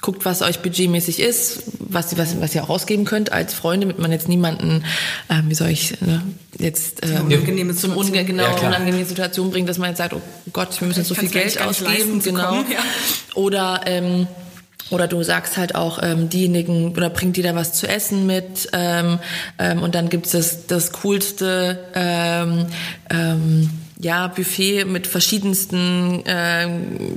guckt, 0.01 0.25
was 0.25 0.43
euch 0.43 0.61
budgetmäßig 0.61 1.21
ist, 1.21 1.63
was, 1.81 2.17
was, 2.17 2.41
was 2.41 2.55
ihr 2.55 2.63
auch 2.63 2.69
ausgeben 2.69 3.05
könnt 3.05 3.33
als 3.33 3.55
Freunde, 3.55 3.87
damit 3.87 3.99
man 3.99 4.13
jetzt 4.13 4.29
niemanden, 4.29 4.85
ähm, 5.29 5.45
wie 5.49 5.55
soll 5.55 5.69
ich, 5.69 6.01
ne, 6.01 6.23
jetzt 6.59 7.05
ähm, 7.05 7.27
unangenehme 7.27 7.75
zum 7.75 7.91
Situation. 7.91 8.07
unge 8.07 8.25
genau, 8.25 8.45
Ja, 8.45 8.69
unangenehme 8.69 9.05
Situation 9.05 9.51
bringt, 9.51 9.69
dass 9.69 9.79
man 9.79 9.89
jetzt 9.89 9.99
sagt, 9.99 10.13
oh 10.13 10.21
Gott, 10.53 10.81
wir 10.81 10.87
müssen 10.87 11.01
jetzt 11.01 11.09
so 11.09 11.15
viel 11.15 11.29
Geld 11.29 11.61
ausgeben, 11.61 12.23
genau. 12.23 12.49
kommen, 12.49 12.71
ja. 12.71 12.79
Oder 13.35 13.81
ähm, 13.87 14.29
oder 14.91 15.07
du 15.07 15.23
sagst 15.23 15.59
halt 15.59 15.75
auch 15.75 15.99
ähm, 16.03 16.31
diejenigen 16.31 16.93
oder 16.93 17.11
bringt 17.11 17.37
die 17.37 17.43
da 17.43 17.55
was 17.55 17.75
zu 17.75 17.87
essen 17.87 18.27
mit 18.27 18.71
ähm, 18.73 19.19
ähm, 19.59 19.83
und 19.83 19.95
dann 19.95 20.09
gibt's 20.09 20.31
das 20.31 20.67
das 20.67 20.93
coolste 20.93 21.79
ähm, 21.95 22.67
ähm, 23.11 23.71
ja 24.01 24.29
Buffet 24.29 24.85
mit 24.85 25.07
verschiedensten 25.07 26.23
ähm, 26.27 27.17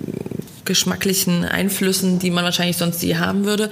geschmacklichen 0.63 1.43
Einflüssen, 1.43 2.19
die 2.19 2.29
man 2.29 2.43
wahrscheinlich 2.43 2.77
sonst 2.77 3.01
je 3.03 3.15
haben 3.17 3.45
würde, 3.45 3.69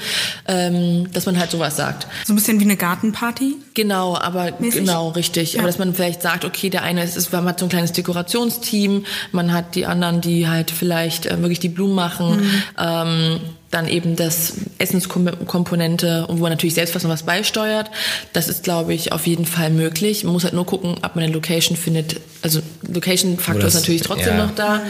ähm, 0.47 1.07
dass 1.13 1.25
man 1.25 1.39
halt 1.39 1.51
sowas 1.51 1.77
sagt. 1.77 2.07
So 2.25 2.33
ein 2.33 2.35
bisschen 2.35 2.59
wie 2.59 2.63
eine 2.65 2.77
Gartenparty. 2.77 3.55
Genau, 3.73 4.17
aber 4.17 4.51
Mäßig? 4.59 4.81
genau 4.81 5.09
richtig. 5.09 5.53
Ja. 5.53 5.59
Aber 5.59 5.67
dass 5.67 5.77
man 5.77 5.93
vielleicht 5.93 6.21
sagt, 6.21 6.45
okay, 6.45 6.69
der 6.69 6.83
eine 6.83 7.03
ist, 7.03 7.15
ist 7.15 7.31
man 7.31 7.45
hat 7.45 7.59
so 7.59 7.65
ein 7.67 7.69
kleines 7.69 7.91
Dekorationsteam, 7.93 9.05
man 9.31 9.53
hat 9.53 9.75
die 9.75 9.85
anderen, 9.85 10.19
die 10.21 10.47
halt 10.47 10.71
vielleicht 10.71 11.25
äh, 11.27 11.39
wirklich 11.41 11.59
die 11.59 11.69
Blumen 11.69 11.95
machen, 11.95 12.37
Mhm. 12.41 12.63
ähm, 12.77 13.39
dann 13.71 13.87
eben 13.87 14.15
das 14.15 14.53
Essenskomponente 14.79 16.25
und 16.27 16.37
wo 16.37 16.43
man 16.43 16.51
natürlich 16.51 16.73
selbst 16.73 16.95
was 16.95 17.03
noch 17.03 17.09
was 17.09 17.23
beisteuert. 17.23 17.91
Das 18.33 18.47
ist, 18.47 18.63
glaube 18.63 18.93
ich, 18.93 19.11
auf 19.11 19.27
jeden 19.27 19.45
Fall 19.45 19.69
möglich. 19.69 20.23
Man 20.23 20.33
muss 20.33 20.43
halt 20.43 20.53
nur 20.53 20.65
gucken, 20.65 20.95
ob 21.03 21.15
man 21.15 21.23
eine 21.23 21.33
Location 21.33 21.77
findet. 21.77 22.19
Also 22.41 22.61
Location-Faktor 22.87 23.65
ist 23.65 23.73
natürlich 23.75 24.01
trotzdem 24.01 24.37
ja, 24.37 24.45
noch 24.45 24.55
da, 24.55 24.81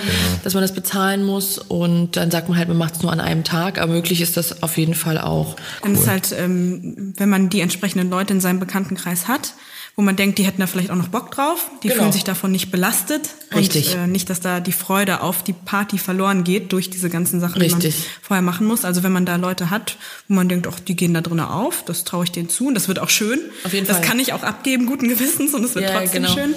dass 0.44 0.54
man 0.54 0.62
das 0.62 0.74
bezahlen 0.74 1.24
muss 1.24 1.58
und 1.58 2.16
dann 2.16 2.32
sagt 2.32 2.48
man 2.48 2.58
halt, 2.58 2.68
man 2.68 2.78
macht 2.78 2.96
es 2.96 3.02
nur 3.02 3.12
an 3.12 3.20
einem 3.20 3.44
Tag, 3.44 3.82
aber 3.82 3.92
möglich 3.92 4.22
ist 4.22 4.38
das 4.38 4.64
auf 4.64 4.78
jeden 4.78 4.94
Fall 4.94 5.18
auch. 5.18 5.56
Dann 5.82 5.96
ist 5.96 6.08
halt, 6.08 6.34
ähm, 6.38 7.14
wenn 7.18 7.30
man 7.30 7.50
die 7.50 7.62
entsprechenden 7.62 8.10
Leute 8.10 8.34
in 8.34 8.40
seinem 8.40 8.60
Bekanntenkreis 8.60 9.28
hat, 9.28 9.54
wo 9.96 10.02
man 10.02 10.16
denkt, 10.16 10.38
die 10.40 10.44
hätten 10.44 10.62
da 10.62 10.68
vielleicht 10.68 10.92
auch 10.92 10.96
noch 10.96 11.10
Bock 11.10 11.32
drauf, 11.32 11.70
die 11.84 11.90
Genau. 11.90 12.02
fühlen 12.02 12.12
sich 12.14 12.24
davon 12.24 12.52
nicht 12.52 12.72
belastet. 12.72 13.30
Richtig. 13.54 13.96
Und 13.96 14.02
äh, 14.02 14.08
nicht, 14.08 14.30
dass 14.30 14.40
da 14.40 14.60
die 14.60 14.72
Freude 14.72 15.22
auf 15.22 15.44
die 15.44 15.54
Party 15.54 15.98
verloren 15.98 16.44
geht 16.44 16.72
durch 16.72 16.90
diese 16.90 17.10
ganzen 17.10 17.40
Sachen, 17.40 17.60
die 17.60 17.68
Richtig. 17.68 17.96
man 17.96 18.04
vorher 18.22 18.42
machen 18.42 18.66
muss. 18.68 18.86
Also 18.86 19.04
wenn 19.04 19.12
man 19.12 19.26
da 19.26 19.36
Leute 19.36 19.70
hat, 19.70 19.98
wo 20.28 20.36
man 20.36 20.48
denkt, 20.48 20.68
ach, 20.68 20.80
die 20.80 20.96
gehen 20.96 21.14
da 21.14 21.22
drinnen 21.22 21.42
auf, 21.42 21.84
das 21.86 22.04
traue 22.06 22.24
ich 22.24 22.32
denen 22.32 22.48
zu 22.50 22.68
und 22.68 22.76
das 22.76 22.88
wird 22.88 23.00
auch 23.00 23.10
schön. 23.10 23.40
Auf 23.66 23.74
jeden 23.74 23.88
das 23.88 23.98
Fall. 23.98 24.06
kann 24.06 24.20
ich 24.20 24.34
auch 24.34 24.44
abgeben, 24.44 24.86
guten 24.86 25.08
Gewissens 25.10 25.54
und 25.54 25.64
es 25.66 25.76
wird 25.76 25.86
Ja, 25.86 26.00
trotzdem 26.00 26.24
genau. 26.24 26.34
schön. 26.34 26.54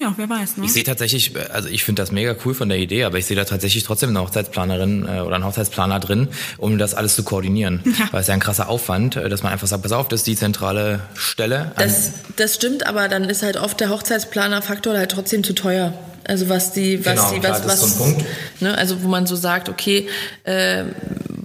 Ja, 0.00 0.14
wer 0.16 0.28
weiß, 0.28 0.58
ne? 0.58 0.64
Ich 0.64 0.72
sehe 0.72 0.84
tatsächlich, 0.84 1.32
also 1.52 1.68
ich 1.68 1.82
finde 1.82 2.02
das 2.02 2.12
mega 2.12 2.36
cool 2.44 2.54
von 2.54 2.68
der 2.68 2.78
Idee, 2.78 3.02
aber 3.02 3.18
ich 3.18 3.26
sehe 3.26 3.36
da 3.36 3.44
tatsächlich 3.44 3.82
trotzdem 3.82 4.10
eine 4.10 4.20
Hochzeitsplanerin 4.20 5.02
äh, 5.08 5.20
oder 5.22 5.34
einen 5.34 5.44
Hochzeitsplaner 5.44 5.98
drin, 5.98 6.28
um 6.56 6.78
das 6.78 6.94
alles 6.94 7.16
zu 7.16 7.24
koordinieren. 7.24 7.82
Ja. 7.98 8.06
Weil 8.12 8.20
es 8.20 8.28
ja 8.28 8.34
ein 8.34 8.40
krasser 8.40 8.68
Aufwand, 8.68 9.16
äh, 9.16 9.28
dass 9.28 9.42
man 9.42 9.52
einfach 9.52 9.66
sagt, 9.66 9.82
pass 9.82 9.90
auf, 9.90 10.06
das 10.06 10.20
ist 10.20 10.28
die 10.28 10.36
zentrale 10.36 11.00
Stelle. 11.14 11.72
Das, 11.76 12.12
das 12.36 12.54
stimmt, 12.54 12.86
aber 12.86 13.08
dann 13.08 13.24
ist 13.24 13.42
halt 13.42 13.56
oft 13.56 13.80
der 13.80 13.90
Hochzeitsplaner-Faktor 13.90 14.96
halt 14.96 15.10
trotzdem 15.10 15.42
zu 15.42 15.52
teuer. 15.52 15.92
Also 16.22 16.48
was 16.48 16.72
die, 16.72 17.04
was 17.04 17.14
Genau, 17.14 17.30
die, 17.32 17.40
klar, 17.40 17.52
was, 17.54 17.62
das 17.62 17.74
ist 17.74 17.82
was, 17.82 17.98
so 17.98 18.04
ein 18.04 18.14
Punkt. 18.14 18.26
Ne, 18.60 18.78
also 18.78 19.02
wo 19.02 19.08
man 19.08 19.26
so 19.26 19.34
sagt, 19.34 19.68
okay, 19.68 20.08
äh, 20.44 20.84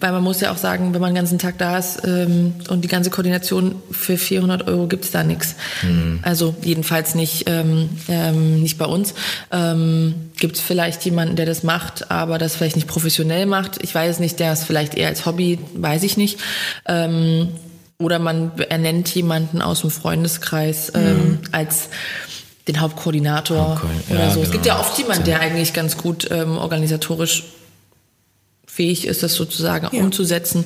weil 0.04 0.12
man 0.12 0.22
muss 0.22 0.42
ja 0.42 0.52
auch 0.52 0.58
sagen, 0.58 0.94
wenn 0.94 1.00
man 1.00 1.12
den 1.12 1.16
ganzen 1.16 1.40
Tag 1.40 1.58
da 1.60 1.78
ist 1.78 2.02
ähm, 2.06 2.56
und 2.68 2.82
die 2.82 2.90
ganze 2.90 3.10
Koordination 3.10 3.76
für 3.90 4.18
400 4.18 4.68
Euro 4.68 4.88
gibt's 4.88 5.12
da 5.12 5.24
nichts. 5.24 5.56
Mhm. 5.82 6.20
Also 6.24 6.54
jedenfalls 6.62 7.16
nicht, 7.16 7.46
ähm, 7.48 7.90
ähm, 8.10 8.62
nicht 8.62 8.78
bei 8.78 8.84
uns. 8.84 9.14
Ähm, 9.50 10.14
gibt's 10.36 10.60
vielleicht 10.60 11.06
jemanden, 11.06 11.38
der 11.38 11.46
das 11.46 11.64
macht, 11.64 12.12
aber 12.12 12.38
das 12.38 12.58
vielleicht 12.58 12.76
nicht 12.76 12.90
professionell 12.90 13.46
macht. 13.46 13.82
Ich 13.82 13.96
weiß 13.96 14.20
nicht, 14.20 14.42
der 14.42 14.52
es 14.52 14.66
vielleicht 14.66 14.96
eher 14.96 15.08
als 15.08 15.26
Hobby, 15.26 15.60
weiß 15.74 16.04
ich 16.04 16.18
nicht. 16.18 16.38
Ähm, 16.86 17.48
oder 17.98 18.20
man 18.20 18.52
ernennt 18.58 19.16
jemanden 19.16 19.62
aus 19.62 19.82
dem 19.82 19.90
Freundeskreis 19.90 20.92
ähm, 20.96 21.16
mhm. 21.16 21.40
als 21.54 21.88
den 22.68 22.82
Hauptkoordinator 22.82 23.80
okay. 23.82 23.88
oder 24.10 24.20
ja, 24.20 24.30
so. 24.32 24.34
Genau. 24.36 24.46
Es 24.48 24.52
gibt 24.52 24.66
ja 24.66 24.80
oft 24.82 24.98
jemanden, 24.98 25.24
der 25.24 25.40
eigentlich 25.40 25.72
ganz 25.72 25.96
gut 25.96 26.28
ähm, 26.30 26.58
organisatorisch 26.58 27.44
fähig 28.74 29.06
ist, 29.06 29.24
das 29.24 29.36
sozusagen 29.36 29.90
ja. 29.92 30.02
umzusetzen. 30.02 30.66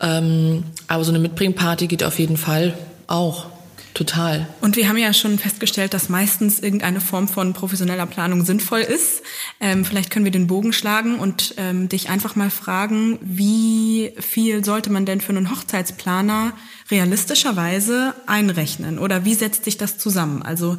Ähm, 0.00 0.64
aber 0.88 1.04
so 1.04 1.10
eine 1.10 1.18
Mitbringparty 1.18 1.86
geht 1.86 2.04
auf 2.04 2.18
jeden 2.18 2.36
Fall 2.36 2.76
auch. 3.06 3.46
Total. 3.94 4.46
Und 4.60 4.76
wir 4.76 4.90
haben 4.90 4.98
ja 4.98 5.14
schon 5.14 5.38
festgestellt, 5.38 5.94
dass 5.94 6.10
meistens 6.10 6.58
irgendeine 6.58 7.00
Form 7.00 7.28
von 7.28 7.54
professioneller 7.54 8.04
Planung 8.04 8.44
sinnvoll 8.44 8.80
ist. 8.80 9.22
Ähm, 9.58 9.86
vielleicht 9.86 10.10
können 10.10 10.26
wir 10.26 10.32
den 10.32 10.46
Bogen 10.46 10.74
schlagen 10.74 11.18
und 11.18 11.54
ähm, 11.56 11.88
dich 11.88 12.10
einfach 12.10 12.36
mal 12.36 12.50
fragen, 12.50 13.18
wie 13.22 14.12
viel 14.20 14.62
sollte 14.66 14.90
man 14.90 15.06
denn 15.06 15.22
für 15.22 15.30
einen 15.30 15.50
Hochzeitsplaner 15.50 16.52
realistischerweise 16.90 18.12
einrechnen? 18.26 18.98
Oder 18.98 19.24
wie 19.24 19.32
setzt 19.32 19.64
sich 19.64 19.78
das 19.78 19.96
zusammen? 19.96 20.42
Also 20.42 20.76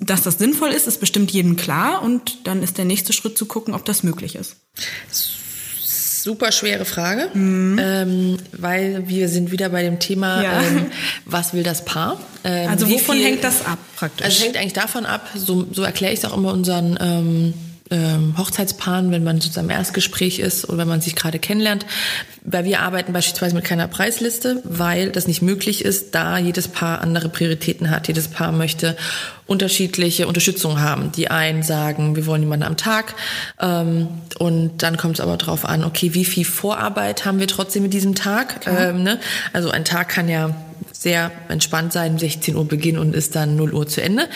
dass 0.00 0.22
das 0.22 0.38
sinnvoll 0.38 0.70
ist, 0.70 0.86
ist 0.86 1.00
bestimmt 1.00 1.30
jedem 1.30 1.56
klar 1.56 2.02
und 2.02 2.46
dann 2.46 2.62
ist 2.62 2.78
der 2.78 2.84
nächste 2.84 3.12
Schritt 3.12 3.38
zu 3.38 3.46
gucken, 3.46 3.74
ob 3.74 3.84
das 3.84 4.02
möglich 4.02 4.34
ist. 4.36 4.56
Super 6.24 6.52
schwere 6.52 6.86
Frage, 6.86 7.28
mhm. 7.34 7.78
ähm, 7.78 8.36
weil 8.52 9.06
wir 9.08 9.28
sind 9.28 9.50
wieder 9.50 9.68
bei 9.68 9.82
dem 9.82 9.98
Thema, 9.98 10.42
ja. 10.42 10.62
ähm, 10.62 10.86
was 11.26 11.52
will 11.52 11.62
das 11.62 11.84
Paar? 11.84 12.18
Ähm, 12.44 12.70
also 12.70 12.88
wovon 12.88 13.16
viel, 13.16 13.26
hängt 13.26 13.44
das 13.44 13.66
ab 13.66 13.78
praktisch? 13.94 14.24
Also 14.24 14.42
hängt 14.42 14.56
eigentlich 14.56 14.72
davon 14.72 15.04
ab, 15.04 15.28
so, 15.34 15.66
so 15.70 15.82
erkläre 15.82 16.14
ich 16.14 16.20
es 16.20 16.24
auch 16.24 16.34
immer 16.34 16.50
unseren 16.54 17.52
ähm, 17.90 18.34
Hochzeitspaaren, 18.38 19.10
wenn 19.10 19.24
man 19.24 19.40
sozusagen 19.40 19.68
im 19.68 19.76
Erstgespräch 19.76 20.38
ist 20.38 20.68
oder 20.68 20.78
wenn 20.78 20.88
man 20.88 21.00
sich 21.00 21.14
gerade 21.14 21.38
kennenlernt. 21.38 21.84
Weil 22.42 22.64
wir 22.64 22.80
arbeiten 22.80 23.12
beispielsweise 23.12 23.54
mit 23.54 23.64
keiner 23.64 23.88
Preisliste, 23.88 24.62
weil 24.64 25.10
das 25.10 25.26
nicht 25.26 25.42
möglich 25.42 25.84
ist, 25.84 26.14
da 26.14 26.38
jedes 26.38 26.68
Paar 26.68 27.00
andere 27.02 27.28
Prioritäten 27.28 27.90
hat. 27.90 28.08
Jedes 28.08 28.28
Paar 28.28 28.52
möchte 28.52 28.96
unterschiedliche 29.46 30.26
Unterstützung 30.26 30.80
haben. 30.80 31.12
Die 31.12 31.30
einen 31.30 31.62
sagen, 31.62 32.16
wir 32.16 32.26
wollen 32.26 32.42
jemanden 32.42 32.64
am 32.64 32.76
Tag 32.78 33.14
ähm, 33.60 34.08
und 34.38 34.82
dann 34.82 34.96
kommt 34.96 35.18
es 35.18 35.20
aber 35.20 35.36
darauf 35.36 35.66
an, 35.66 35.84
okay, 35.84 36.14
wie 36.14 36.24
viel 36.24 36.46
Vorarbeit 36.46 37.26
haben 37.26 37.38
wir 37.38 37.48
trotzdem 37.48 37.82
mit 37.82 37.92
diesem 37.92 38.14
Tag? 38.14 38.66
Ähm, 38.66 39.02
ne? 39.02 39.20
Also 39.52 39.70
ein 39.70 39.84
Tag 39.84 40.08
kann 40.08 40.28
ja 40.28 40.54
sehr 40.92 41.30
entspannt 41.48 41.92
sein, 41.92 42.18
16 42.18 42.56
Uhr 42.56 42.66
Beginn 42.66 42.98
und 42.98 43.14
ist 43.14 43.36
dann 43.36 43.56
0 43.56 43.74
Uhr 43.74 43.86
zu 43.86 44.02
Ende 44.02 44.28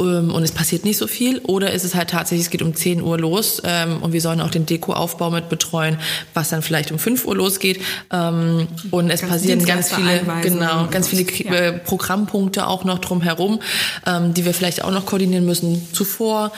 und 0.00 0.44
es 0.44 0.52
passiert 0.52 0.84
nicht 0.84 0.96
so 0.96 1.08
viel. 1.08 1.40
Oder 1.40 1.72
ist 1.72 1.82
es 1.82 1.96
halt 1.96 2.10
tatsächlich, 2.10 2.46
es 2.46 2.50
geht 2.50 2.62
um 2.62 2.72
10 2.72 3.02
Uhr 3.02 3.18
los 3.18 3.60
ähm, 3.64 4.00
und 4.00 4.12
wir 4.12 4.20
sollen 4.20 4.40
auch 4.40 4.50
den 4.50 4.64
Dekoaufbau 4.64 5.30
mit 5.30 5.48
betreuen, 5.48 5.98
was 6.34 6.50
dann 6.50 6.62
vielleicht 6.62 6.92
um 6.92 7.00
5 7.00 7.24
Uhr 7.24 7.34
losgeht. 7.34 7.80
Ähm, 8.12 8.68
und 8.92 9.10
es 9.10 9.22
ganz 9.22 9.32
passieren 9.32 9.64
ganz 9.64 9.92
viele, 9.92 10.22
genau, 10.40 10.86
ganz 10.86 11.08
viele 11.08 11.24
ja. 11.32 11.52
Äh, 11.52 11.72
Programmpunkte 11.72 12.68
auch 12.68 12.84
noch 12.84 13.00
drumherum, 13.00 13.58
ähm, 14.06 14.34
die 14.34 14.44
wir 14.44 14.54
vielleicht 14.54 14.84
auch 14.84 14.92
noch 14.92 15.04
koordinieren 15.04 15.44
müssen 15.44 15.88
zuvor. 15.92 16.52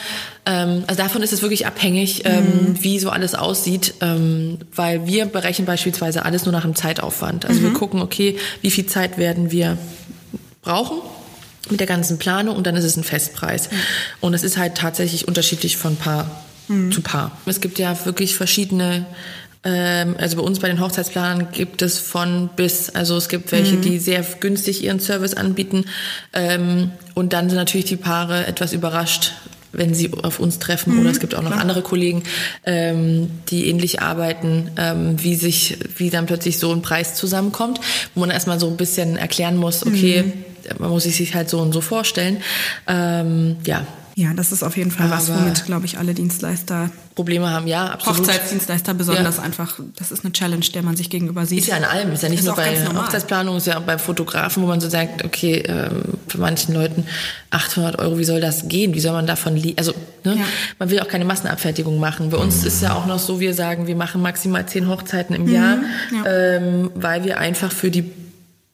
Ähm, 0.45 0.85
also 0.87 1.03
davon 1.03 1.23
ist 1.23 1.33
es 1.33 1.41
wirklich 1.41 1.67
abhängig, 1.67 2.27
ähm, 2.27 2.45
mhm. 2.45 2.85
wie 2.85 2.99
so 2.99 3.09
alles 3.09 3.35
aussieht, 3.35 3.95
ähm, 4.03 4.59
weil 4.75 5.07
wir 5.07 5.25
berechnen 5.25 5.65
beispielsweise 5.65 6.27
alles 6.27 6.45
nur 6.45 6.53
nach 6.53 6.65
dem 6.65 6.75
Zeitaufwand. 6.75 7.47
Also 7.47 7.61
mhm. 7.61 7.65
wir 7.65 7.73
gucken, 7.73 8.03
okay, 8.03 8.37
wie 8.61 8.71
viel 8.71 8.85
Zeit 8.85 9.17
werden 9.17 9.51
wir 9.51 9.79
brauchen 10.61 10.99
mit 11.71 11.81
der 11.81 11.87
ganzen 11.87 12.19
Planung 12.19 12.57
und 12.57 12.67
dann 12.67 12.77
ist 12.77 12.85
es 12.85 12.97
ein 12.97 13.05
Festpreis. 13.05 13.71
Mhm. 13.71 13.77
Und 14.21 14.35
es 14.35 14.43
ist 14.43 14.57
halt 14.57 14.77
tatsächlich 14.77 15.29
unterschiedlich 15.29 15.77
von 15.77 15.97
Paar 15.97 16.45
mhm. 16.69 16.93
zu 16.93 17.03
Paar. 17.03 17.39
Es 17.47 17.61
gibt 17.61 17.79
ja 17.79 17.97
wirklich 18.05 18.35
verschiedene 18.35 19.07
ähm, 19.63 20.17
also 20.19 20.39
bei 20.39 20.43
uns 20.43 20.59
bei 20.59 20.69
den 20.69 20.81
Hochzeitsplanern 20.81 21.49
gibt 21.53 21.83
es 21.83 21.99
von 21.99 22.49
bis, 22.57 22.89
also 22.91 23.17
es 23.17 23.29
gibt 23.29 23.53
welche, 23.53 23.77
mhm. 23.77 23.83
die 23.83 23.99
sehr 23.99 24.25
günstig 24.41 24.83
ihren 24.83 25.01
Service 25.01 25.35
anbieten 25.35 25.85
ähm, 26.33 26.93
und 27.15 27.35
dann 27.35 27.51
sind 27.51 27.59
natürlich 27.59 27.85
die 27.85 27.97
Paare 27.97 28.47
etwas 28.47 28.73
überrascht, 28.73 29.33
wenn 29.73 29.93
sie 29.93 30.11
auf 30.23 30.41
uns 30.41 30.61
treffen 30.61 30.95
mhm, 30.95 31.01
oder 31.01 31.11
es 31.11 31.21
gibt 31.21 31.35
auch 31.35 31.43
noch 31.43 31.53
andere 31.53 31.83
Kollegen, 31.83 32.23
ähm, 32.65 33.31
die 33.51 33.69
ähnlich 33.69 34.01
arbeiten, 34.01 34.71
wie 35.19 35.37
sich, 35.37 35.79
wie 35.97 36.11
dann 36.11 36.27
plötzlich 36.27 36.59
so 36.59 36.73
ein 36.73 36.83
Preis 36.83 37.15
zusammenkommt, 37.15 37.81
wo 38.15 38.21
man 38.21 38.31
erstmal 38.31 38.59
so 38.59 38.67
ein 38.69 38.77
bisschen 38.77 39.17
erklären 39.17 39.57
muss, 39.57 39.87
okay, 39.87 40.23
mhm 40.23 40.33
man 40.79 40.91
muss 40.91 41.05
sich 41.05 41.35
halt 41.35 41.49
so 41.49 41.61
und 41.61 41.73
so 41.73 41.81
vorstellen. 41.81 42.43
Ähm, 42.87 43.57
ja. 43.65 43.87
Ja, 44.17 44.35
das 44.35 44.53
ist 44.53 44.63
auf 44.63 44.77
jeden 44.77 44.91
Fall 44.91 45.07
Aber 45.07 45.17
was, 45.17 45.33
womit, 45.33 45.65
glaube 45.65 45.87
ich, 45.87 45.97
alle 45.97 46.13
Dienstleister 46.13 46.91
Probleme 47.15 47.51
haben. 47.51 47.67
Ja, 47.67 47.87
absolut. 47.87 48.21
Hochzeitsdienstleister 48.21 48.93
besonders 48.95 49.39
ja. 49.39 49.43
einfach. 49.43 49.79
Das 49.97 50.11
ist 50.11 50.25
eine 50.25 50.33
Challenge, 50.33 50.65
der 50.75 50.83
man 50.83 50.97
sich 50.97 51.11
gegenüber 51.11 51.47
sieht. 51.47 51.61
Ist 51.61 51.69
ja 51.69 51.77
in 51.77 51.85
allem. 51.85 52.13
Ist 52.13 52.23
ja 52.23 52.29
nicht 52.29 52.41
ist 52.41 52.47
nur 52.47 52.55
bei 52.55 52.77
Hochzeitsplanung, 52.77 53.57
ist 53.57 53.67
ja 53.67 53.79
auch 53.79 53.83
bei 53.83 53.99
Fotografen, 53.99 54.63
wo 54.63 54.67
man 54.67 54.81
so 54.81 54.91
sagt, 54.91 55.25
okay, 55.25 55.63
ähm, 55.67 56.03
für 56.29 56.39
manchen 56.39 56.75
Leuten 56.75 57.07
800 57.51 57.99
Euro, 57.99 58.19
wie 58.19 58.25
soll 58.25 58.41
das 58.41 58.69
gehen? 58.69 58.95
Wie 58.95 59.01
soll 59.01 59.13
man 59.13 59.27
davon 59.27 59.57
leben? 59.57 59.79
Also, 59.79 59.93
ne? 60.25 60.37
Ja. 60.37 60.45
man 60.79 60.91
will 60.91 61.01
auch 61.01 61.09
keine 61.09 61.25
Massenabfertigung 61.25 61.99
machen. 61.99 62.31
Bei 62.31 62.37
uns 62.37 62.65
ist 62.65 62.83
ja 62.83 62.95
auch 62.95 63.07
noch 63.07 63.19
so, 63.19 63.41
wir 63.41 63.55
sagen, 63.55 63.87
wir 63.87 63.97
machen 63.97 64.21
maximal 64.23 64.67
zehn 64.67 64.89
Hochzeiten 64.89 65.35
im 65.35 65.49
Jahr, 65.49 65.77
mhm, 65.77 65.85
ja. 66.25 66.31
ähm, 66.31 66.91
weil 66.95 67.25
wir 67.25 67.39
einfach 67.39 67.73
für 67.73 67.91
die 67.91 68.11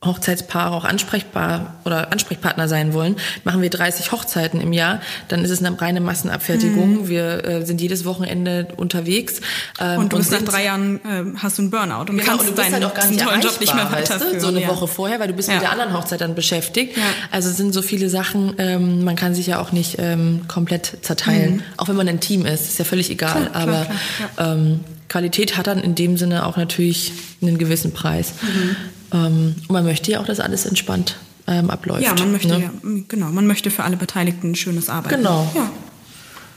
Hochzeitspaare 0.05 0.75
auch 0.75 0.85
ansprechbar 0.85 1.77
oder 1.85 2.13
Ansprechpartner 2.13 2.69
sein 2.69 2.93
wollen, 2.93 3.17
machen 3.45 3.63
wir 3.63 3.71
30 3.71 4.13
Hochzeiten 4.13 4.61
im 4.61 4.75
Jahr, 4.75 5.01
dann 5.29 5.43
ist 5.43 5.51
es 5.51 5.65
eine 5.65 5.81
reine 5.81 6.01
Massenabfertigung. 6.01 7.03
Mhm. 7.03 7.09
Wir 7.09 7.45
äh, 7.45 7.67
sind 7.67 7.81
jedes 7.81 8.05
Wochenende 8.05 8.69
unterwegs. 8.77 9.41
Ähm, 9.81 10.01
und 10.01 10.13
du 10.13 10.19
bist 10.19 10.33
nach 10.33 10.43
drei 10.43 10.65
Jahren 10.65 10.97
äh, 10.97 11.25
hast 11.39 11.57
du 11.57 11.63
einen 11.63 11.71
Burnout 11.71 12.11
und 12.11 12.19
genau, 12.19 12.25
kannst 12.25 12.41
und 12.41 12.47
du 12.47 12.53
bist 12.53 12.59
deinen 12.59 12.75
halt 12.75 12.85
auch 12.85 12.95
gar 12.95 13.07
nicht 13.07 13.21
tollen 13.21 13.41
Job 13.41 13.59
nicht 13.59 13.75
mehr 13.75 13.91
weiterführen. 13.91 14.35
Weißt 14.35 14.37
du? 14.37 14.41
So 14.41 14.49
eine 14.49 14.63
ja. 14.63 14.69
Woche 14.69 14.87
vorher, 14.87 15.19
weil 15.19 15.29
du 15.29 15.35
bist 15.35 15.49
ja. 15.49 15.55
mit 15.55 15.63
der 15.63 15.73
anderen 15.73 15.95
Hochzeit 15.95 16.21
dann 16.21 16.35
beschäftigt. 16.35 16.97
Ja. 16.97 17.03
Also 17.31 17.49
es 17.49 17.57
sind 17.57 17.73
so 17.73 17.81
viele 17.81 18.11
Sachen, 18.11 18.55
ähm, 18.59 19.03
man 19.03 19.17
kann 19.17 19.35
sich 19.35 19.47
ja 19.47 19.61
auch 19.61 19.73
nicht 19.73 19.97
ähm, 19.99 20.43
komplett 20.47 20.99
zerteilen. 21.03 21.57
Mhm. 21.57 21.63
Auch 21.79 21.89
wenn 21.89 21.97
man 21.97 22.07
ein 22.07 22.21
Team 22.21 22.45
ist, 22.45 22.69
ist 22.69 22.79
ja 22.79 22.85
völlig 22.85 23.11
egal. 23.11 23.47
Klar, 23.47 23.63
aber 23.63 23.87
klar, 23.87 23.97
klar, 24.37 24.55
ähm, 24.55 24.81
Qualität 25.09 25.57
hat 25.57 25.67
dann 25.67 25.79
in 25.79 25.95
dem 25.95 26.17
Sinne 26.17 26.47
auch 26.47 26.57
natürlich 26.57 27.13
einen 27.41 27.59
gewissen 27.59 27.93
Preis. 27.93 28.35
Mhm. 28.43 28.77
Ähm, 29.13 29.57
und 29.69 29.71
man 29.71 29.85
möchte 29.85 30.11
ja 30.11 30.21
auch, 30.21 30.27
dass 30.27 30.41
alles 30.41 30.67
entspannt 30.67 31.17
ähm, 31.47 31.71
abläuft. 31.71 32.03
Ja, 32.03 32.15
man 32.15 32.33
möchte 32.33 32.49
ne? 32.49 32.61
ja, 32.61 32.71
genau, 33.09 33.27
man 33.27 33.47
möchte 33.47 33.71
für 33.71 33.85
alle 33.85 33.97
Beteiligten 33.97 34.53
ein 34.53 34.55
schönes 34.55 34.89
Arbeiten. 34.89 35.17
Genau. 35.17 35.51
Ja. 35.55 35.71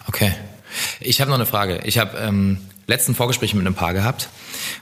Okay. 0.07 0.33
Ich 0.99 1.21
habe 1.21 1.29
noch 1.29 1.37
eine 1.37 1.45
Frage. 1.45 1.81
Ich 1.85 1.97
habe 1.97 2.17
ähm, 2.17 2.59
letzten 2.87 3.15
Vorgespräch 3.15 3.53
mit 3.53 3.65
einem 3.65 3.75
Paar 3.75 3.93
gehabt 3.93 4.29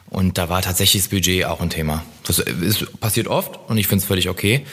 und 0.10 0.38
da 0.38 0.50
war 0.50 0.62
tatsächlich 0.62 1.04
das 1.04 1.10
Budget 1.10 1.46
auch 1.46 1.62
ein 1.62 1.70
Thema. 1.70 2.04
Das 2.24 2.40
ist, 2.40 3.00
passiert 3.00 3.28
oft 3.28 3.60
und 3.70 3.78
ich 3.78 3.88
finde 3.88 4.02
es 4.02 4.08
völlig 4.08 4.30
okay. 4.30 4.66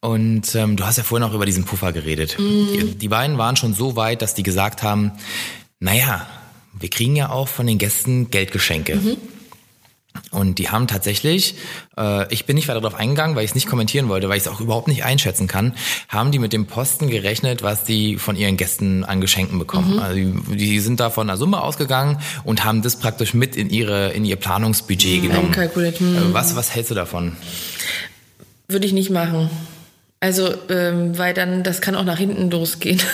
Und 0.00 0.54
ähm, 0.54 0.76
du 0.76 0.84
hast 0.84 0.98
ja 0.98 1.04
vorhin 1.04 1.28
auch 1.28 1.34
über 1.34 1.46
diesen 1.46 1.64
Puffer 1.64 1.92
geredet. 1.92 2.36
Mhm. 2.38 2.68
Die, 2.72 2.94
die 2.98 3.08
beiden 3.08 3.38
waren 3.38 3.56
schon 3.56 3.74
so 3.74 3.96
weit, 3.96 4.22
dass 4.22 4.34
die 4.34 4.42
gesagt 4.42 4.82
haben, 4.82 5.12
naja, 5.80 6.26
wir 6.78 6.90
kriegen 6.90 7.16
ja 7.16 7.30
auch 7.30 7.48
von 7.48 7.66
den 7.66 7.78
Gästen 7.78 8.30
Geldgeschenke. 8.30 8.96
Mhm. 8.96 9.16
Und 10.30 10.58
die 10.58 10.68
haben 10.68 10.86
tatsächlich, 10.86 11.54
äh, 11.96 12.32
ich 12.32 12.46
bin 12.46 12.56
nicht 12.56 12.68
weiter 12.68 12.80
darauf 12.80 12.98
eingegangen, 12.98 13.36
weil 13.36 13.44
ich 13.44 13.50
es 13.50 13.54
nicht 13.54 13.68
kommentieren 13.68 14.08
wollte, 14.08 14.28
weil 14.28 14.36
ich 14.36 14.44
es 14.44 14.48
auch 14.48 14.60
überhaupt 14.60 14.88
nicht 14.88 15.04
einschätzen 15.04 15.46
kann, 15.46 15.74
haben 16.08 16.32
die 16.32 16.38
mit 16.38 16.52
dem 16.52 16.66
Posten 16.66 17.08
gerechnet, 17.08 17.62
was 17.62 17.84
die 17.84 18.16
von 18.16 18.36
ihren 18.36 18.56
Gästen 18.56 19.04
an 19.04 19.20
Geschenken 19.20 19.58
bekommen. 19.58 19.94
Mhm. 19.94 19.98
Also 20.00 20.16
die, 20.16 20.56
die, 20.56 20.80
sind 20.80 21.00
da 21.00 21.10
von 21.10 21.28
einer 21.28 21.36
Summe 21.36 21.62
ausgegangen 21.62 22.18
und 22.44 22.64
haben 22.64 22.82
das 22.82 22.98
praktisch 22.98 23.34
mit 23.34 23.56
in 23.56 23.70
ihre 23.70 24.12
in 24.12 24.24
ihr 24.24 24.36
Planungsbudget 24.36 25.22
mhm. 25.22 25.28
genommen. 25.28 25.50
Mhm. 25.50 26.34
Was, 26.34 26.56
was 26.56 26.74
hältst 26.74 26.90
du 26.90 26.94
davon? 26.94 27.36
Würde 28.68 28.86
ich 28.86 28.92
nicht 28.92 29.10
machen. 29.10 29.50
Also, 30.18 30.54
ähm, 30.70 31.18
weil 31.18 31.34
dann, 31.34 31.62
das 31.62 31.82
kann 31.82 31.94
auch 31.94 32.04
nach 32.04 32.18
hinten 32.18 32.50
losgehen. 32.50 33.00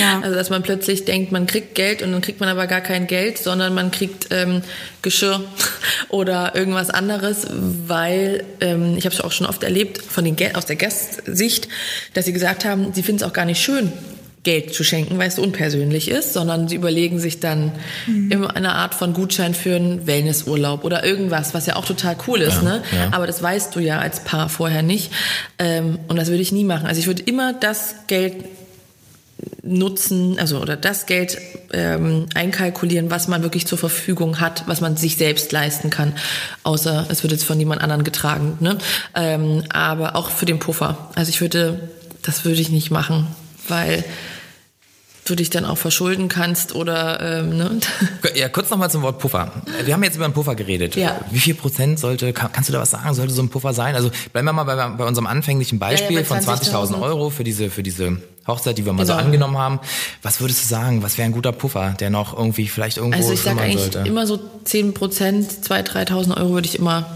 Ja. 0.00 0.20
Also, 0.22 0.34
dass 0.34 0.50
man 0.50 0.64
plötzlich 0.64 1.04
denkt, 1.04 1.30
man 1.30 1.46
kriegt 1.46 1.76
Geld 1.76 2.02
und 2.02 2.10
dann 2.10 2.20
kriegt 2.20 2.40
man 2.40 2.48
aber 2.48 2.66
gar 2.66 2.80
kein 2.80 3.06
Geld, 3.06 3.38
sondern 3.38 3.74
man 3.74 3.92
kriegt 3.92 4.26
ähm, 4.30 4.62
Geschirr 5.02 5.40
oder 6.08 6.56
irgendwas 6.56 6.90
anderes, 6.90 7.46
weil 7.50 8.44
ähm, 8.60 8.96
ich 8.96 9.04
habe 9.04 9.14
es 9.14 9.20
auch 9.20 9.30
schon 9.30 9.46
oft 9.46 9.62
erlebt 9.62 10.02
von 10.02 10.24
den 10.24 10.36
aus 10.56 10.66
der 10.66 10.74
Gastsicht, 10.74 11.68
dass 12.12 12.24
sie 12.24 12.32
gesagt 12.32 12.64
haben, 12.64 12.92
sie 12.92 13.04
finden 13.04 13.22
es 13.22 13.28
auch 13.28 13.32
gar 13.32 13.44
nicht 13.44 13.62
schön, 13.62 13.92
Geld 14.44 14.74
zu 14.74 14.84
schenken, 14.84 15.18
weil 15.18 15.28
es 15.28 15.38
unpersönlich 15.38 16.10
ist, 16.10 16.34
sondern 16.34 16.68
sie 16.68 16.76
überlegen 16.76 17.18
sich 17.18 17.40
dann 17.40 17.72
mhm. 18.06 18.30
immer 18.30 18.56
eine 18.56 18.74
Art 18.74 18.94
von 18.94 19.14
Gutschein 19.14 19.54
für 19.54 19.74
einen 19.74 20.06
Wellnessurlaub 20.06 20.84
oder 20.84 21.04
irgendwas, 21.04 21.54
was 21.54 21.66
ja 21.66 21.76
auch 21.76 21.86
total 21.86 22.16
cool 22.28 22.42
ist, 22.42 22.56
ja, 22.56 22.62
ne? 22.62 22.82
Ja. 22.92 23.08
Aber 23.12 23.26
das 23.26 23.42
weißt 23.42 23.74
du 23.74 23.80
ja 23.80 23.98
als 23.98 24.20
Paar 24.20 24.48
vorher 24.48 24.82
nicht. 24.82 25.10
Ähm, 25.58 25.98
und 26.08 26.16
das 26.16 26.28
würde 26.28 26.42
ich 26.42 26.52
nie 26.52 26.64
machen. 26.64 26.86
Also 26.86 27.00
ich 27.00 27.06
würde 27.06 27.22
immer 27.22 27.54
das 27.54 27.94
Geld 28.06 28.44
nutzen, 29.62 30.38
also 30.38 30.60
oder 30.60 30.76
das 30.76 31.06
Geld 31.06 31.38
ähm, 31.72 32.26
einkalkulieren, 32.34 33.10
was 33.10 33.28
man 33.28 33.42
wirklich 33.42 33.66
zur 33.66 33.78
Verfügung 33.78 34.40
hat, 34.40 34.64
was 34.66 34.80
man 34.80 34.96
sich 34.96 35.16
selbst 35.16 35.52
leisten 35.52 35.90
kann, 35.90 36.12
außer 36.62 37.06
es 37.08 37.22
wird 37.22 37.32
jetzt 37.32 37.44
von 37.44 37.58
jemand 37.58 37.80
anderen 37.80 38.04
getragen. 38.04 38.58
Ne? 38.60 38.78
Ähm, 39.14 39.64
aber 39.70 40.16
auch 40.16 40.30
für 40.30 40.46
den 40.46 40.58
Puffer. 40.58 41.10
Also 41.14 41.30
ich 41.30 41.40
würde, 41.40 41.88
das 42.22 42.44
würde 42.44 42.60
ich 42.60 42.68
nicht 42.68 42.90
machen, 42.90 43.26
weil 43.68 44.04
du 45.24 45.34
dich 45.34 45.50
dann 45.50 45.64
auch 45.64 45.78
verschulden 45.78 46.28
kannst 46.28 46.74
oder 46.74 47.20
ähm, 47.40 47.56
ne? 47.56 47.80
Ja, 48.34 48.48
kurz 48.48 48.70
nochmal 48.70 48.90
zum 48.90 49.02
Wort 49.02 49.18
Puffer. 49.18 49.50
Wir 49.84 49.94
haben 49.94 50.02
jetzt 50.04 50.16
über 50.16 50.24
einen 50.26 50.34
Puffer 50.34 50.54
geredet. 50.54 50.96
Ja. 50.96 51.20
Wie 51.30 51.38
viel 51.38 51.54
Prozent 51.54 51.98
sollte, 51.98 52.32
kann, 52.32 52.52
kannst 52.52 52.68
du 52.68 52.72
da 52.72 52.80
was 52.80 52.90
sagen, 52.90 53.12
sollte 53.14 53.32
so 53.32 53.42
ein 53.42 53.48
Puffer 53.48 53.72
sein? 53.72 53.94
Also 53.94 54.10
bleiben 54.32 54.46
wir 54.46 54.52
mal 54.52 54.64
bei, 54.64 54.74
bei 54.88 55.04
unserem 55.04 55.26
anfänglichen 55.26 55.78
Beispiel 55.78 56.16
Ja, 56.16 56.22
ja, 56.22 56.28
bei 56.28 56.40
von 56.42 56.54
20.000 56.56 56.72
20.000 56.72 57.00
Euro 57.02 57.30
für 57.30 57.44
diese, 57.44 57.70
für 57.70 57.82
diese 57.82 58.18
Hochzeit, 58.46 58.76
die 58.76 58.84
wir 58.84 58.92
mal 58.92 59.06
so 59.06 59.12
Genau. 59.14 59.24
angenommen 59.24 59.56
haben. 59.58 59.80
Was 60.22 60.40
würdest 60.40 60.62
du 60.64 60.68
sagen? 60.68 61.02
Was 61.02 61.16
wäre 61.16 61.26
ein 61.26 61.32
guter 61.32 61.52
Puffer, 61.52 61.94
der 61.98 62.10
noch 62.10 62.36
irgendwie 62.36 62.66
vielleicht 62.68 62.98
irgendwo 62.98 63.16
Also 63.18 63.32
ich 63.32 63.40
sage 63.40 63.60
eigentlich 63.60 63.80
sollte? 63.92 64.00
immer 64.08 64.26
so 64.26 64.38
10 64.64 64.92
Prozent, 64.94 65.50
2.000, 65.50 66.08
3.000 66.10 66.36
Euro 66.36 66.50
würde 66.54 66.68
ich 66.68 66.78
immer 66.78 67.06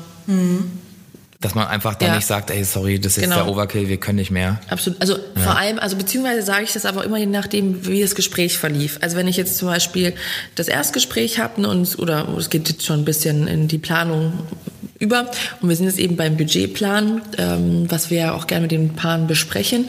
Dass 1.40 1.54
man 1.54 1.68
einfach 1.68 1.94
dann 1.94 2.08
Ja. 2.08 2.16
nicht 2.16 2.26
sagt, 2.26 2.50
ey, 2.50 2.64
sorry, 2.64 2.98
das 2.98 3.16
ist 3.16 3.22
Genau. 3.22 3.36
der 3.36 3.46
Overkill, 3.48 3.88
wir 3.88 3.98
können 3.98 4.16
nicht 4.16 4.32
mehr. 4.32 4.60
Absolut. 4.68 5.00
Also 5.00 5.18
vor 5.36 5.56
allem, 5.56 5.78
also 5.78 5.96
beziehungsweise 5.96 6.42
sage 6.42 6.64
ich 6.64 6.72
das 6.72 6.84
aber 6.84 7.04
immer 7.04 7.16
je 7.16 7.26
nachdem, 7.26 7.86
wie 7.86 8.00
das 8.02 8.16
Gespräch 8.16 8.58
verlief. 8.58 8.98
Also 9.02 9.16
wenn 9.16 9.28
ich 9.28 9.36
jetzt 9.36 9.56
zum 9.56 9.68
Beispiel 9.68 10.14
das 10.56 10.66
Erstgespräch 10.66 11.38
habe 11.38 11.60
ne, 11.62 11.68
und 11.68 11.96
oder 12.00 12.26
es 12.36 12.50
geht 12.50 12.68
jetzt 12.68 12.84
schon 12.84 13.00
ein 13.00 13.04
bisschen 13.04 13.46
in 13.46 13.68
die 13.68 13.78
Planung 13.78 14.32
über 14.98 15.30
und 15.60 15.68
wir 15.68 15.76
sind 15.76 15.86
jetzt 15.86 16.00
eben 16.00 16.16
beim 16.16 16.36
Budgetplan, 16.36 17.22
ähm, 17.38 17.86
was 17.88 18.10
wir 18.10 18.18
ja 18.18 18.32
auch 18.34 18.48
gerne 18.48 18.62
mit 18.62 18.72
den 18.72 18.94
Paaren 18.94 19.28
besprechen. 19.28 19.88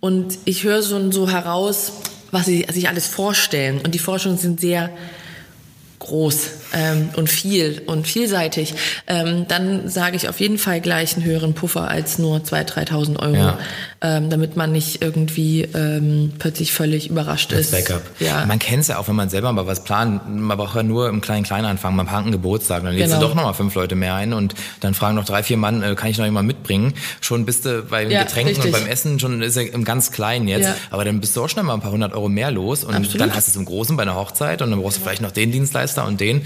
Und 0.00 0.36
ich 0.46 0.64
höre 0.64 0.82
so, 0.82 1.12
so 1.12 1.30
heraus, 1.30 1.92
was 2.32 2.46
sie 2.46 2.66
sich 2.72 2.88
alles 2.88 3.06
vorstellen. 3.06 3.80
Und 3.84 3.94
die 3.94 4.00
Forschungen 4.00 4.36
sind 4.36 4.60
sehr 4.60 4.90
groß 6.02 6.50
ähm, 6.74 7.10
und 7.16 7.28
viel 7.30 7.82
und 7.86 8.06
vielseitig, 8.06 8.74
ähm, 9.06 9.46
dann 9.48 9.88
sage 9.88 10.16
ich 10.16 10.28
auf 10.28 10.40
jeden 10.40 10.58
Fall 10.58 10.80
gleich 10.80 11.14
einen 11.16 11.24
höheren 11.24 11.54
Puffer 11.54 11.88
als 11.88 12.18
nur 12.18 12.38
2.000, 12.38 12.88
3.000 12.88 13.20
Euro, 13.20 13.34
Ja. 13.36 13.58
ähm, 14.00 14.28
damit 14.30 14.56
man 14.56 14.72
nicht 14.72 15.00
irgendwie 15.02 15.62
ähm, 15.62 16.32
plötzlich 16.38 16.72
völlig 16.72 17.08
überrascht 17.10 17.52
Das 17.52 17.60
ist. 17.60 17.70
Backup. 17.72 18.02
Ja. 18.20 18.44
Man 18.46 18.58
kennt 18.58 18.82
es 18.82 18.88
ja 18.88 18.98
auch, 18.98 19.08
wenn 19.08 19.14
man 19.16 19.28
selber 19.30 19.52
mal 19.52 19.66
was 19.66 19.84
plant. 19.84 20.22
Man 20.28 20.56
braucht 20.58 20.74
ja 20.76 20.82
nur 20.82 21.08
im 21.08 21.20
kleinen 21.20 21.44
kleinen 21.44 21.66
anfangen. 21.66 21.96
Man 21.96 22.06
plant 22.06 22.24
einen 22.24 22.32
Geburtstag, 22.32 22.82
dann 22.82 22.94
lädst 22.94 23.06
Genau. 23.14 23.20
du 23.20 23.28
doch 23.28 23.34
nochmal 23.34 23.54
fünf 23.54 23.74
Leute 23.74 23.94
mehr 23.94 24.14
ein 24.14 24.32
und 24.32 24.54
dann 24.80 24.94
fragen 24.94 25.14
noch 25.14 25.24
drei, 25.24 25.42
vier 25.42 25.56
Mann, 25.56 25.82
äh, 25.82 25.94
kann 25.94 26.10
ich 26.10 26.18
noch 26.18 26.24
jemand 26.24 26.46
mitbringen? 26.48 26.94
Schon 27.20 27.44
bist 27.46 27.64
du 27.64 27.82
bei 27.82 28.02
den 28.04 28.12
Ja, 28.12 28.24
Getränken 28.24 28.54
richtig. 28.56 28.74
und 28.74 28.80
beim 28.80 28.86
Essen 28.90 29.20
schon 29.20 29.40
ist 29.42 29.56
er 29.56 29.72
im 29.72 29.84
ganz 29.84 30.10
Kleinen 30.10 30.48
jetzt. 30.48 30.64
Ja. 30.64 30.74
Aber 30.90 31.04
dann 31.04 31.20
bist 31.20 31.36
du 31.36 31.44
auch 31.44 31.48
schnell 31.48 31.64
mal 31.64 31.74
ein 31.74 31.80
paar 31.80 31.92
hundert 31.92 32.12
Euro 32.12 32.28
mehr 32.28 32.50
los 32.50 32.82
und 32.82 32.94
Absolut. 32.94 33.20
dann 33.20 33.34
hast 33.34 33.46
du 33.46 33.50
es 33.50 33.56
im 33.56 33.64
Großen 33.66 33.96
bei 33.96 34.02
einer 34.02 34.16
Hochzeit 34.16 34.62
und 34.62 34.70
dann 34.70 34.80
brauchst 34.80 34.98
du 34.98 35.02
vielleicht 35.02 35.22
noch 35.22 35.30
den 35.30 35.52
Dienstleister 35.52 35.91
und 36.00 36.20
den. 36.20 36.42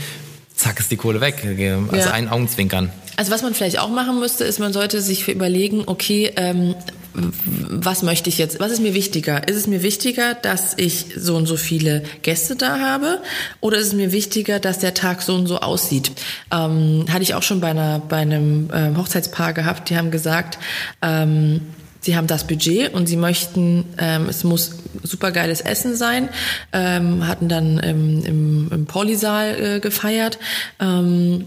Zack, 0.54 0.80
ist 0.80 0.90
die 0.90 0.96
Kohle 0.96 1.20
weg. 1.20 1.42
Also 1.44 2.08
Ja. 2.08 2.12
ein 2.12 2.28
Augenzwinkern. 2.28 2.90
Also 3.16 3.30
was 3.32 3.42
man 3.42 3.54
vielleicht 3.54 3.78
auch 3.78 3.88
machen 3.88 4.18
müsste, 4.20 4.44
ist, 4.44 4.58
man 4.58 4.72
sollte 4.72 5.00
sich 5.00 5.28
überlegen, 5.28 5.84
okay, 5.86 6.32
ähm, 6.36 6.74
was 7.14 8.02
möchte 8.02 8.28
ich 8.28 8.36
jetzt? 8.36 8.60
Was 8.60 8.72
ist 8.72 8.80
mir 8.80 8.92
wichtiger? 8.92 9.48
Ist 9.48 9.56
es 9.56 9.66
mir 9.66 9.82
wichtiger, 9.82 10.34
dass 10.34 10.74
ich 10.76 11.06
so 11.16 11.34
und 11.36 11.46
so 11.46 11.56
viele 11.56 12.02
Gäste 12.22 12.56
da 12.56 12.78
habe? 12.78 13.22
Oder 13.60 13.78
ist 13.78 13.88
es 13.88 13.92
mir 13.94 14.12
wichtiger, 14.12 14.60
dass 14.60 14.80
der 14.80 14.92
Tag 14.92 15.22
so 15.22 15.34
und 15.34 15.46
so 15.46 15.60
aussieht? 15.60 16.12
Ähm, 16.52 17.06
hatte 17.10 17.22
ich 17.22 17.32
auch 17.34 17.42
schon 17.42 17.60
bei, 17.60 17.68
einer, 17.70 18.00
bei 18.00 18.18
einem 18.18 18.68
ähm, 18.72 18.98
Hochzeitspaar 18.98 19.54
gehabt, 19.54 19.88
die 19.88 19.96
haben 19.96 20.10
gesagt, 20.10 20.58
ähm, 21.00 21.62
Sie 22.06 22.14
haben 22.14 22.28
das 22.28 22.46
Budget 22.46 22.94
und 22.94 23.08
sie 23.08 23.16
möchten, 23.16 23.84
ähm, 23.98 24.28
es 24.28 24.44
muss 24.44 24.76
supergeiles 25.02 25.60
Essen 25.60 25.96
sein, 25.96 26.28
ähm, 26.72 27.26
hatten 27.26 27.48
dann 27.48 27.78
im, 27.80 28.24
im, 28.24 28.68
im 28.70 28.86
Polysaal 28.86 29.60
äh, 29.60 29.80
gefeiert 29.80 30.38
ähm, 30.78 31.46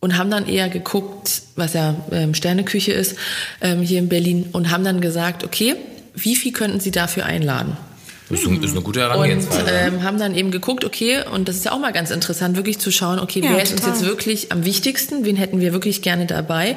und 0.00 0.18
haben 0.18 0.28
dann 0.28 0.48
eher 0.48 0.68
geguckt, 0.68 1.42
was 1.54 1.74
ja 1.74 1.94
ähm, 2.10 2.34
Sterneküche 2.34 2.90
ist 2.92 3.16
ähm, 3.60 3.82
hier 3.82 4.00
in 4.00 4.08
Berlin 4.08 4.46
und 4.50 4.72
haben 4.72 4.82
dann 4.82 5.00
gesagt, 5.00 5.44
okay, 5.44 5.76
wie 6.16 6.34
viel 6.34 6.52
könnten 6.52 6.80
Sie 6.80 6.90
dafür 6.90 7.24
einladen? 7.24 7.76
Das 8.28 8.40
ist, 8.40 8.46
eine 8.48 8.80
gute 8.80 9.04
Und 9.04 9.10
Herangehensweise. 9.12 9.70
ähm, 9.70 10.02
haben 10.02 10.18
dann 10.18 10.34
eben 10.34 10.50
geguckt, 10.50 10.84
okay, 10.84 11.20
und 11.32 11.48
das 11.48 11.56
ist 11.56 11.64
ja 11.66 11.72
auch 11.72 11.78
mal 11.78 11.92
ganz 11.92 12.10
interessant, 12.10 12.56
wirklich 12.56 12.78
zu 12.80 12.90
schauen, 12.90 13.20
okay, 13.20 13.40
Ja, 13.44 13.50
wer 13.50 13.62
ist 13.62 13.70
uns 13.72 13.82
total. 13.82 13.96
jetzt 13.98 14.06
wirklich 14.06 14.50
am 14.50 14.64
wichtigsten, 14.64 15.24
wen 15.24 15.36
hätten 15.36 15.60
wir 15.60 15.72
wirklich 15.72 16.02
gerne 16.02 16.26
dabei? 16.26 16.76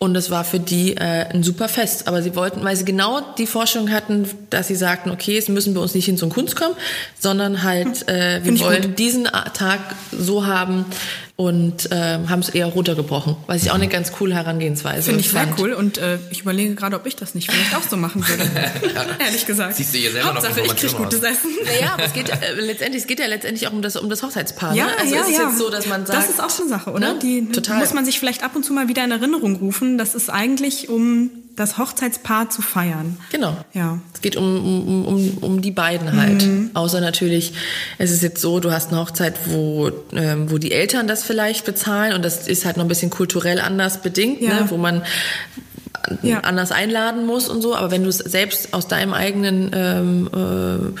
Und 0.00 0.14
das 0.14 0.30
war 0.30 0.44
für 0.44 0.60
die 0.60 0.96
äh, 0.96 1.26
ein 1.28 1.42
super 1.42 1.68
Fest. 1.68 2.06
Aber 2.06 2.22
sie 2.22 2.36
wollten, 2.36 2.62
weil 2.62 2.76
sie 2.76 2.84
genau 2.84 3.20
die 3.36 3.46
Forschung 3.46 3.90
hatten, 3.90 4.30
dass 4.48 4.68
sie 4.68 4.76
sagten, 4.76 5.10
okay, 5.10 5.36
es 5.36 5.48
müssen 5.48 5.74
wir 5.74 5.80
uns 5.80 5.94
nicht 5.94 6.08
in 6.08 6.16
so 6.16 6.26
einen 6.26 6.32
Kunst 6.32 6.54
kommen, 6.54 6.76
sondern 7.18 7.64
halt, 7.64 8.08
äh, 8.08 8.40
wir 8.44 8.60
wollen 8.60 8.82
gut. 8.82 8.98
diesen 8.98 9.24
Tag 9.24 9.80
so 10.12 10.46
haben 10.46 10.84
und 11.40 11.90
ähm, 11.92 12.28
haben 12.30 12.40
es 12.40 12.48
eher 12.48 12.66
runtergebrochen. 12.66 13.36
Was 13.46 13.62
ich 13.62 13.70
auch 13.70 13.76
eine 13.76 13.86
ganz 13.86 14.10
coole 14.10 14.34
Herangehensweise 14.34 15.04
Finde 15.04 15.20
ich 15.20 15.30
sehr 15.30 15.42
fand. 15.42 15.60
cool 15.60 15.72
und 15.72 15.96
äh, 15.96 16.18
ich 16.30 16.40
überlege 16.40 16.74
gerade, 16.74 16.96
ob 16.96 17.06
ich 17.06 17.14
das 17.14 17.36
nicht 17.36 17.48
vielleicht 17.48 17.76
auch 17.76 17.88
so 17.88 17.96
machen 17.96 18.26
würde. 18.26 18.42
Ehrlich 19.24 19.46
gesagt. 19.46 19.76
Siehst 19.76 19.94
du 19.94 19.98
hier 19.98 20.10
selber 20.10 20.32
noch 20.32 20.42
Hauptsache, 20.42 20.62
ich 20.62 20.74
krieg 20.74 20.96
gutes 20.96 21.22
Essen. 21.22 21.50
Naja, 21.64 21.92
aber 21.94 22.06
es 22.06 22.12
geht 22.14 22.28
äh, 22.28 22.54
letztendlich, 22.54 23.02
es 23.02 23.06
geht 23.06 23.20
ja 23.20 23.26
letztendlich 23.26 23.68
auch 23.68 23.72
um 23.72 23.82
das, 23.82 23.94
um 23.94 24.10
das 24.10 24.24
Hochzeitspaar. 24.24 24.74
Ja, 24.74 24.86
ne? 24.86 24.92
Also 24.98 25.14
ja, 25.14 25.20
ist 25.20 25.28
es 25.28 25.36
ja. 25.36 25.48
jetzt 25.48 25.58
so, 25.58 25.70
dass 25.70 25.86
man 25.86 26.06
sagt, 26.06 26.18
das 26.18 26.28
ist 26.28 26.42
auch 26.42 26.50
so 26.50 26.64
eine 26.64 26.70
Sache, 26.70 26.90
oder? 26.90 27.14
Ne? 27.14 27.18
Die 27.20 27.46
Total. 27.52 27.78
muss 27.78 27.94
man 27.94 28.04
sich 28.04 28.18
vielleicht 28.18 28.42
ab 28.42 28.56
und 28.56 28.64
zu 28.64 28.72
mal 28.72 28.88
wieder 28.88 29.04
in 29.04 29.12
Erinnerung 29.12 29.54
rufen. 29.54 29.96
Das 29.96 30.16
ist 30.16 30.30
eigentlich, 30.30 30.88
um 30.88 31.30
das 31.58 31.78
Hochzeitspaar 31.78 32.50
zu 32.50 32.62
feiern. 32.62 33.16
Genau. 33.32 33.56
Ja. 33.74 33.98
Es 34.14 34.20
geht 34.20 34.36
um, 34.36 34.44
um, 34.44 35.06
um, 35.06 35.38
um 35.40 35.62
die 35.62 35.70
beiden 35.70 36.16
halt. 36.16 36.46
Mhm. 36.46 36.70
Außer 36.74 37.00
natürlich, 37.00 37.52
es 37.98 38.10
ist 38.10 38.22
jetzt 38.22 38.40
so, 38.40 38.60
du 38.60 38.70
hast 38.70 38.90
eine 38.92 39.00
Hochzeit, 39.00 39.34
wo, 39.46 39.90
ähm, 40.12 40.50
wo 40.50 40.58
die 40.58 40.72
Eltern 40.72 41.06
das 41.08 41.22
vielleicht 41.24 41.64
bezahlen 41.64 42.12
und 42.14 42.24
das 42.24 42.46
ist 42.46 42.64
halt 42.64 42.76
noch 42.76 42.84
ein 42.84 42.88
bisschen 42.88 43.10
kulturell 43.10 43.60
anders 43.60 44.02
bedingt, 44.02 44.40
Ja. 44.40 44.60
ne? 44.60 44.66
wo 44.70 44.76
man 44.76 45.02
Ja. 46.22 46.40
anders 46.40 46.72
einladen 46.72 47.26
muss 47.26 47.48
und 47.48 47.60
so. 47.60 47.74
Aber 47.76 47.90
wenn 47.90 48.02
du 48.02 48.08
es 48.08 48.18
selbst 48.18 48.72
aus 48.72 48.88
deinem 48.88 49.12
eigenen 49.12 49.70
ähm, 49.74 50.30
äh, 50.32 51.00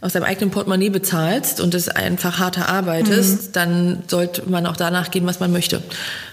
aus 0.00 0.12
deinem 0.12 0.24
eigenen 0.24 0.50
Portemonnaie 0.50 0.90
bezahlst 0.90 1.60
und 1.60 1.74
es 1.74 1.88
einfach 1.88 2.38
hart 2.38 2.58
erarbeitest, 2.58 3.56
dann 3.56 4.02
sollte 4.08 4.48
man 4.48 4.66
auch 4.66 4.76
danach 4.76 5.10
gehen, 5.10 5.26
was 5.26 5.40
man 5.40 5.50
möchte. 5.52 5.78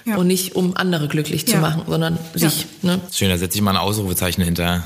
Mhm. 0.06 0.12
Ja. 0.12 0.18
Und 0.18 0.28
nicht 0.28 0.56
um 0.56 0.76
andere 0.76 1.08
glücklich 1.08 1.46
zu 1.48 1.54
Ja. 1.54 1.60
machen, 1.62 1.84
sondern 1.88 2.18
sich. 2.34 2.66
Ne? 2.82 3.00
Schön, 3.12 3.30
da 3.30 3.38
setze 3.38 3.58
ich 3.58 3.62
mal 3.62 3.72
ein 3.72 3.78
Ausrufezeichen 3.78 4.44
hinter. 4.44 4.84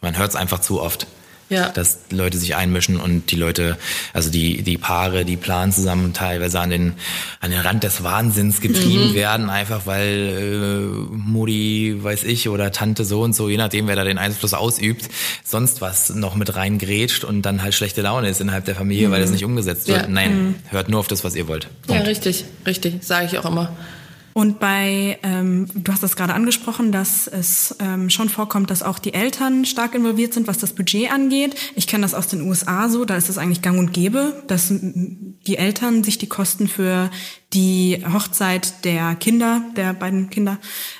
Man 0.00 0.16
hört 0.16 0.30
es 0.30 0.36
einfach 0.36 0.60
zu 0.60 0.80
oft. 0.80 1.06
Ja. 1.52 1.68
Dass 1.68 1.98
Leute 2.10 2.38
sich 2.38 2.56
einmischen 2.56 2.96
und 2.96 3.30
die 3.30 3.36
Leute, 3.36 3.76
also 4.12 4.30
die, 4.30 4.62
die 4.62 4.78
Paare, 4.78 5.24
die 5.24 5.36
planen 5.36 5.70
zusammen 5.72 6.12
teilweise 6.12 6.58
an 6.60 6.70
den, 6.70 6.94
an 7.40 7.50
den 7.50 7.60
Rand 7.60 7.84
des 7.84 8.02
Wahnsinns 8.02 8.60
getrieben 8.60 9.10
Mhm. 9.10 9.14
werden, 9.14 9.50
einfach 9.50 9.86
weil 9.86 11.08
äh, 11.10 11.14
Mutti, 11.16 11.96
weiß 12.02 12.24
ich, 12.24 12.48
oder 12.48 12.72
Tante 12.72 13.04
so 13.04 13.22
und 13.22 13.34
so, 13.34 13.48
je 13.48 13.56
nachdem, 13.56 13.86
wer 13.86 13.96
da 13.96 14.04
den 14.04 14.18
Einfluss 14.18 14.54
ausübt, 14.54 15.08
sonst 15.44 15.80
was 15.80 16.10
noch 16.14 16.34
mit 16.34 16.54
reingrätscht 16.56 17.24
und 17.24 17.42
dann 17.42 17.62
halt 17.62 17.74
schlechte 17.74 18.02
Laune 18.02 18.28
ist 18.28 18.40
innerhalb 18.40 18.64
der 18.64 18.74
Familie, 18.74 19.10
weil 19.10 19.20
das 19.20 19.30
nicht 19.30 19.44
umgesetzt 19.44 19.88
wird. 19.88 20.08
Mhm. 20.08 20.16
Ja. 20.16 20.28
Mhm. 20.28 20.32
Nein, 20.32 20.54
hört 20.70 20.88
nur 20.88 21.00
auf 21.00 21.08
das, 21.08 21.22
was 21.24 21.34
ihr 21.34 21.48
wollt. 21.48 21.64
Ja, 21.88 21.94
Punkt. 21.94 22.06
richtig, 22.08 22.44
richtig, 22.66 23.02
sage 23.02 23.26
ich 23.26 23.38
auch 23.38 23.44
immer. 23.44 23.76
Und 24.34 24.58
bei, 24.58 25.18
ähm, 25.22 25.68
du 25.74 25.92
hast 25.92 26.02
das 26.02 26.16
gerade 26.16 26.34
angesprochen, 26.34 26.92
dass 26.92 27.26
es 27.26 27.76
ähm, 27.80 28.10
schon 28.10 28.28
vorkommt, 28.28 28.70
dass 28.70 28.82
auch 28.82 28.98
die 28.98 29.14
Eltern 29.14 29.64
stark 29.64 29.94
involviert 29.94 30.34
sind, 30.34 30.46
was 30.46 30.58
das 30.58 30.72
Budget 30.72 31.10
angeht. 31.12 31.54
Ich 31.74 31.86
kenne 31.86 32.02
das 32.02 32.14
aus 32.14 32.28
den 32.28 32.42
USA 32.42 32.88
so, 32.88 33.04
da 33.04 33.16
ist 33.16 33.28
es 33.28 33.38
eigentlich 33.38 33.62
gang 33.62 33.78
und 33.78 33.92
gäbe, 33.92 34.42
dass 34.46 34.72
die 34.72 35.56
Eltern 35.56 36.04
sich 36.04 36.18
die 36.18 36.28
Kosten 36.28 36.68
für 36.68 37.10
die 37.52 38.02
Hochzeit 38.12 38.84
der 38.84 39.14
Kinder, 39.16 39.62
der 39.76 39.92
beiden 39.92 40.30
Kinder, 40.30 40.58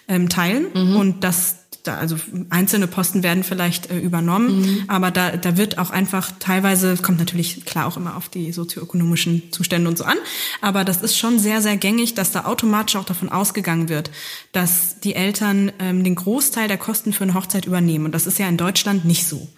ähm, 0.09 0.29
teilen 0.29 0.67
und 0.97 1.25
das 1.25 1.62
da, 1.83 1.97
also 1.97 2.17
einzelne 2.51 2.87
Posten 2.87 3.23
werden 3.23 3.43
vielleicht 3.43 3.91
äh, 3.91 3.99
übernommen, 3.99 4.85
aber 4.89 5.11
da, 5.11 5.37
da 5.37 5.57
wird 5.57 5.79
auch 5.79 5.91
einfach 5.91 6.33
teilweise, 6.39 6.97
kommt 6.97 7.19
natürlich 7.19 7.65
klar 7.65 7.87
auch 7.87 7.97
immer 7.97 8.17
auf 8.17 8.29
die 8.29 8.53
sozioökonomischen 8.53 9.51
Zustände 9.53 9.89
und 9.89 9.99
so 9.99 10.05
an, 10.05 10.17
aber 10.61 10.85
das 10.85 11.03
ist 11.03 11.19
schon 11.19 11.39
sehr, 11.39 11.61
sehr 11.61 11.77
gängig, 11.77 12.15
dass 12.15 12.31
da 12.31 12.45
automatisch 12.45 12.97
auch 12.97 13.05
davon 13.05 13.31
ausgegangen 13.31 13.89
wird, 13.89 14.11
dass 14.53 15.01
die 15.01 15.15
Eltern 15.15 15.73
ähm, 15.79 16.05
den 16.05 16.15
Großteil 16.15 16.69
der 16.69 16.79
Kosten 16.79 17.13
für 17.13 17.25
eine 17.25 17.35
Hochzeit 17.35 17.67
übernehmen. 17.67 18.07
Und 18.07 18.13
das 18.13 18.27
ist 18.27 18.39
ja 18.39 18.49
in 18.49 18.57
Deutschland 18.57 19.05
nicht 19.05 19.27
so. 19.27 19.49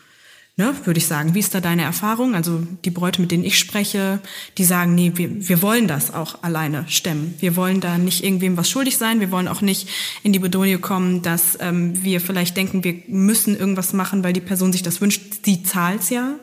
Ne, 0.57 0.73
würde 0.85 0.99
ich 0.99 1.09
sagen. 1.09 1.35
Wie 1.35 1.41
ist 1.41 1.53
da 1.53 1.61
deine 1.61 1.83
Erfahrung? 1.83 2.37
Also 2.37 2.65
die 2.85 2.93
Bräute, 2.93 3.21
mit 3.21 3.33
denen 3.33 3.43
ich 3.43 3.59
spreche, 3.59 4.21
die 4.57 4.63
sagen, 4.63 4.95
nee, 4.95 5.11
wir, 5.17 5.49
wir 5.49 5.63
wollen 5.63 5.89
das 5.89 6.15
auch 6.15 6.45
alleine 6.45 6.85
stemmen. 6.87 7.35
Wir 7.41 7.57
wollen 7.57 7.81
da 7.81 7.99
nicht 7.99 8.23
irgendwem 8.23 8.57
was 8.57 8.71
schuldig 8.71 8.97
sein. 8.97 9.19
Wir 9.19 9.33
wollen 9.33 9.49
auch 9.49 9.63
nicht 9.63 9.89
in 10.23 10.33
die 10.33 10.39
Bedrohung 10.39 10.81
kommen, 10.81 11.23
dass 11.23 11.59
ähm, 11.61 12.05
wir 12.05 12.21
vielleicht 12.21 12.57
denken, 12.57 12.85
wir 12.85 13.03
müssen 13.09 13.59
irgendwas 13.59 13.93
machen, 13.95 14.23
weil 14.23 14.33
die 14.33 14.41
Person 14.41 14.71
sich 14.71 14.85
das 14.85 15.01
wünscht. 15.01 15.45
Sie 15.45 15.65
zahlt's 15.65 16.11
ja. 16.11 16.35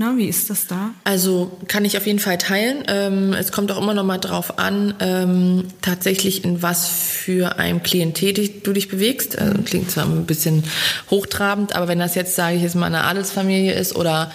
Na, 0.00 0.16
wie 0.16 0.28
ist 0.28 0.48
das 0.48 0.66
da? 0.66 0.92
Also 1.04 1.58
kann 1.68 1.84
ich 1.84 1.98
auf 1.98 2.06
jeden 2.06 2.20
Fall 2.20 2.38
teilen. 2.38 2.84
Ähm, 2.88 3.34
es 3.34 3.52
kommt 3.52 3.70
auch 3.70 3.76
immer 3.76 3.92
noch 3.92 4.02
mal 4.02 4.16
drauf 4.16 4.58
an, 4.58 4.94
ähm, 4.98 5.64
tatsächlich 5.82 6.42
in 6.42 6.62
was 6.62 6.88
für 6.88 7.58
einem 7.58 7.82
Klientel 7.82 8.48
du 8.62 8.72
dich 8.72 8.88
bewegst. 8.88 9.38
Also, 9.38 9.60
klingt 9.62 9.90
zwar 9.90 10.06
ein 10.06 10.24
bisschen 10.24 10.64
hochtrabend, 11.10 11.76
aber 11.76 11.86
wenn 11.86 11.98
das 11.98 12.14
jetzt, 12.14 12.34
sage 12.34 12.56
ich 12.56 12.62
jetzt 12.62 12.76
mal, 12.76 12.86
eine 12.86 13.04
Adelsfamilie 13.04 13.74
ist 13.74 13.94
oder 13.94 14.32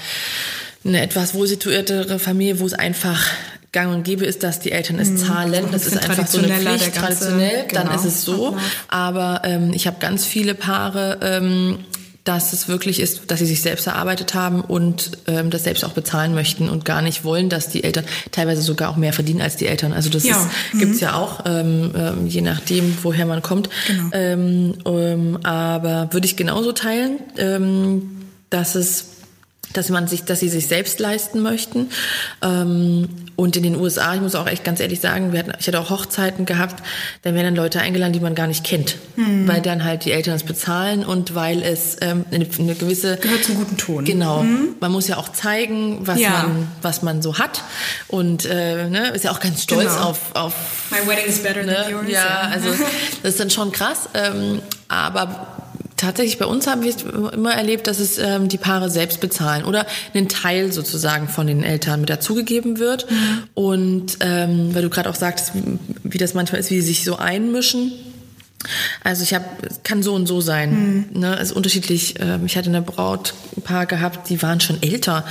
eine 0.86 1.02
etwas 1.02 1.34
wohl 1.34 1.48
situiertere 1.48 2.20
Familie, 2.20 2.60
wo 2.60 2.68
es 2.68 2.76
einfach 2.76 3.26
gang 3.72 3.92
und 3.92 4.04
gäbe 4.04 4.24
ist, 4.24 4.44
dass 4.44 4.60
die 4.60 4.72
Eltern 4.72 5.00
es 5.00 5.16
zahlen. 5.18 5.66
Das 5.72 5.88
ist 5.88 5.98
einfach 5.98 6.28
so 6.28 6.38
eine 6.38 6.50
Pflicht, 6.50 6.94
ganze- 6.94 7.00
traditionell, 7.00 7.66
dann 7.74 7.88
genau, 7.88 7.96
ist 8.00 8.06
es 8.06 8.24
so. 8.24 8.50
Ablauf. 8.50 8.62
Aber 8.88 9.42
ähm, 9.44 9.74
ich 9.74 9.88
habe 9.88 9.98
ganz 10.00 10.26
viele 10.26 10.54
Paare, 10.54 11.18
ähm, 11.24 11.80
dass 12.26 12.54
es 12.54 12.68
wirklich 12.68 13.00
ist, 13.00 13.30
dass 13.30 13.40
sie 13.40 13.46
sich 13.46 13.62
selbst 13.62 13.86
erarbeitet 13.86 14.34
haben 14.34 14.62
und 14.62 15.12
ähm, 15.28 15.52
das 15.52 15.64
selbst 15.64 15.86
auch 15.86 15.94
bezahlen 15.94 16.34
möchten 16.34 16.70
und 16.70 16.84
gar 16.84 17.04
nicht 17.04 17.24
wollen, 17.24 17.50
dass 17.50 17.70
die 17.70 17.84
Eltern 17.84 18.04
teilweise 18.32 18.64
sogar 18.64 18.90
auch 18.90 18.98
mehr 18.98 19.14
verdienen 19.14 19.42
als 19.42 19.56
die 19.58 19.68
Eltern. 19.68 19.94
Also 19.94 20.10
das 20.10 20.24
Ja, 20.24 20.36
ist, 20.74 20.80
gibt's 20.80 21.00
ja 21.00 21.14
auch, 21.14 21.46
ähm, 21.46 21.92
ähm, 21.96 22.28
je 22.28 22.42
nachdem, 22.42 22.98
woher 23.04 23.28
man 23.28 23.44
kommt. 23.44 23.70
Genau. 23.88 24.10
Ähm, 24.12 24.74
ähm, 24.86 25.40
aber 25.44 26.10
würde 26.12 26.26
ich 26.26 26.36
genauso 26.36 26.72
teilen, 26.72 27.20
ähm, 27.38 28.10
dass 28.50 28.74
es 28.74 29.06
dass 29.78 29.90
man 29.90 30.08
sich, 30.08 30.24
dass 30.24 30.40
sie 30.40 30.50
sich 30.50 30.68
selbst 30.68 31.00
leisten 31.00 31.42
möchten. 31.42 31.90
Ähm, 32.42 33.10
und 33.36 33.58
in 33.58 33.64
den 33.64 33.76
USA, 33.76 34.16
ich 34.16 34.22
muss 34.22 34.34
auch 34.36 34.48
echt 34.48 34.64
ganz 34.64 34.80
ehrlich 34.80 35.02
sagen, 35.02 35.34
wir 35.34 35.40
hatten, 35.40 35.52
ich 35.60 35.68
hatte 35.68 35.80
auch 35.80 35.90
Hochzeiten 35.90 36.46
gehabt, 36.46 36.82
da 37.24 37.34
werden 37.34 37.46
dann 37.48 37.56
Leute 37.56 37.82
eingeladen, 37.82 38.14
die 38.14 38.22
man 38.22 38.34
gar 38.36 38.48
nicht 38.48 38.64
kennt, 38.64 38.96
Hm. 39.16 39.46
weil 39.48 39.62
dann 39.62 39.84
halt 39.84 40.06
die 40.06 40.12
Eltern 40.14 40.36
es 40.36 40.44
bezahlen 40.44 41.04
und 41.04 41.36
weil 41.36 41.62
es 41.62 41.98
ähm, 42.02 42.24
eine, 42.32 42.48
eine 42.58 42.76
gewisse 42.76 43.18
Gehört 43.18 43.44
zum 43.44 43.56
guten 43.56 43.76
Ton. 43.78 44.06
Genau. 44.06 44.46
Man 44.80 44.92
muss 44.92 45.08
ja 45.10 45.18
auch 45.18 45.30
zeigen, 45.30 46.08
was 46.08 46.20
Ja. 46.20 46.30
man 46.44 46.68
was 46.82 47.02
man 47.02 47.22
so 47.22 47.38
hat 47.38 47.62
und 48.08 48.46
äh, 48.46 48.90
ne, 48.90 49.10
ist 49.10 49.26
ja 49.26 49.32
auch 49.32 49.40
ganz 49.42 49.64
stolz 49.64 49.94
Genau. 49.96 50.10
auf 50.10 50.20
auf 50.34 50.54
My 50.92 50.98
wedding 51.10 51.26
is 51.26 51.40
better 51.44 51.64
ne? 51.64 51.74
than 51.76 51.92
yours. 51.92 52.10
Ja, 52.10 52.50
also 52.52 52.70
das 53.24 53.32
ist 53.34 53.40
dann 53.40 53.50
schon 53.50 53.72
krass. 53.74 54.08
Ähm, 54.14 54.62
aber 54.88 55.48
tatsächlich 55.98 56.38
bei 56.38 56.46
uns 56.46 56.68
haben 56.68 56.84
wir 56.84 56.90
es 56.90 57.04
immer 57.04 57.54
erlebt, 57.54 57.88
dass 57.88 58.00
es 58.00 58.18
ähm, 58.18 58.48
die 58.48 58.58
Paare 58.58 58.90
selbst 58.90 59.22
bezahlen 59.22 59.64
oder 59.66 59.86
einen 60.14 60.30
Teil 60.30 60.72
sozusagen 60.72 61.28
von 61.28 61.48
den 61.48 61.64
Eltern 61.64 62.02
mit 62.02 62.10
dazugegeben 62.10 62.80
wird. 62.80 63.08
Und 63.54 64.18
ähm, 64.22 64.74
weil 64.74 64.82
du 64.82 64.90
gerade 64.90 65.10
auch 65.10 65.16
sagst, 65.16 65.54
wie, 65.56 65.80
wie 66.04 66.18
das 66.18 66.34
manchmal 66.34 66.60
ist, 66.60 66.72
wie 66.72 66.82
sie 66.82 66.88
sich 66.88 67.04
so 67.04 67.18
einmischen. 67.18 67.94
Also 69.04 69.24
ich 69.24 69.34
habe, 69.34 69.46
kann 69.84 70.04
so 70.04 70.14
und 70.14 70.28
so 70.28 70.42
sein. 70.42 71.06
Ne, 71.14 71.36
ist 71.36 71.52
unterschiedlich. 71.52 72.16
Ähm, 72.20 72.46
Ich 72.46 72.58
hatte 72.58 72.70
eine 72.70 72.82
Brautpaar 72.82 73.86
gehabt, 73.86 74.30
die 74.30 74.42
waren 74.42 74.60
schon 74.60 74.82
älter. 74.82 75.26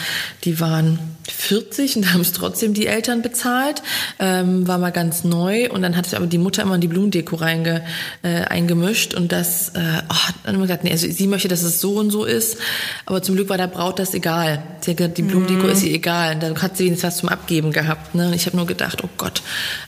Die 0.45 0.61
waren 0.61 0.99
40 1.31 1.97
und 1.97 2.13
haben 2.13 2.21
es 2.21 2.33
trotzdem 2.33 2.75
die 2.75 2.87
Eltern 2.87 3.23
bezahlt. 3.23 3.83
Ähm, 4.19 4.67
war 4.67 4.79
mal 4.79 4.91
ganz 4.93 5.25
neu 5.25 5.71
und 5.71 5.83
dann 5.83 5.97
hatte 5.97 6.17
aber 6.17 6.27
die 6.27 6.39
Mutter 6.39 6.63
immer 6.63 6.77
in 6.77 6.81
die 6.81 6.89
Blumendeko 6.89 7.37
reinge, 7.37 7.83
äh, 8.23 8.43
eingemischt 8.43 9.15
und 9.15 9.33
das, 9.33 9.71
äh, 9.71 9.81
oh, 10.09 10.15
hat 10.15 10.35
dann 10.45 10.55
immer 10.55 10.65
gesagt, 10.65 10.85
nee, 10.85 10.91
also 10.91 11.11
sie 11.11 11.27
möchte, 11.27 11.49
dass 11.49 11.63
es 11.63 11.81
so 11.81 11.95
und 11.95 12.11
so 12.11 12.25
ist, 12.25 12.59
aber 13.07 13.23
zum 13.23 13.35
Glück 13.35 13.49
war 13.49 13.59
der 13.59 13.67
Braut 13.67 13.99
das 13.99 14.15
egal. 14.15 14.63
Sie 14.81 14.91
hat 14.93 14.99
gesagt, 14.99 15.19
die 15.19 15.23
Blumendeko 15.23 15.67
ist 15.67 15.83
ihr 15.83 15.95
egal. 15.95 16.37
Da 16.37 16.55
hat 16.61 16.77
sie 16.77 16.85
wenigstens 16.85 17.09
was 17.09 17.19
zum 17.19 17.29
Abgeben 17.29 17.73
gehabt. 17.73 18.15
Ne? 18.15 18.29
Und 18.29 18.35
ich 18.35 18.47
habe 18.47 18.57
nur 18.57 18.67
gedacht, 18.67 19.03
oh 19.03 19.09
Gott. 19.17 19.43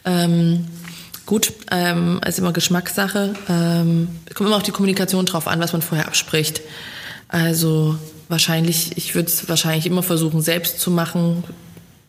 Ähm, 0.05 0.67
Gut, 1.27 1.53
ähm, 1.73 2.21
ist 2.25 2.39
immer 2.39 2.53
Geschmackssache. 2.53 3.35
Ähm, 3.49 4.09
kommt 4.35 4.47
immer 4.49 4.57
auf 4.57 4.63
die 4.63 4.71
Kommunikation 4.71 5.27
drauf 5.27 5.49
an, 5.49 5.59
was 5.59 5.73
man 5.73 5.83
vorher 5.83 6.07
abspricht. 6.07 6.63
Also 7.29 7.99
wahrscheinlich, 8.29 8.97
ich 8.97 9.17
würde 9.17 9.29
es 9.29 9.49
wahrscheinlich 9.49 9.87
immer 9.87 10.05
versuchen, 10.05 10.41
selbst 10.41 10.79
zu 10.79 10.93
machen. 10.93 11.43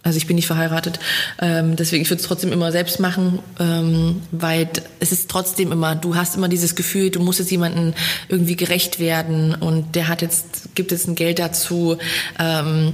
Also 0.04 0.18
ich 0.18 0.28
bin 0.28 0.36
nicht 0.36 0.48
verheiratet, 0.48 1.00
ähm, 1.42 1.76
deswegen 1.76 2.04
ich 2.04 2.10
würde 2.10 2.22
es 2.22 2.28
trotzdem 2.28 2.54
immer 2.54 2.72
selbst 2.72 3.00
machen, 3.02 3.40
ähm, 3.60 4.22
weil 4.32 4.70
es 5.02 5.12
ist 5.12 5.30
trotzdem 5.30 5.74
immer, 5.74 5.96
du 5.96 6.16
hast 6.16 6.38
immer 6.38 6.48
dieses 6.48 6.76
Gefühl, 6.76 7.10
du 7.10 7.20
musst 7.20 7.40
jetzt 7.40 7.52
jemandem 7.52 7.94
irgendwie 8.30 8.56
gerecht 8.56 9.00
werden 9.00 9.54
und 9.56 9.96
der 9.96 10.08
hat 10.08 10.22
jetzt, 10.22 10.76
gibt 10.76 10.92
jetzt 10.92 11.08
ein 11.08 11.16
Geld 11.16 11.40
dazu. 11.40 11.98
Ähm, 12.40 12.94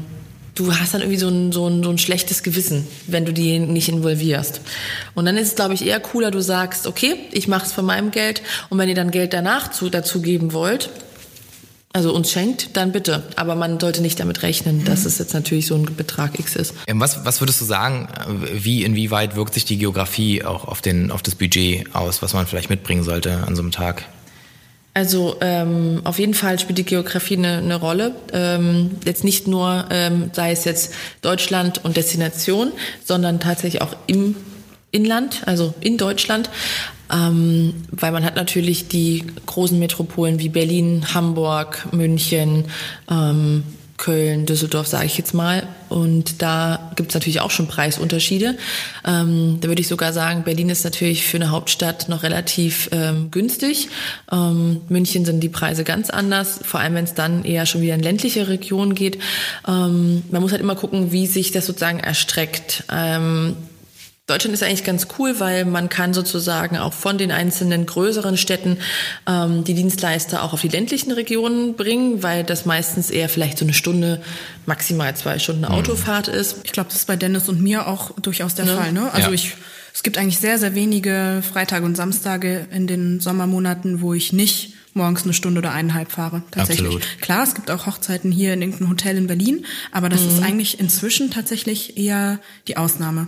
du 0.56 0.74
hast 0.74 0.94
dann 0.94 1.02
irgendwie 1.02 1.20
so 1.20 1.28
ein, 1.28 1.52
so, 1.52 1.68
ein, 1.68 1.84
so 1.84 1.90
ein 1.90 1.98
schlechtes 1.98 2.44
Gewissen, 2.44 2.88
wenn 3.08 3.26
du 3.26 3.34
die 3.34 3.60
nicht 3.60 3.90
involvierst. 3.90 4.62
Und 5.16 5.26
dann 5.26 5.38
ist 5.38 5.50
es, 5.50 5.56
glaube 5.56 5.74
ich, 5.74 5.86
eher 5.86 6.00
cooler, 6.00 6.32
du 6.32 6.42
sagst, 6.42 6.88
okay, 6.88 7.16
ich 7.32 7.48
mache 7.48 7.66
es 7.66 7.74
von 7.74 7.86
meinem 7.86 8.12
Geld 8.12 8.42
und 8.70 8.78
wenn 8.78 8.90
ihr 8.90 8.96
dann 8.96 9.12
Geld 9.12 9.34
danach 9.34 9.72
zu, 9.72 9.90
dazu 9.90 10.22
geben 10.22 10.54
wollt, 10.54 10.90
also 11.96 12.12
uns 12.12 12.32
schenkt, 12.32 12.76
dann 12.76 12.92
bitte. 12.92 13.22
Aber 13.36 13.54
man 13.54 13.80
sollte 13.80 14.02
nicht 14.02 14.20
damit 14.20 14.42
rechnen, 14.42 14.84
dass 14.84 15.06
es 15.06 15.20
jetzt 15.20 15.36
natürlich 15.36 15.68
so 15.68 15.76
ein 15.76 15.86
Betrag 15.96 16.40
X 16.40 16.56
ist. 16.56 16.74
Ähm, 16.88 17.00
Was, 17.00 17.24
was 17.24 17.40
würdest 17.40 17.62
du 17.62 17.66
sagen, 17.66 18.08
äh, 18.12 18.64
wie, 18.64 18.84
inwieweit 18.84 19.36
wirkt 19.36 19.54
sich 19.54 19.66
die 19.66 19.78
Geografie 19.78 20.44
auch 20.44 20.66
auf, 20.66 20.82
den, 20.82 21.12
auf 21.12 21.22
das 21.22 21.36
Budget 21.36 21.94
aus, 21.96 22.24
was 22.24 22.34
man 22.34 22.48
vielleicht 22.48 22.72
mitbringen 22.72 23.04
sollte 23.04 23.44
an 23.46 23.56
so 23.56 23.62
einem 23.62 23.72
Tag? 23.72 24.06
Also 24.94 25.38
ähm, 25.42 26.02
auf 26.04 26.20
jeden 26.20 26.36
Fall 26.36 26.60
spielt 26.60 26.78
die 26.78 26.86
Geografie 26.86 27.38
eine, 27.38 27.58
eine 27.58 27.76
Rolle. 27.76 28.16
Ähm, 28.32 28.92
jetzt 29.06 29.24
nicht 29.24 29.48
nur, 29.48 29.86
ähm, 29.90 30.30
sei 30.34 30.52
es 30.52 30.66
jetzt 30.66 30.94
Deutschland 31.22 31.84
und 31.84 31.98
Destination, 31.98 32.72
sondern 33.04 33.40
tatsächlich 33.40 33.82
auch 33.82 33.96
im 34.06 34.36
Inland, 34.92 35.42
also 35.48 35.74
in 35.80 35.98
Deutschland. 35.98 36.50
Ähm, 37.12 37.74
weil 37.92 38.12
man 38.12 38.24
hat 38.24 38.36
natürlich 38.36 38.88
die 38.88 39.26
großen 39.46 39.78
Metropolen 39.78 40.40
wie 40.40 40.50
Berlin, 40.50 41.14
Hamburg, 41.14 41.88
München, 41.92 42.66
ähm, 43.10 43.64
Köln, 43.98 44.46
Düsseldorf, 44.46 44.88
sage 44.88 45.06
ich 45.06 45.18
jetzt 45.18 45.34
mal. 45.34 45.68
Und 45.90 46.42
da 46.42 46.92
gibt 46.96 47.10
es 47.10 47.14
natürlich 47.14 47.42
auch 47.42 47.52
schon 47.52 47.68
Preisunterschiede. 47.68 48.58
Ähm, 49.06 49.60
da 49.62 49.68
würde 49.68 49.82
ich 49.82 49.88
sogar 49.88 50.14
sagen, 50.14 50.44
Berlin 50.44 50.70
ist 50.70 50.84
natürlich 50.84 51.26
für 51.26 51.38
eine 51.38 51.52
Hauptstadt 51.52 52.10
noch 52.10 52.24
relativ 52.24 52.90
ähm, 52.92 53.30
günstig. 53.32 53.90
Ähm, 54.32 54.82
München 54.90 55.26
sind 55.26 55.42
die 55.42 55.50
Preise 55.50 55.84
ganz 55.84 56.10
anders, 56.10 56.60
vor 56.64 56.80
allem 56.80 56.96
wenn 56.96 57.04
es 57.06 57.14
dann 57.14 57.46
eher 57.46 57.66
schon 57.66 57.82
wieder 57.82 57.96
in 57.96 58.02
ländliche 58.02 58.48
Regionen 58.48 58.96
geht. 58.96 59.20
Ähm, 59.68 60.24
man 60.32 60.42
muss 60.42 60.52
halt 60.52 60.62
immer 60.62 60.76
gucken, 60.76 61.12
wie 61.12 61.28
sich 61.28 61.52
das 61.52 61.66
sozusagen 61.66 62.00
erstreckt. 62.00 62.84
Deutschland 64.26 64.54
ist 64.54 64.64
eigentlich 64.64 64.86
ganz 64.86 65.08
cool, 65.20 65.42
weil 65.42 65.66
man 65.66 65.90
kann 65.90 66.14
sozusagen 66.14 66.78
auch 66.78 66.94
von 66.94 67.18
den 67.18 67.30
einzelnen 67.30 67.86
größeren 67.86 68.38
Städten 68.38 68.78
ähm, 69.28 69.66
die 69.66 69.74
Dienstleister 69.74 70.44
auch 70.44 70.54
auf 70.54 70.62
die 70.62 70.70
ländlichen 70.70 71.12
Regionen 71.12 71.76
bringen, 71.76 72.24
weil 72.24 72.46
das 72.46 72.66
meistens 72.66 73.10
eher 73.10 73.28
vielleicht 73.28 73.58
so 73.58 73.66
eine 73.66 73.74
Stunde, 73.74 74.22
maximal 74.66 75.14
zwei 75.18 75.40
Stunden 75.40 75.66
Autofahrt 75.66 76.30
ist. 76.30 76.56
Ich 76.64 76.72
glaube, 76.72 76.88
das 76.90 77.00
ist 77.00 77.08
bei 77.08 77.18
Dennis 77.18 77.50
und 77.50 77.62
mir 77.62 77.86
auch 77.86 78.12
durchaus 78.22 78.56
der 78.56 78.64
Ne? 78.64 78.76
Fall. 78.78 78.94
Ne? 78.94 79.12
Also 79.12 79.28
Ja. 79.28 79.34
ich, 79.34 79.56
es 79.94 80.04
gibt 80.04 80.18
eigentlich 80.18 80.40
sehr, 80.40 80.58
sehr 80.58 80.74
wenige 80.74 81.44
Freitage 81.52 81.86
und 81.86 81.96
Samstage 81.98 82.66
in 82.72 82.88
den 82.88 83.20
Sommermonaten, 83.20 84.00
wo 84.02 84.14
ich 84.14 84.32
nicht 84.32 84.74
morgens 84.94 85.24
eine 85.24 85.34
Stunde 85.34 85.60
oder 85.60 85.74
eineinhalb 85.74 86.14
fahre. 86.14 86.44
Tatsächlich. 86.52 86.86
Absolut. 86.88 87.22
Klar, 87.22 87.44
es 87.44 87.56
gibt 87.56 87.70
auch 87.70 87.88
Hochzeiten 87.88 88.32
hier 88.32 88.54
in 88.54 88.62
irgendeinem 88.62 88.90
Hotel 88.90 89.18
in 89.18 89.28
Berlin, 89.28 89.66
aber 89.92 90.08
das 90.08 90.22
Mhm. 90.22 90.30
ist 90.30 90.44
eigentlich 90.44 90.80
inzwischen 90.80 91.30
tatsächlich 91.30 91.98
eher 91.98 92.40
die 92.70 92.78
Ausnahme. 92.78 93.28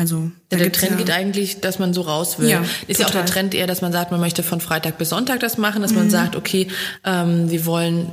Also 0.00 0.30
da 0.48 0.56
der 0.56 0.72
Trend 0.72 0.92
ja, 0.92 0.96
geht 0.96 1.10
eigentlich, 1.10 1.60
dass 1.60 1.78
man 1.78 1.92
so 1.92 2.00
raus 2.00 2.38
will. 2.38 2.48
Ja, 2.48 2.64
ist 2.88 3.00
ja 3.00 3.06
auch 3.06 3.10
der 3.10 3.20
total. 3.20 3.34
Trend 3.34 3.54
eher, 3.54 3.66
dass 3.66 3.82
man 3.82 3.92
sagt, 3.92 4.10
man 4.10 4.18
möchte 4.20 4.42
von 4.42 4.60
Freitag 4.62 4.96
bis 4.96 5.10
Sonntag 5.10 5.40
das 5.40 5.58
machen, 5.58 5.82
dass 5.82 5.90
Mhm. 5.90 5.98
man 5.98 6.10
sagt, 6.10 6.36
okay, 6.36 6.68
ähm, 7.04 7.50
wir 7.50 7.66
wollen 7.66 8.06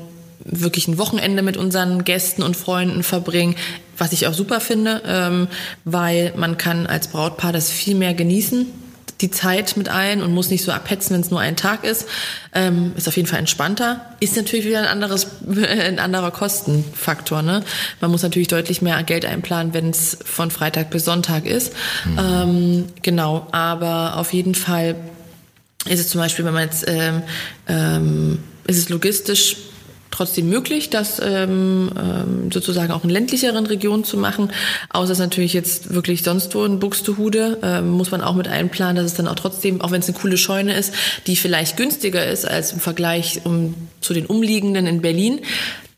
wirklich 0.44 0.90
ein 0.90 0.98
Wochenende 0.98 1.44
mit 1.44 1.56
unseren 1.56 2.04
Gästen 2.04 2.44
und 2.44 2.58
Freunden 2.58 3.04
verbringen, 3.04 3.56
was 3.98 4.12
ich 4.12 4.28
auch 4.28 4.34
super 4.34 4.60
finde, 4.60 5.02
ähm, 5.06 5.48
weil 5.86 6.34
man 6.36 6.58
kann 6.58 6.88
als 6.88 7.08
Brautpaar 7.08 7.54
das 7.54 7.72
viel 7.72 7.96
mehr 7.96 8.14
genießen, 8.14 8.66
die 9.22 9.32
Zeit 9.32 9.78
mit 9.78 9.90
allen 9.90 10.22
und 10.22 10.34
muss 10.34 10.50
nicht 10.50 10.64
so 10.64 10.72
abhetzen, 10.72 11.14
wenn 11.14 11.22
es 11.22 11.32
nur 11.32 11.40
ein 11.40 11.56
Tag 11.56 11.84
ist. 11.84 12.06
Ähm, 12.54 12.94
ist 12.96 13.08
auf 13.08 13.16
jeden 13.16 13.28
Fall 13.28 13.40
entspannter. 13.40 14.02
Ist 14.20 14.36
natürlich 14.36 14.66
wieder 14.66 14.80
ein 14.80 14.86
anderes, 14.86 15.28
ein 15.48 16.00
anderer 16.00 16.32
Kostenfaktor. 16.32 17.42
Ne? 17.42 17.64
Man 18.00 18.12
muss 18.12 18.24
natürlich 18.24 18.48
deutlich 18.48 18.82
mehr 18.82 19.02
Geld 19.04 19.26
einplanen, 19.26 19.74
wenn 19.74 19.90
es 19.90 20.18
von 20.24 20.52
Freitag 20.52 20.90
bis 20.90 21.06
Sonntag 21.06 21.46
ist. 21.46 21.74
Ähm, 22.18 22.86
genau, 23.02 23.48
aber 23.52 24.18
auf 24.18 24.34
jeden 24.34 24.56
Fall 24.56 24.96
ist 25.86 26.00
es 26.00 26.10
zum 26.10 26.22
Beispiel, 26.22 26.46
wenn 26.46 26.54
man 26.54 26.64
jetzt, 26.64 26.86
ähm, 26.88 27.24
ähm, 27.68 28.40
ist 28.68 28.78
es 28.78 28.90
logistisch 28.90 29.56
trotzdem 30.18 30.50
möglich, 30.50 30.90
das 30.90 31.22
ähm, 31.24 31.92
ähm, 31.98 32.52
sozusagen 32.52 32.92
auch 32.92 33.04
in 33.04 33.10
ländlicheren 33.10 33.66
Regionen 33.68 34.04
zu 34.04 34.18
machen. 34.18 34.52
Außer 34.90 35.14
es 35.14 35.20
natürlich 35.20 35.54
jetzt 35.54 35.94
wirklich 35.94 36.24
sonst 36.24 36.54
wo 36.56 36.66
in 36.66 36.80
Buxtehude, 36.80 37.60
ähm, 37.62 37.92
muss 37.92 38.12
man 38.12 38.22
auch 38.22 38.36
mit 38.36 38.48
einplanen, 38.48 38.96
dass 38.98 39.06
es 39.06 39.14
dann 39.14 39.28
auch 39.28 39.36
trotzdem, 39.36 39.82
auch 39.82 39.92
wenn 39.92 40.02
es 40.02 40.08
eine 40.10 40.18
coole 40.18 40.38
Scheune 40.38 40.74
ist, 40.76 40.94
die 41.28 41.36
vielleicht 41.36 41.78
günstiger 41.78 42.26
ist 42.26 42.46
als 42.46 42.74
im 42.74 42.80
Vergleich 42.80 43.42
um, 43.46 43.76
zu 44.02 44.14
den 44.14 44.26
umliegenden 44.26 44.88
in 44.88 45.02
Berlin. 45.02 45.40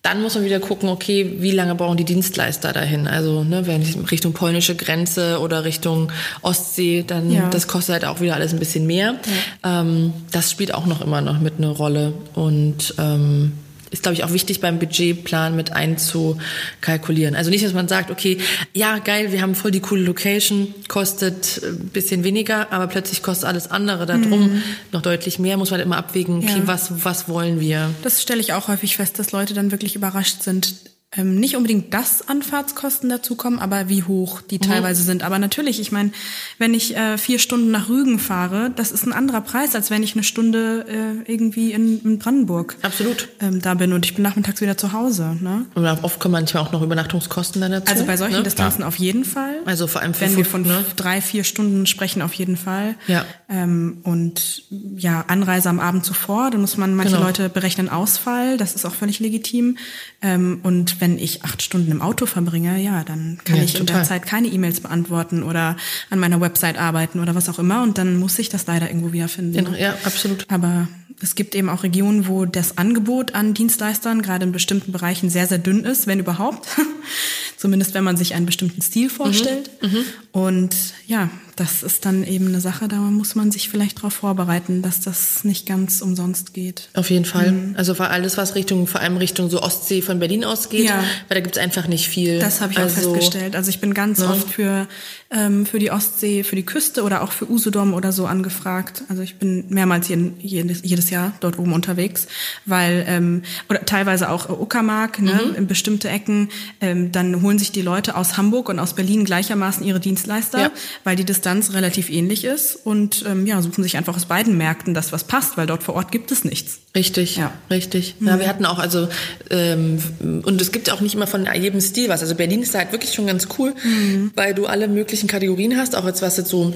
Dann 0.02 0.22
muss 0.22 0.36
man 0.36 0.46
wieder 0.46 0.62
gucken, 0.62 0.88
okay, 0.88 1.36
wie 1.40 1.52
lange 1.52 1.76
brauchen 1.76 1.98
die 1.98 2.06
Dienstleister 2.06 2.72
dahin? 2.72 3.06
Also, 3.06 3.44
ne, 3.44 3.68
wenn 3.68 3.82
ich 3.82 3.98
Richtung 4.12 4.32
polnische 4.32 4.76
Grenze 4.76 5.40
oder 5.40 5.66
Richtung 5.66 6.10
Ostsee, 6.42 7.04
dann 7.06 7.30
Ja. 7.30 7.50
das 7.50 7.68
kostet 7.68 7.94
halt 7.94 8.06
auch 8.06 8.22
wieder 8.22 8.36
alles 8.36 8.54
ein 8.54 8.60
bisschen 8.60 8.88
mehr. 8.88 9.16
Ähm, 9.62 10.14
das 10.32 10.52
spielt 10.52 10.74
auch 10.74 10.86
noch 10.86 11.02
immer 11.02 11.20
noch 11.20 11.42
mit 11.42 11.56
eine 11.58 11.68
Rolle. 11.68 12.14
Und 12.34 12.96
ähm, 12.98 13.52
ist, 13.92 14.04
glaube 14.04 14.14
ich, 14.16 14.24
auch 14.24 14.34
wichtig 14.34 14.62
beim 14.62 14.80
Budgetplan 14.80 15.56
mit 15.56 15.72
einzukalkulieren. 15.72 17.36
Also 17.36 17.50
nicht, 17.50 17.66
dass 17.66 17.74
man 17.74 17.88
sagt, 17.88 18.12
okay, 18.12 18.38
ja, 18.74 19.00
geil, 19.00 19.32
wir 19.32 19.42
haben 19.42 19.56
voll 19.56 19.72
die 19.72 19.80
coole 19.80 20.04
Location, 20.04 20.74
kostet 20.88 21.62
ein 21.64 21.90
bisschen 21.90 22.24
weniger, 22.24 22.72
aber 22.72 22.88
plötzlich 22.88 23.24
kostet 23.24 23.48
alles 23.48 23.70
andere 23.72 24.06
darum 24.06 24.54
mhm. 24.54 24.64
noch 24.92 25.02
deutlich 25.02 25.40
mehr, 25.40 25.58
muss 25.58 25.72
man 25.72 25.80
immer 25.80 25.98
abwägen, 25.98 26.38
okay, 26.38 26.60
ja. 26.60 26.68
was, 26.68 27.04
was 27.04 27.28
wollen 27.28 27.60
wir? 27.60 27.90
Das 28.04 28.22
stelle 28.22 28.42
ich 28.42 28.54
auch 28.54 28.68
häufig 28.68 28.98
fest, 28.98 29.20
dass 29.20 29.32
Leute 29.32 29.54
dann 29.54 29.72
wirklich 29.72 29.96
überrascht 29.96 30.44
sind, 30.44 30.74
ähm, 31.18 31.40
nicht 31.40 31.56
unbedingt 31.56 31.92
das 31.94 32.28
Anfahrtskosten 32.28 33.10
dazukommen, 33.10 33.58
aber 33.58 33.90
wie 33.90 34.04
hoch 34.04 34.42
die 34.42 34.58
mhm. 34.58 34.62
teilweise 34.62 35.02
sind. 35.02 35.24
Aber 35.24 35.40
natürlich, 35.40 35.80
ich 35.80 35.92
meine, 35.92 36.12
wenn 36.60 36.76
ich 36.76 36.96
äh, 36.96 37.18
vier 37.18 37.40
Stunden 37.40 37.72
nach 37.72 37.90
Rügen 37.90 38.20
fahre, 38.20 38.72
das 38.76 38.92
ist 38.92 39.08
ein 39.08 39.14
anderer 39.14 39.42
Preis, 39.42 39.74
als 39.74 39.90
wenn 39.90 40.04
ich 40.04 40.14
eine 40.14 40.24
Stunde 40.24 40.86
äh, 41.26 41.32
irgendwie 41.32 41.72
in, 41.72 42.00
in 42.04 42.20
Brandenburg 42.20 42.76
Absolut. 42.84 43.30
Ähm, 43.42 43.60
da 43.60 43.74
bin 43.74 43.92
und 43.94 44.06
ich 44.06 44.14
bin 44.14 44.24
nachmittags 44.24 44.62
wieder 44.62 44.78
zu 44.78 44.94
Hause. 44.94 45.36
Ne? 45.42 45.66
Und 45.74 45.86
oft 46.04 46.20
kommen 46.20 46.34
manchmal 46.34 46.64
auch 46.64 46.72
noch 46.72 46.84
Übernachtungskosten 46.84 47.60
dann 47.60 47.72
dazu. 47.72 47.92
Also 47.92 48.06
bei 48.06 48.16
solchen 48.16 48.38
ne? 48.38 48.44
Distanzen 48.44 48.82
ja. 48.82 48.88
auf 48.88 48.96
jeden 48.98 49.26
Fall. 49.26 49.62
Also 49.66 49.88
vor 49.88 50.02
allem 50.02 50.14
wenn 50.20 50.38
wir 50.38 50.46
von 50.46 50.62
ne? 50.62 50.86
drei, 50.96 51.22
vier 51.22 51.44
Stunden 51.44 51.88
sprechen, 51.88 52.22
auf 52.22 52.34
jeden 52.34 52.56
Fall. 52.56 52.96
Ja. 53.08 53.26
Ähm, 53.52 53.98
und 54.04 54.64
ja, 54.70 55.26
Anreise 55.28 55.70
am 55.70 55.80
Abend 55.80 56.06
zuvor, 56.06 56.52
da 56.52 56.60
muss 56.60 56.78
man 56.78 56.94
manche 56.94 57.14
genau. 57.14 57.26
Leute 57.26 57.50
berechnen 57.50 57.90
Ausfall, 57.90 58.58
das 58.58 58.76
ist 58.76 58.86
auch 58.86 58.94
völlig 58.94 59.20
legitim. 59.20 59.78
Ähm, 60.22 60.60
und 60.62 61.02
wenn 61.02 61.18
ich 61.18 61.44
acht 61.44 61.64
Stunden 61.64 61.92
im 61.92 62.02
Auto 62.02 62.28
verbringe, 62.28 62.80
ja, 62.80 63.04
dann 63.04 63.40
kann 63.44 63.58
ja, 63.58 63.64
ich 63.64 63.74
total. 63.74 63.88
in 63.88 63.94
der 63.94 64.04
Zeit 64.04 64.26
keine 64.28 64.50
E-Mails 64.50 64.82
beantworten 64.82 65.42
oder 65.42 65.78
an 66.12 66.20
meiner 66.20 66.40
Website 66.40 66.78
arbeiten 66.78 67.20
oder 67.20 67.34
was 67.34 67.50
auch 67.50 67.58
immer 67.58 67.82
und 67.82 67.98
dann 67.98 68.18
muss 68.18 68.38
ich 68.38 68.50
das 68.50 68.68
leider 68.68 68.88
irgendwo 68.88 69.14
wiederfinden. 69.14 69.54
Genau, 69.54 69.76
ja, 69.76 69.96
absolut. 70.04 70.46
Aber 70.50 70.88
es 71.22 71.36
gibt 71.36 71.56
eben 71.56 71.70
auch 71.70 71.84
Regionen, 71.84 72.28
wo 72.28 72.46
das 72.46 72.78
Angebot 72.78 73.36
an 73.36 73.54
Dienstleistern 73.54 74.22
gerade 74.22 74.46
in 74.46 74.52
bestimmten 74.52 74.92
Bereichen 74.92 75.30
sehr, 75.30 75.48
sehr 75.48 75.58
dünn 75.58 75.84
ist, 75.84 76.08
wenn 76.08 76.20
überhaupt. 76.20 76.68
Zumindest 77.58 77.94
wenn 77.94 78.06
man 78.06 78.16
sich 78.16 78.36
einen 78.36 78.46
bestimmten 78.46 78.82
Stil 78.82 79.10
vorstellt. 79.10 79.70
Mhm, 79.82 79.90
mhm. 79.90 80.06
Und 80.32 80.76
ja, 81.08 81.30
das 81.60 81.84
ist 81.84 82.06
dann 82.06 82.24
eben 82.24 82.48
eine 82.48 82.62
Sache, 82.62 82.88
da 82.88 82.96
muss 82.96 83.36
man 83.36 83.52
sich 83.52 83.68
vielleicht 83.68 83.98
darauf 83.98 84.14
vorbereiten, 84.14 84.82
dass 84.82 85.02
das 85.02 85.44
nicht 85.44 85.66
ganz 85.66 86.02
umsonst 86.02 86.54
geht. 86.54 86.88
Auf 86.94 87.10
jeden 87.10 87.26
Fall. 87.26 87.52
Mhm. 87.52 87.76
Also 87.76 87.96
vor 87.96 88.10
alles, 88.10 88.38
was 88.38 88.56
Richtung, 88.56 88.88
vor 88.88 89.02
allem 89.02 89.18
Richtung 89.18 89.50
so 89.50 89.62
Ostsee 89.62 90.02
von 90.02 90.20
Berlin 90.20 90.46
ausgeht, 90.46 90.86
ja. 90.86 91.04
weil 91.28 91.36
da 91.36 91.40
gibt's 91.42 91.58
einfach 91.58 91.88
nicht 91.88 92.08
viel. 92.08 92.40
Das 92.40 92.62
habe 92.62 92.72
ich 92.72 92.80
also, 92.80 93.10
auch 93.10 93.14
festgestellt. 93.14 93.58
Also 93.58 93.70
ich 93.70 93.82
bin 93.82 93.94
ganz 93.94 94.20
ne? 94.20 94.30
oft 94.30 94.50
für, 94.50 94.88
ähm, 95.32 95.66
für 95.66 95.80
die 95.80 95.92
Ostsee, 95.92 96.44
für 96.46 96.56
die 96.56 96.64
Küste 96.64 97.04
oder 97.04 97.24
auch 97.24 97.34
für 97.34 97.50
Usedom 97.52 97.94
oder 97.94 98.14
so 98.14 98.26
angefragt. 98.26 99.04
Also 99.10 99.22
ich 99.22 99.36
bin 99.36 99.66
mehrmals 99.68 100.08
jeden, 100.08 100.40
jedes, 100.40 100.82
jedes 100.84 101.09
Jahr 101.10 101.34
dort 101.40 101.60
oben 101.60 101.74
unterwegs, 101.74 102.28
weil, 102.66 103.06
ähm, 103.08 103.44
oder 103.70 103.86
teilweise 103.86 104.30
auch 104.30 104.50
Uckermark, 104.50 105.22
ne, 105.22 105.40
mhm. 105.50 105.56
in 105.56 105.68
bestimmte 105.68 106.10
Ecken, 106.10 106.50
ähm, 106.82 107.12
dann 107.12 107.42
holen 107.42 107.60
sich 107.60 107.72
die 107.72 107.82
Leute 107.82 108.16
aus 108.16 108.38
Hamburg 108.38 108.70
und 108.70 108.80
aus 108.80 108.94
Berlin 108.94 109.26
gleichermaßen 109.26 109.86
ihre 109.86 110.00
Dienstleister, 110.00 110.60
ja. 110.60 110.72
weil 111.04 111.16
die 111.16 111.26
Distanz 111.26 111.50
Distanz 111.50 111.74
relativ 111.74 112.10
ähnlich 112.10 112.46
ist 112.46 112.76
und 112.84 113.26
ähm, 113.28 113.46
ja, 113.46 113.62
suchen 113.62 113.84
sich 113.84 113.98
einfach 113.98 114.16
aus 114.16 114.26
beiden 114.26 114.58
Märkten 114.58 114.94
das, 114.94 115.12
was 115.12 115.24
passt, 115.24 115.58
weil 115.58 115.68
dort 115.68 115.84
vor 115.84 115.96
Ort 115.96 116.12
gibt 116.12 116.32
es 116.32 116.44
nichts. 116.44 116.80
Richtig, 116.96 117.38
ja. 117.38 117.54
richtig. 117.70 118.16
Mhm. 118.20 118.28
Ja, 118.28 118.40
wir 118.40 118.48
hatten 118.48 118.66
auch 118.66 118.80
also 118.80 119.08
ähm, 119.50 120.00
und 120.20 120.62
es 120.62 120.72
gibt 120.72 120.92
auch 120.92 121.02
nicht 121.02 121.16
immer 121.16 121.28
von 121.28 121.48
jedem 121.56 121.82
Stil 121.82 122.10
was. 122.10 122.22
Also 122.22 122.36
Berlin 122.36 122.62
ist 122.62 122.74
da 122.74 122.80
halt 122.80 122.92
wirklich 122.92 123.14
schon 123.14 123.28
ganz 123.28 123.48
cool, 123.58 123.74
mhm. 123.84 124.32
weil 124.36 124.54
du 124.54 124.66
alle 124.66 124.88
möglichen 124.88 125.28
Kategorien 125.28 125.78
hast, 125.78 125.96
auch 125.96 126.06
jetzt 126.06 126.22
was 126.22 126.38
jetzt 126.38 126.50
so 126.50 126.74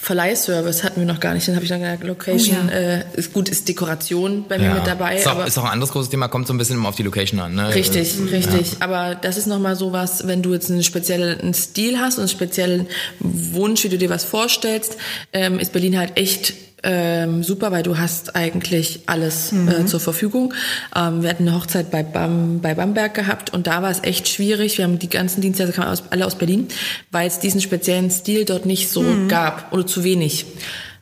Verleihservice 0.00 0.84
hatten 0.84 1.00
wir 1.00 1.06
noch 1.06 1.20
gar 1.20 1.34
nicht. 1.34 1.46
Dann 1.46 1.54
habe 1.54 1.64
ich 1.64 1.68
dann 1.68 1.80
gesagt, 1.80 2.04
Location 2.04 2.68
oh, 2.68 2.72
ja. 2.72 2.78
äh, 2.78 3.04
ist 3.14 3.32
gut, 3.32 3.48
ist 3.48 3.68
Dekoration 3.68 4.44
bei 4.48 4.58
mir 4.58 4.66
ja. 4.66 4.74
mit 4.74 4.86
dabei. 4.86 5.16
Ist 5.16 5.28
auch, 5.28 5.44
ist 5.44 5.58
auch 5.58 5.64
ein 5.64 5.70
anderes 5.70 5.92
großes 5.92 6.10
Thema, 6.10 6.28
kommt 6.28 6.46
so 6.46 6.54
ein 6.54 6.58
bisschen 6.58 6.76
immer 6.76 6.88
auf 6.88 6.96
die 6.96 7.02
Location 7.02 7.40
an. 7.40 7.54
Ne? 7.54 7.74
Richtig, 7.74 8.18
mhm. 8.18 8.28
richtig. 8.28 8.72
Ja. 8.72 8.76
Aber 8.80 9.14
das 9.14 9.36
ist 9.36 9.46
nochmal 9.46 9.76
so 9.76 9.92
was, 9.92 10.26
wenn 10.26 10.42
du 10.42 10.52
jetzt 10.52 10.70
einen 10.70 10.82
speziellen 10.82 11.54
Stil 11.54 11.98
hast 11.98 12.18
und 12.18 12.22
einen 12.22 12.28
speziellen 12.28 12.86
Wunsch, 13.20 13.84
wie 13.84 13.88
du 13.88 13.98
dir 13.98 14.10
was 14.10 14.24
vorstellst, 14.24 14.96
ähm, 15.32 15.58
ist 15.58 15.72
Berlin 15.72 15.98
halt 15.98 16.16
echt 16.16 16.54
ähm, 16.82 17.42
super, 17.42 17.70
weil 17.70 17.82
du 17.82 17.98
hast 17.98 18.34
eigentlich 18.34 19.00
alles 19.06 19.52
äh, 19.52 19.54
mhm. 19.54 19.68
äh, 19.68 19.86
zur 19.86 20.00
Verfügung. 20.00 20.54
Ähm, 20.96 21.22
wir 21.22 21.30
hatten 21.30 21.46
eine 21.46 21.56
Hochzeit 21.56 21.90
bei, 21.90 22.02
Bam, 22.02 22.60
bei 22.60 22.74
Bamberg 22.74 23.14
gehabt 23.14 23.50
und 23.50 23.66
da 23.66 23.82
war 23.82 23.90
es 23.90 24.02
echt 24.02 24.28
schwierig. 24.28 24.78
Wir 24.78 24.84
haben 24.84 24.98
die 24.98 25.08
ganzen 25.08 25.40
Dienstleister 25.40 25.74
kamen 25.74 25.88
aus, 25.88 26.02
alle 26.10 26.26
aus 26.26 26.34
Berlin, 26.34 26.68
weil 27.10 27.28
es 27.28 27.38
diesen 27.38 27.60
speziellen 27.60 28.10
Stil 28.10 28.44
dort 28.44 28.66
nicht 28.66 28.90
so 28.90 29.02
mhm. 29.02 29.28
gab 29.28 29.72
oder 29.72 29.86
zu 29.86 30.04
wenig. 30.04 30.46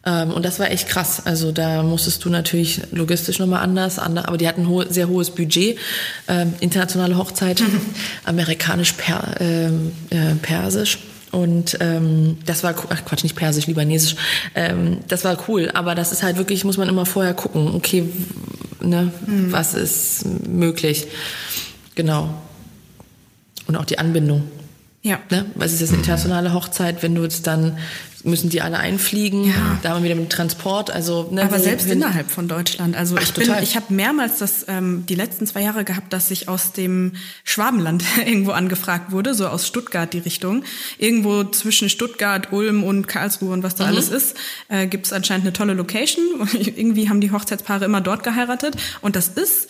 Ähm, 0.05 0.31
und 0.31 0.45
das 0.45 0.59
war 0.59 0.71
echt 0.71 0.89
krass. 0.89 1.23
Also 1.25 1.53
da 1.53 1.83
musstest 1.83 2.25
du 2.25 2.31
natürlich 2.31 2.83
logistisch 2.93 3.39
nochmal 3.39 3.63
anders, 3.63 3.99
aber 3.99 4.37
die 4.37 4.49
hatten 4.49 4.69
ho 4.69 4.85
sehr 4.89 5.09
hohes 5.09 5.31
Budget. 5.31 5.79
Ähm, 6.29 6.55
internationale 6.61 7.17
Hochzeit, 7.17 7.61
mhm. 7.61 7.81
amerikanisch, 8.25 8.93
per, 8.95 9.41
ähm, 9.41 9.93
äh, 10.11 10.35
persisch. 10.41 10.99
Und 11.31 11.79
ähm, 11.81 12.39
das 12.45 12.65
war, 12.65 12.75
ach 12.91 13.05
Quatsch, 13.05 13.23
nicht 13.23 13.37
persisch, 13.37 13.67
libanesisch. 13.67 14.17
Ähm, 14.55 14.99
das 15.09 15.25
war 15.25 15.39
cool, 15.49 15.71
aber 15.75 15.95
das 15.95 16.13
ist 16.13 16.23
halt 16.23 16.37
wirklich, 16.39 16.65
muss 16.65 16.77
man 16.77 16.89
immer 16.89 17.07
vorher 17.07 17.35
gucken, 17.35 17.75
okay, 17.75 18.09
ne, 18.81 19.13
mhm. 19.27 19.53
was 19.53 19.75
ist 19.75 20.25
möglich. 20.49 21.07
Genau. 21.95 22.35
Und 23.67 23.77
auch 23.77 23.85
die 23.85 23.99
Anbindung. 23.99 24.43
Ja. 25.03 25.19
Ne? 25.31 25.47
Weil 25.55 25.67
es 25.67 25.75
ist 25.75 25.81
jetzt 25.81 25.91
eine 25.91 25.99
internationale 25.99 26.53
Hochzeit, 26.53 27.03
wenn 27.03 27.15
du 27.15 27.23
jetzt 27.23 27.47
dann 27.47 27.79
müssen 28.25 28.51
die 28.51 28.61
alle 28.61 28.79
einfliegen, 28.79 29.45
ja. 29.45 29.79
da 29.83 29.91
haben 29.91 30.03
wir 30.03 30.11
wieder 30.11 30.21
mit 30.21 30.31
Transport, 30.31 30.91
also 30.91 31.29
ne, 31.31 31.43
aber 31.43 31.59
selbst 31.59 31.89
innerhalb 31.89 32.31
von 32.31 32.49
Deutschland, 32.49 32.97
also 32.97 33.17
Ach, 33.17 33.23
ich 33.23 33.33
bin, 33.33 33.47
total. 33.47 33.63
ich 33.63 33.77
habe 33.77 33.93
mehrmals 33.93 34.39
das 34.39 34.67
ähm, 34.69 35.05
die 35.09 35.15
letzten 35.15 35.47
zwei 35.47 35.63
Jahre 35.63 35.85
gehabt, 35.85 36.13
dass 36.13 36.31
ich 36.31 36.49
aus 36.49 36.73
dem 36.73 37.13
Schwabenland 37.45 38.05
irgendwo 38.25 38.53
angefragt 38.53 39.13
wurde, 39.13 39.35
so 39.35 39.47
aus 39.47 39.67
Stuttgart 39.67 40.13
die 40.13 40.19
Richtung, 40.19 40.65
irgendwo 40.99 41.45
zwischen 41.45 41.89
Stuttgart, 41.89 42.53
Ulm 42.53 42.85
und 42.85 43.09
Karlsruhe 43.09 43.53
und 43.53 43.63
was 43.63 43.75
da 43.75 43.85
mhm. 43.85 43.91
alles 43.91 44.09
ist, 44.09 44.37
äh, 44.69 44.87
gibt 44.87 45.07
es 45.07 45.13
anscheinend 45.13 45.47
eine 45.47 45.53
tolle 45.53 45.75
Location. 45.75 46.25
irgendwie 46.53 47.09
haben 47.09 47.21
die 47.21 47.33
Hochzeitspaare 47.33 47.85
immer 47.85 48.01
dort 48.01 48.23
geheiratet 48.23 48.77
und 49.01 49.17
das 49.17 49.29
ist 49.29 49.69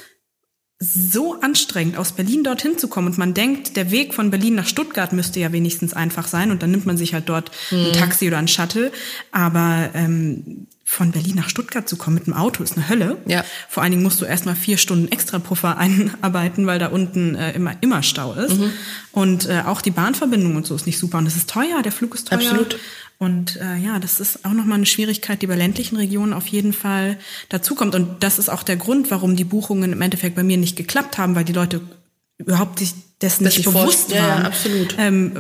so 0.83 1.39
anstrengend, 1.43 1.99
aus 1.99 2.13
Berlin 2.13 2.43
dorthin 2.43 2.79
zu 2.79 2.89
kommen. 2.89 3.09
Und 3.09 3.19
man 3.19 3.35
denkt, 3.35 3.77
der 3.77 3.91
Weg 3.91 4.15
von 4.15 4.31
Berlin 4.31 4.55
nach 4.55 4.67
Stuttgart 4.67 5.13
müsste 5.13 5.39
ja 5.39 5.53
wenigstens 5.53 5.93
einfach 5.93 6.27
sein. 6.27 6.51
Und 6.51 6.63
dann 6.63 6.71
nimmt 6.71 6.87
man 6.87 6.97
sich 6.97 7.13
halt 7.13 7.29
dort 7.29 7.51
mhm. 7.71 7.87
ein 7.87 7.93
Taxi 7.93 8.27
oder 8.27 8.39
ein 8.39 8.49
Shuttle. 8.49 8.91
Aber 9.31 9.91
ähm, 9.93 10.67
von 10.91 11.13
Berlin 11.13 11.37
nach 11.37 11.51
Stuttgart 11.51 11.87
zu 11.87 11.97
kommen 11.97 12.15
mit 12.15 12.27
dem 12.27 12.33
Auto 12.33 12.65
ist 12.65 12.79
eine 12.79 12.89
Hölle. 12.89 13.19
Ja. 13.27 13.45
Vor 13.69 13.83
allen 13.83 13.93
Dingen 13.93 14.03
musst 14.03 14.23
du 14.23 14.25
erstmal 14.25 14.57
vier 14.57 14.79
Stunden 14.79 15.13
extra 15.13 15.39
Puffer 15.39 15.77
einarbeiten, 15.79 16.67
weil 16.67 16.79
da 16.79 16.89
unten 16.89 17.35
äh, 17.35 17.53
immer, 17.53 17.75
immer 17.83 18.03
Stau 18.03 18.33
ist. 18.33 18.59
Mhm. 18.59 18.73
Und 19.13 19.49
äh, 19.49 19.63
auch 19.67 19.83
die 19.83 19.91
Bahnverbindung 19.91 20.57
und 20.57 20.67
so 20.67 20.75
ist 20.75 20.87
nicht 20.87 20.99
super. 20.99 21.19
Und 21.19 21.27
es 21.27 21.37
ist 21.37 21.51
teuer, 21.51 21.83
der 21.85 21.93
Flug 21.93 22.15
ist 22.15 22.29
teuer. 22.29 22.39
Absolut. 22.39 22.79
Und 23.21 23.57
äh, 23.57 23.77
ja, 23.77 23.99
das 23.99 24.19
ist 24.19 24.47
auch 24.47 24.55
nochmal 24.55 24.79
eine 24.79 24.87
Schwierigkeit, 24.87 25.43
die 25.43 25.47
bei 25.47 25.55
ländlichen 25.55 25.97
Regionen 25.97 26.33
auf 26.33 26.47
jeden 26.47 26.73
Fall 26.73 27.19
dazukommt. 27.51 27.95
Und 27.95 28.23
das 28.23 28.39
ist 28.39 28.49
auch 28.49 28.63
der 28.63 28.77
Grund, 28.77 29.11
warum 29.11 29.37
die 29.37 29.45
Buchungen 29.45 29.93
im 29.93 30.01
Endeffekt 30.01 30.37
bei 30.37 30.43
mir 30.43 30.57
nicht 30.57 30.75
geklappt 30.75 31.19
haben, 31.19 31.35
weil 31.35 31.45
die 31.45 31.53
Leute 31.53 31.83
überhaupt 32.39 32.79
sich 32.79 32.95
dessen 33.21 33.45
nicht 33.45 33.63
bewusst 33.63 34.11
waren, 34.11 34.43
ja, 34.43 34.47
absolut. 34.47 34.97
Ähm, 34.97 35.33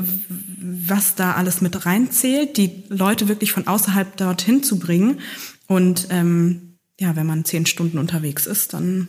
was 0.60 1.14
da 1.14 1.32
alles 1.32 1.62
mit 1.62 1.86
reinzählt, 1.86 2.58
die 2.58 2.84
Leute 2.90 3.28
wirklich 3.28 3.52
von 3.52 3.66
außerhalb 3.66 4.14
dorthin 4.18 4.62
zu 4.62 4.78
bringen. 4.78 5.20
Und 5.66 6.08
ähm, 6.10 6.76
ja, 7.00 7.16
wenn 7.16 7.26
man 7.26 7.46
zehn 7.46 7.64
Stunden 7.64 7.96
unterwegs 7.96 8.44
ist, 8.44 8.74
dann 8.74 9.08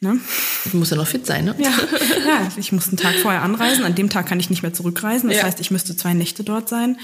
Ne? 0.00 0.20
Du 0.70 0.76
musst 0.76 0.90
ja 0.90 0.96
noch 0.98 1.06
fit 1.06 1.24
sein, 1.24 1.46
ne? 1.46 1.54
Ja. 1.58 1.70
ja, 1.70 2.48
ich 2.58 2.70
muss 2.70 2.88
einen 2.88 2.98
Tag 2.98 3.14
vorher 3.14 3.40
anreisen. 3.42 3.82
An 3.82 3.94
dem 3.94 4.10
Tag 4.10 4.26
kann 4.26 4.38
ich 4.38 4.50
nicht 4.50 4.62
mehr 4.62 4.74
zurückreisen. 4.74 5.30
Das 5.30 5.38
ja. 5.38 5.44
heißt, 5.44 5.58
ich 5.60 5.70
müsste 5.70 5.96
zwei 5.96 6.12
Nächte 6.12 6.44
dort 6.44 6.68
sein. 6.68 6.98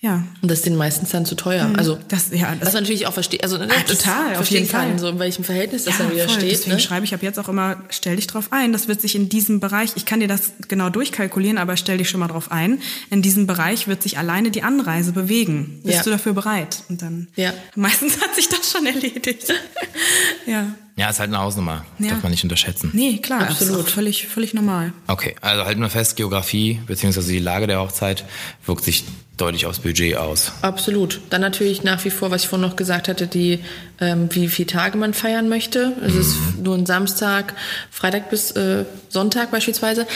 Ja. 0.00 0.22
Und 0.42 0.50
das 0.50 0.58
ist 0.58 0.66
den 0.66 0.76
meistens 0.76 1.10
dann 1.10 1.26
zu 1.26 1.34
teuer. 1.34 1.66
Mhm. 1.66 1.76
Also 1.76 1.98
das, 2.06 2.30
ja, 2.30 2.54
das 2.54 2.68
was 2.68 2.74
man 2.74 2.84
natürlich 2.84 3.08
auch 3.08 3.14
versteht. 3.14 3.42
Also 3.42 3.58
ne, 3.58 3.66
ah, 3.68 3.82
total, 3.82 4.36
auf 4.36 4.48
jeden 4.48 4.66
Fall. 4.66 4.96
so 4.96 5.08
in 5.08 5.18
welchem 5.18 5.42
Verhältnis 5.42 5.84
das 5.84 5.98
ja, 5.98 6.04
dann 6.04 6.12
wieder 6.14 6.28
voll. 6.28 6.36
steht. 6.36 6.52
Deswegen 6.52 6.76
ne? 6.76 6.80
schreibe 6.80 7.04
ich 7.04 7.14
ab 7.14 7.22
jetzt 7.24 7.38
auch 7.40 7.48
immer, 7.48 7.82
stell 7.88 8.14
dich 8.14 8.28
drauf 8.28 8.52
ein. 8.52 8.72
Das 8.72 8.86
wird 8.86 9.00
sich 9.00 9.16
in 9.16 9.28
diesem 9.28 9.58
Bereich, 9.58 9.92
ich 9.96 10.04
kann 10.04 10.20
dir 10.20 10.28
das 10.28 10.52
genau 10.68 10.88
durchkalkulieren, 10.88 11.58
aber 11.58 11.76
stell 11.76 11.98
dich 11.98 12.08
schon 12.08 12.20
mal 12.20 12.28
drauf 12.28 12.52
ein. 12.52 12.80
In 13.10 13.22
diesem 13.22 13.48
Bereich 13.48 13.88
wird 13.88 14.04
sich 14.04 14.18
alleine 14.18 14.52
die 14.52 14.62
Anreise 14.62 15.10
bewegen. 15.10 15.80
Bist 15.82 15.96
ja. 15.96 16.02
du 16.04 16.10
dafür 16.10 16.34
bereit? 16.34 16.84
Und 16.88 17.02
dann 17.02 17.26
ja. 17.34 17.52
meistens 17.74 18.20
hat 18.20 18.36
sich 18.36 18.48
das 18.48 18.70
schon 18.70 18.86
erledigt. 18.86 19.52
ja. 20.46 20.74
Ja, 20.96 21.10
ist 21.10 21.20
halt 21.20 21.28
eine 21.28 21.38
Hausnummer. 21.38 21.84
Ja. 21.98 22.10
Darf 22.10 22.22
man 22.22 22.32
nicht 22.32 22.42
unterschätzen. 22.42 22.90
Nee, 22.94 23.18
klar, 23.18 23.42
absolut. 23.50 23.90
völlig, 23.90 24.26
völlig 24.28 24.54
normal. 24.54 24.94
Okay, 25.06 25.36
also 25.42 25.66
halten 25.66 25.82
wir 25.82 25.90
fest, 25.90 26.16
Geografie 26.16 26.80
bzw. 26.86 27.20
die 27.20 27.38
Lage 27.38 27.66
der 27.66 27.80
Hochzeit 27.80 28.24
wirkt 28.64 28.82
sich 28.84 29.04
deutlich 29.36 29.66
aufs 29.66 29.80
Budget 29.80 30.16
aus. 30.16 30.52
Absolut. 30.62 31.20
Dann 31.28 31.42
natürlich 31.42 31.84
nach 31.84 32.02
wie 32.06 32.10
vor, 32.10 32.30
was 32.30 32.44
ich 32.44 32.48
vorhin 32.48 32.66
noch 32.66 32.76
gesagt 32.76 33.08
hatte, 33.08 33.26
die, 33.26 33.60
ähm, 34.00 34.28
wie 34.32 34.48
viele 34.48 34.68
Tage 34.68 34.96
man 34.96 35.12
feiern 35.12 35.50
möchte. 35.50 35.92
Es 36.02 36.14
mhm. 36.14 36.20
ist 36.20 36.36
nur 36.62 36.74
ein 36.74 36.86
Samstag, 36.86 37.54
Freitag 37.90 38.30
bis 38.30 38.52
äh, 38.52 38.86
Sonntag 39.10 39.50
beispielsweise. 39.50 40.06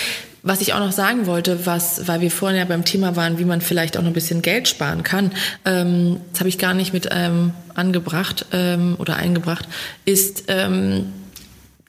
Was 0.42 0.60
ich 0.60 0.72
auch 0.72 0.78
noch 0.78 0.92
sagen 0.92 1.26
wollte, 1.26 1.66
was, 1.66 2.08
weil 2.08 2.20
wir 2.20 2.30
vorhin 2.30 2.58
ja 2.58 2.64
beim 2.64 2.84
Thema 2.84 3.16
waren, 3.16 3.38
wie 3.38 3.44
man 3.44 3.60
vielleicht 3.60 3.96
auch 3.96 4.02
noch 4.02 4.10
ein 4.10 4.14
bisschen 4.14 4.42
Geld 4.42 4.68
sparen 4.68 5.02
kann, 5.02 5.32
ähm, 5.64 6.20
das 6.32 6.40
habe 6.40 6.48
ich 6.48 6.58
gar 6.58 6.74
nicht 6.74 6.92
mit 6.92 7.08
ähm, 7.10 7.52
angebracht 7.74 8.46
ähm, 8.52 8.96
oder 8.98 9.16
eingebracht, 9.16 9.68
ist, 10.04 10.44
ähm, 10.48 11.12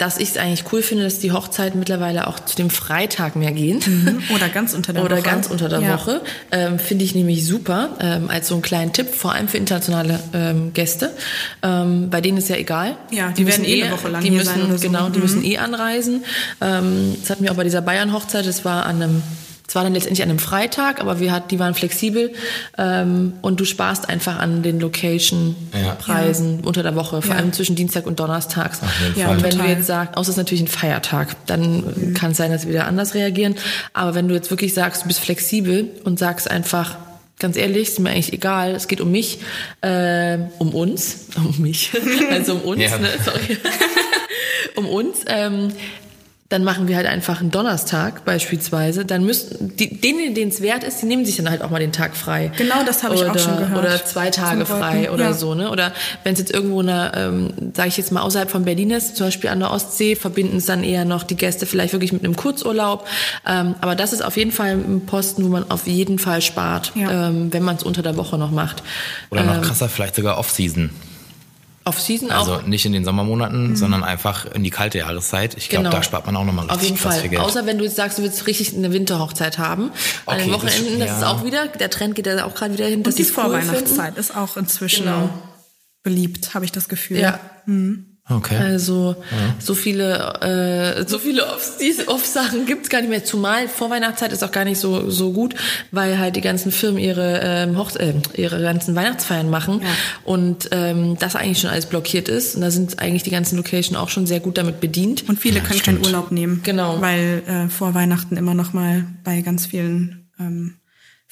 dass 0.02 0.18
ich 0.18 0.30
es 0.30 0.38
eigentlich 0.38 0.64
cool 0.74 0.82
finde, 0.82 1.04
dass 1.04 1.20
die 1.20 1.32
Hochzeiten 1.32 1.78
mittlerweile 1.80 2.26
auch 2.28 2.40
zu 2.40 2.56
dem 2.56 2.72
Freitag 2.72 3.36
mehr 3.36 3.52
gehen. 3.52 3.80
Mhm. 3.86 4.24
Oder 4.36 4.50
ganz 4.50 4.74
unter 4.74 4.94
der 4.94 5.04
Oder 5.06 5.18
Woche. 5.18 5.24
ganz 5.26 5.46
unter 5.48 5.70
der 5.70 5.80
Ja. 5.82 5.94
Woche. 5.94 6.22
Ähm, 6.52 6.80
finde 6.80 7.06
ich 7.06 7.14
nämlich 7.14 7.46
super, 7.46 7.90
ähm, 8.02 8.30
als 8.30 8.48
so 8.48 8.56
einen 8.56 8.64
kleinen 8.64 8.94
Tipp, 8.94 9.14
vor 9.14 9.34
allem 9.34 9.48
für 9.48 9.58
internationale 9.58 10.20
ähm, 10.34 10.74
Gäste. 10.74 11.12
Ähm, 11.62 12.10
bei 12.10 12.20
denen 12.20 12.40
ist 12.40 12.50
ja 12.50 12.56
egal. 12.56 12.96
Ja, 13.12 13.30
die 13.32 13.46
werden 13.46 13.64
eh 13.64 13.84
eine 13.84 13.92
Woche 13.94 14.08
lang 14.10 14.24
die 14.24 14.32
müssen, 14.32 14.46
sein 14.46 14.66
oder 14.66 14.78
so. 14.80 14.88
Genau, 14.88 15.10
die 15.10 15.18
Mhm. 15.20 15.24
müssen 15.24 15.44
eh 15.46 15.58
anreisen. 15.60 16.24
Ähm, 16.62 17.16
das 17.22 17.30
hatten 17.30 17.44
wir 17.44 17.52
auch 17.52 17.56
bei 17.56 17.64
dieser 17.64 17.82
Bayern-Hochzeit, 17.82 18.48
das 18.48 18.66
war 18.66 18.88
an 18.88 19.02
einem 19.04 19.24
es 19.68 19.76
war 19.76 19.84
dann 19.84 19.94
letztendlich 19.94 20.22
an 20.24 20.30
einem 20.30 20.40
Freitag, 20.40 21.00
aber 21.00 21.20
wir 21.22 21.32
hat, 21.32 21.52
die 21.52 21.60
waren 21.60 21.74
flexibel 21.74 22.34
ähm, 22.78 23.34
und 23.42 23.60
du 23.60 23.66
sparst 23.66 24.10
einfach 24.10 24.38
an 24.40 24.64
den 24.64 24.78
Ja. 24.78 24.82
Location-Preisen 24.82 26.62
unter 26.62 26.84
der 26.84 26.96
Woche, 26.96 27.22
vor 27.22 27.32
Ja. 27.36 27.40
allem 27.40 27.54
zwischen 27.54 27.76
Dienstag 27.76 28.06
und 28.06 28.20
Donnerstags. 28.20 28.80
Ja, 29.16 29.30
und 29.32 29.44
wenn 29.44 29.52
total. 29.52 29.68
du 29.68 29.74
jetzt 29.74 29.88
sagst, 29.88 30.18
außer 30.18 30.24
es 30.30 30.30
ist 30.30 30.38
natürlich 30.38 30.62
ein 30.64 30.68
Feiertag, 30.68 31.36
dann 31.46 32.14
kann 32.14 32.32
es 32.32 32.38
sein, 32.38 32.52
dass 32.52 32.66
wir 32.66 32.74
wieder 32.74 32.86
anders 32.88 33.14
reagieren. 33.14 33.56
Aber 33.94 34.16
wenn 34.16 34.28
du 34.28 34.36
jetzt 34.36 34.50
wirklich 34.50 34.74
sagst, 34.74 35.04
du 35.04 35.08
bist 35.08 35.20
flexibel 35.20 35.90
und 36.04 36.20
sagst 36.20 36.50
einfach, 36.52 36.98
ganz 37.40 37.56
ehrlich, 37.58 37.88
ist 37.90 38.00
mir 38.00 38.10
eigentlich 38.12 38.34
egal, 38.34 38.72
es 38.76 38.88
geht 38.88 39.02
um 39.02 39.10
mich, 39.12 39.40
äh, 39.82 40.38
um 40.60 40.74
uns, 40.76 41.28
um 41.38 41.62
mich, 41.62 41.92
also 42.32 42.56
um 42.56 42.62
uns, 42.62 42.82
Ja. 42.82 42.98
ne, 42.98 43.08
sorry, 43.24 43.58
um 44.76 44.86
uns, 44.88 45.20
ähm, 45.28 45.70
dann 46.52 46.64
machen 46.64 46.88
wir 46.88 46.98
halt 46.98 47.08
einfach 47.08 47.40
einen 47.42 47.50
Donnerstag 47.50 48.26
beispielsweise. 48.26 49.06
Dann 49.06 49.24
müssen 49.26 49.76
die, 49.78 50.00
denen, 50.02 50.36
denen 50.36 50.52
es 50.52 50.62
wert 50.62 50.84
ist, 50.84 51.02
die 51.02 51.06
nehmen 51.06 51.26
sich 51.26 51.38
dann 51.38 51.50
halt 51.50 51.62
auch 51.62 51.70
mal 51.70 51.80
den 51.80 51.92
Tag 51.94 52.16
frei. 52.16 52.52
Genau, 52.58 52.84
das 52.86 53.04
habe 53.04 53.16
ich 53.16 53.24
auch 53.24 53.30
Oder- 53.32 53.40
schon 53.40 53.58
gehört. 53.58 53.80
Oder 53.80 54.06
zwei 54.06 54.30
Tage 54.30 54.66
frei 54.66 55.10
oder 55.12 55.26
ja. 55.26 55.34
so, 55.34 55.56
ne? 55.56 55.70
Oder 55.72 55.94
wenn 56.24 56.34
es 56.34 56.40
jetzt 56.40 56.54
irgendwo 56.54 56.82
eine, 56.82 57.12
ähm, 57.16 57.54
sage 57.74 57.88
ich 57.90 57.98
jetzt 57.98 58.12
mal 58.12 58.22
außerhalb 58.22 58.52
von 58.52 58.66
Berlin 58.66 58.92
ist, 58.92 59.16
zum 59.16 59.28
Beispiel 59.28 59.50
an 59.50 59.60
der 59.60 59.72
Ostsee, 59.72 60.16
verbinden 60.16 60.58
es 60.58 60.66
dann 60.66 60.84
eher 60.84 61.06
noch 61.06 61.24
die 61.24 61.36
Gäste 61.36 61.66
vielleicht 61.66 61.94
wirklich 61.94 62.12
mit 62.12 62.24
einem 62.26 62.36
Kurzurlaub. 62.36 63.08
Ähm, 63.48 63.76
aber 63.82 63.96
das 63.96 64.12
ist 64.14 64.24
auf 64.24 64.36
jeden 64.38 64.52
Fall 64.52 64.72
ein 64.72 65.04
Posten, 65.06 65.44
wo 65.46 65.48
man 65.48 65.72
auf 65.72 65.88
jeden 65.88 66.20
Fall 66.20 66.42
spart, 66.42 66.92
Ja. 66.96 67.30
ähm, 67.30 67.54
wenn 67.54 67.64
man 67.64 67.78
es 67.78 67.84
unter 67.84 68.02
der 68.02 68.18
Woche 68.18 68.38
noch 68.38 68.52
macht. 68.52 68.84
Oder 69.30 69.44
noch 69.44 69.56
Ähm, 69.56 69.62
krasser, 69.62 69.88
vielleicht 69.90 70.16
sogar 70.16 70.38
Off-Season. 70.38 70.90
Auf 71.84 72.00
Season 72.00 72.30
Also 72.32 72.56
auch. 72.56 72.64
nicht 72.64 72.86
in 72.86 72.94
den 72.94 73.04
Sommermonaten, 73.04 73.76
sondern 73.76 74.04
einfach 74.04 74.46
in 74.46 74.64
die 74.64 74.70
kalte 74.70 75.00
Jahreszeit. 75.00 75.56
Ich 75.58 75.68
glaube, 75.70 75.86
Genau. 75.86 75.96
da 75.98 76.04
spart 76.04 76.26
man 76.28 76.36
auch 76.38 76.46
nochmal 76.46 76.66
Auf 76.66 76.74
richtig 76.76 76.90
jeden 76.90 77.02
krass 77.02 77.14
Fall. 77.16 77.22
viel 77.22 77.30
Geld. 77.32 77.42
Außer 77.42 77.66
wenn 77.66 77.80
du 77.80 77.84
jetzt 77.86 77.96
sagst, 77.96 78.20
du 78.20 78.22
willst 78.24 78.46
richtig 78.46 78.76
eine 78.76 78.92
Winterhochzeit 78.94 79.58
haben. 79.58 79.92
An 80.28 80.38
den 80.38 80.52
Wochenenden, 80.52 81.00
das- 81.00 81.08
das, 81.10 81.18
ist 81.18 81.24
ja. 81.24 81.32
auch 81.32 81.44
wieder, 81.44 81.68
der 81.68 81.90
Trend 81.90 82.14
geht 82.16 82.28
ja 82.28 82.46
auch 82.46 82.54
gerade 82.54 82.74
wieder 82.74 82.86
hin, 82.86 83.00
Und 83.00 83.08
dass 83.08 83.16
die 83.16 83.24
sie's 83.24 83.36
cool 83.36 83.46
Vorweihnachtszeit 83.46 84.18
ist 84.18 84.36
auch 84.38 84.58
inzwischen 84.58 85.06
Genau. 85.06 85.30
beliebt, 86.04 86.54
habe 86.54 86.66
ich 86.66 86.72
das 86.72 86.88
Gefühl. 86.88 87.20
Ja. 87.20 87.40
Okay. 88.32 88.58
Also 88.58 89.16
so 89.60 89.74
viele, 89.76 90.34
äh, 90.42 91.08
so 91.08 91.20
viele 91.20 91.46
Off-Sachen 92.08 92.66
gibt's 92.66 92.90
gar 92.90 93.02
nicht 93.02 93.10
mehr. 93.10 93.24
Zumal 93.24 93.68
Vorweihnachtszeit 93.68 94.32
ist 94.32 94.44
auch 94.44 94.52
gar 94.52 94.66
nicht 94.66 94.80
so 94.80 95.10
so 95.10 95.32
gut, 95.34 95.56
weil 95.92 96.20
halt 96.20 96.36
die 96.36 96.42
ganzen 96.42 96.72
Firmen 96.72 97.00
ihre 97.00 97.42
ähm, 97.44 97.78
Hoch 97.78 97.96
äh, 97.96 98.14
ihre 98.36 98.62
ganzen 98.62 98.96
Weihnachtsfeiern 98.96 99.50
machen 99.50 99.82
Ja. 99.82 99.88
und 100.24 100.70
ähm, 100.72 101.18
das 101.20 101.36
eigentlich 101.36 101.60
schon 101.60 101.70
alles 101.70 101.86
blockiert 101.86 102.30
ist. 102.30 102.56
Und 102.56 102.62
da 102.62 102.72
sind 102.72 103.00
eigentlich 103.00 103.24
die 103.24 103.32
ganzen 103.32 103.58
Location 103.58 103.96
auch 103.96 104.10
schon 104.10 104.26
sehr 104.28 104.40
gut 104.40 104.58
damit 104.58 104.80
bedient. 104.80 105.28
Und 105.30 105.40
viele 105.40 105.60
können 105.62 105.80
keinen 105.82 105.98
stimmt. 105.98 106.06
Urlaub 106.08 106.32
nehmen. 106.32 106.62
Genau. 106.64 107.02
Weil 107.02 107.44
äh, 107.48 107.70
vor 107.70 107.94
Weihnachten 107.94 108.38
immer 108.38 108.54
noch 108.54 108.74
mal 108.74 109.06
bei 109.24 109.42
ganz 109.42 109.66
vielen 109.68 110.30
ähm, 110.40 110.76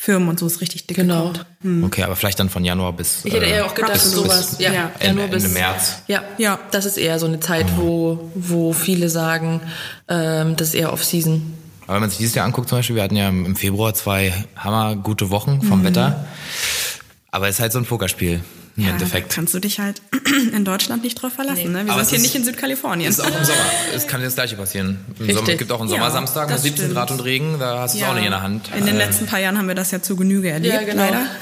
Firmen 0.02 0.30
und 0.30 0.40
so 0.40 0.48
ist 0.48 0.62
richtig 0.62 0.88
dick 0.88 0.96
Genau. 0.96 1.34
gebaut. 1.34 1.46
Okay, 1.84 2.04
aber 2.04 2.16
vielleicht 2.16 2.40
dann 2.40 2.50
von 2.50 2.64
Januar 2.64 2.94
bis. 2.94 3.26
Ich 3.26 3.34
hätte 3.34 3.46
äh, 3.46 3.50
eher 3.56 3.66
auch 3.66 3.76
gedacht, 3.76 3.92
absolut. 3.96 4.28
sowas. 4.32 4.56
Ja, 4.58 4.72
Ja. 4.72 4.92
Ende- 5.00 5.28
bis 5.28 5.44
Ende 5.44 5.60
März. 5.60 6.04
Ja, 6.08 6.24
Ja. 6.38 6.58
Das 6.72 6.86
ist 6.86 6.96
eher 6.98 7.20
so 7.20 7.26
eine 7.26 7.42
Zeit, 7.42 7.66
wo 7.76 8.32
wo 8.34 8.72
viele 8.72 9.10
sagen, 9.10 9.60
ähm, 10.08 10.56
das 10.56 10.70
ist 10.70 10.76
eher 10.76 10.94
Off-Season. 10.94 11.54
Aber 11.86 11.96
wenn 11.96 12.02
man 12.02 12.10
sich 12.12 12.20
dieses 12.20 12.34
Jahr 12.34 12.46
anguckt, 12.46 12.70
zum 12.70 12.78
Beispiel, 12.78 12.96
wir 12.96 13.04
hatten 13.04 13.18
ja 13.18 13.28
im 13.28 13.58
Februar 13.58 13.94
zwei 13.94 14.34
hammer 14.56 14.96
gute 14.96 15.32
Wochen 15.32 15.62
vom 15.64 15.84
Wetter. 15.84 16.26
Aber 17.32 17.50
es 17.50 17.56
ist 17.56 17.60
halt 17.62 17.74
so 17.74 17.80
ein 17.80 17.86
Pokerspiel 17.86 18.40
im 18.78 18.84
Ja, 18.86 18.90
Endeffekt. 18.92 19.32
da 19.32 19.36
kannst 19.36 19.54
du 19.54 19.60
dich 19.60 19.80
halt 19.80 20.02
in 20.54 20.66
Deutschland 20.66 21.04
nicht 21.04 21.16
drauf 21.16 21.34
verlassen. 21.34 21.72
Ne? 21.72 21.86
Wir 21.86 21.92
Aber 21.94 22.04
sind 22.04 22.04
es 22.04 22.10
hier 22.10 22.18
ist- 22.18 22.24
nicht 22.24 22.36
in 22.36 22.44
Südkalifornien. 22.46 23.10
Ist 23.10 23.20
auch 23.22 23.26
im 23.28 23.44
Sommer. 23.46 23.60
Es 23.96 24.08
kann 24.08 24.22
das 24.22 24.36
gleiche 24.36 24.56
passieren. 24.56 24.98
Im 25.08 25.14
Richtig. 25.26 25.36
Sommer, 25.38 25.50
es 25.52 25.58
gibt 25.58 25.72
auch 25.72 25.82
einen 25.82 25.90
Ja, 25.90 25.96
Sommersamstag 25.98 26.48
mit 26.48 26.56
das 26.56 26.64
17 26.64 26.78
stimmt. 26.86 26.94
Grad 26.96 27.12
und 27.12 27.20
Regen, 27.22 27.58
da 27.60 27.80
hast 27.80 27.96
du 27.96 28.00
es 28.00 28.06
auch 28.06 28.14
nicht 28.14 28.26
in 28.26 28.32
der 28.32 28.42
Hand. 28.42 28.70
In 28.78 28.86
den 28.86 28.96
Äh, 28.96 29.06
letzten 29.06 29.26
paar 29.26 29.40
Jahren 29.40 29.58
haben 29.58 29.68
wir 29.68 29.76
das 29.76 29.92
ja 29.92 30.02
zu 30.02 30.16
Genüge 30.16 30.50
erlebt, 30.50 30.74
Ja, 30.74 30.82
genau. 30.84 31.04
leider. 31.04 31.26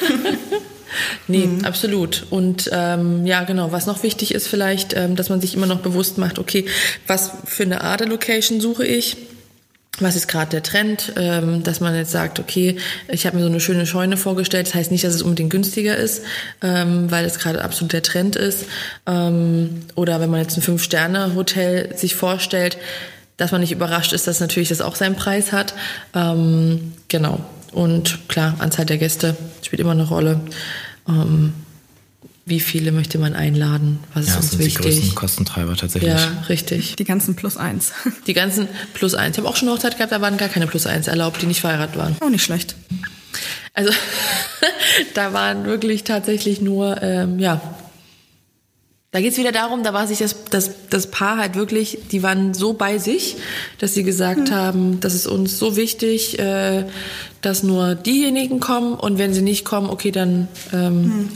Nee, 1.27 1.47
absolut. 1.63 2.25
Und 2.29 2.69
ähm, 2.71 3.25
ja, 3.25 3.43
genau, 3.43 3.71
was 3.73 3.85
noch 3.85 4.03
wichtig 4.03 4.33
ist 4.33 4.47
vielleicht, 4.47 4.93
ähm, 4.95 5.15
dass 5.17 5.29
man 5.29 5.41
sich 5.41 5.53
immer 5.53 5.65
noch 5.67 5.79
bewusst 5.81 6.17
macht, 6.17 6.39
okay, 6.39 6.65
was 7.07 7.31
für 7.45 7.63
eine 7.63 7.81
Art 7.81 7.99
der 7.99 8.07
Location 8.07 8.61
suche 8.61 8.85
ich? 8.85 9.17
Was 9.99 10.15
ist 10.15 10.27
gerade 10.27 10.51
der 10.51 10.63
Trend, 10.63 11.13
ähm, 11.17 11.63
dass 11.63 11.79
man 11.79 11.95
jetzt 11.95 12.11
sagt, 12.11 12.39
okay, 12.39 12.77
ich 13.07 13.25
habe 13.25 13.37
mir 13.37 13.43
so 13.43 13.49
eine 13.49 13.59
schöne 13.59 13.87
Scheune 13.87 14.15
vorgestellt. 14.15 14.67
Das 14.67 14.75
heißt 14.75 14.91
nicht, 14.91 15.03
dass 15.03 15.15
es 15.15 15.23
unbedingt 15.23 15.49
günstiger 15.49 15.97
ist, 15.97 16.21
ähm, 16.61 17.09
weil 17.09 17.25
es 17.25 17.39
gerade 17.39 17.63
absolut 17.63 17.93
der 17.93 18.03
Trend 18.03 18.35
ist. 18.35 18.65
Ähm, 19.07 19.81
oder 19.95 20.19
wenn 20.19 20.29
man 20.29 20.41
jetzt 20.41 20.55
ein 20.55 20.61
Fünf-Sterne-Hotel 20.61 21.97
sich 21.97 22.15
vorstellt, 22.15 22.77
dass 23.37 23.51
man 23.51 23.61
nicht 23.61 23.71
überrascht 23.71 24.13
ist, 24.13 24.27
dass 24.27 24.39
natürlich 24.39 24.69
das 24.69 24.81
auch 24.81 24.95
seinen 24.95 25.15
Preis 25.15 25.51
hat. 25.51 25.75
Genau. 26.13 27.39
Und 27.71 28.27
klar, 28.27 28.55
Anzahl 28.57 28.87
der 28.87 28.97
Gäste 28.97 29.37
spielt 29.61 29.79
immer 29.79 29.91
eine 29.91 30.07
Rolle. 30.07 30.39
Wie 32.47 32.61
viele 32.61 32.93
möchte 32.93 33.17
man 33.17 33.33
einladen? 33.33 33.99
Was 34.13 34.23
ist 34.23 34.29
Ja, 34.29 34.35
das 34.37 34.43
uns 34.45 34.51
sind 34.51 34.61
die 34.63 34.73
größten 34.73 35.03
wichtig? 35.03 35.15
Kostentreiber 35.15 35.75
tatsächlich. 35.75 36.13
Ja, 36.13 36.45
richtig. 36.47 36.95
Die 36.95 37.03
ganzen 37.03 37.35
Plus 37.35 37.57
eins. 37.57 37.91
Die 38.25 38.33
ganzen 38.33 38.69
Plus 38.93 39.15
eins. 39.15 39.35
Ich 39.35 39.43
habe 39.43 39.49
auch 39.49 39.57
schon 39.57 39.67
Hochzeit 39.67 39.97
gehabt, 39.97 40.13
da 40.13 40.21
waren 40.21 40.37
gar 40.37 40.47
keine 40.47 40.65
Plus 40.65 40.87
eins 40.87 41.09
erlaubt, 41.09 41.41
die 41.41 41.45
nicht 41.45 41.59
verheiratet 41.59 41.97
waren. 41.97 42.15
Auch 42.21 42.29
nicht 42.29 42.45
schlecht. 42.45 42.77
Also 43.73 43.91
da 45.13 45.33
waren 45.33 45.65
wirklich 45.65 46.05
tatsächlich 46.05 46.61
nur, 46.61 47.03
ähm, 47.03 47.37
ja. 47.37 47.59
Da 49.11 49.19
geht's 49.19 49.37
wieder 49.37 49.51
darum, 49.51 49.83
da 49.83 49.93
war 49.93 50.07
sich 50.07 50.19
das, 50.19 50.45
das, 50.49 50.71
das 50.89 51.11
Paar 51.11 51.37
halt 51.37 51.55
wirklich, 51.55 51.97
die 52.13 52.23
waren 52.23 52.53
so 52.53 52.71
bei 52.73 52.97
sich, 52.97 53.35
dass 53.79 53.93
sie 53.93 54.03
gesagt 54.03 54.51
haben, 54.51 55.01
das 55.01 55.15
ist 55.15 55.27
uns 55.27 55.59
so 55.59 55.75
wichtig, 55.75 56.39
äh, 56.39 56.85
dass 57.41 57.63
nur 57.63 57.95
diejenigen 57.95 58.61
kommen 58.61 58.93
und 58.93 59.17
wenn 59.17 59.33
sie 59.33 59.41
nicht 59.41 59.65
kommen, 59.65 59.89
okay, 59.89 60.11
dann 60.11 60.47
ähm, 60.71 61.29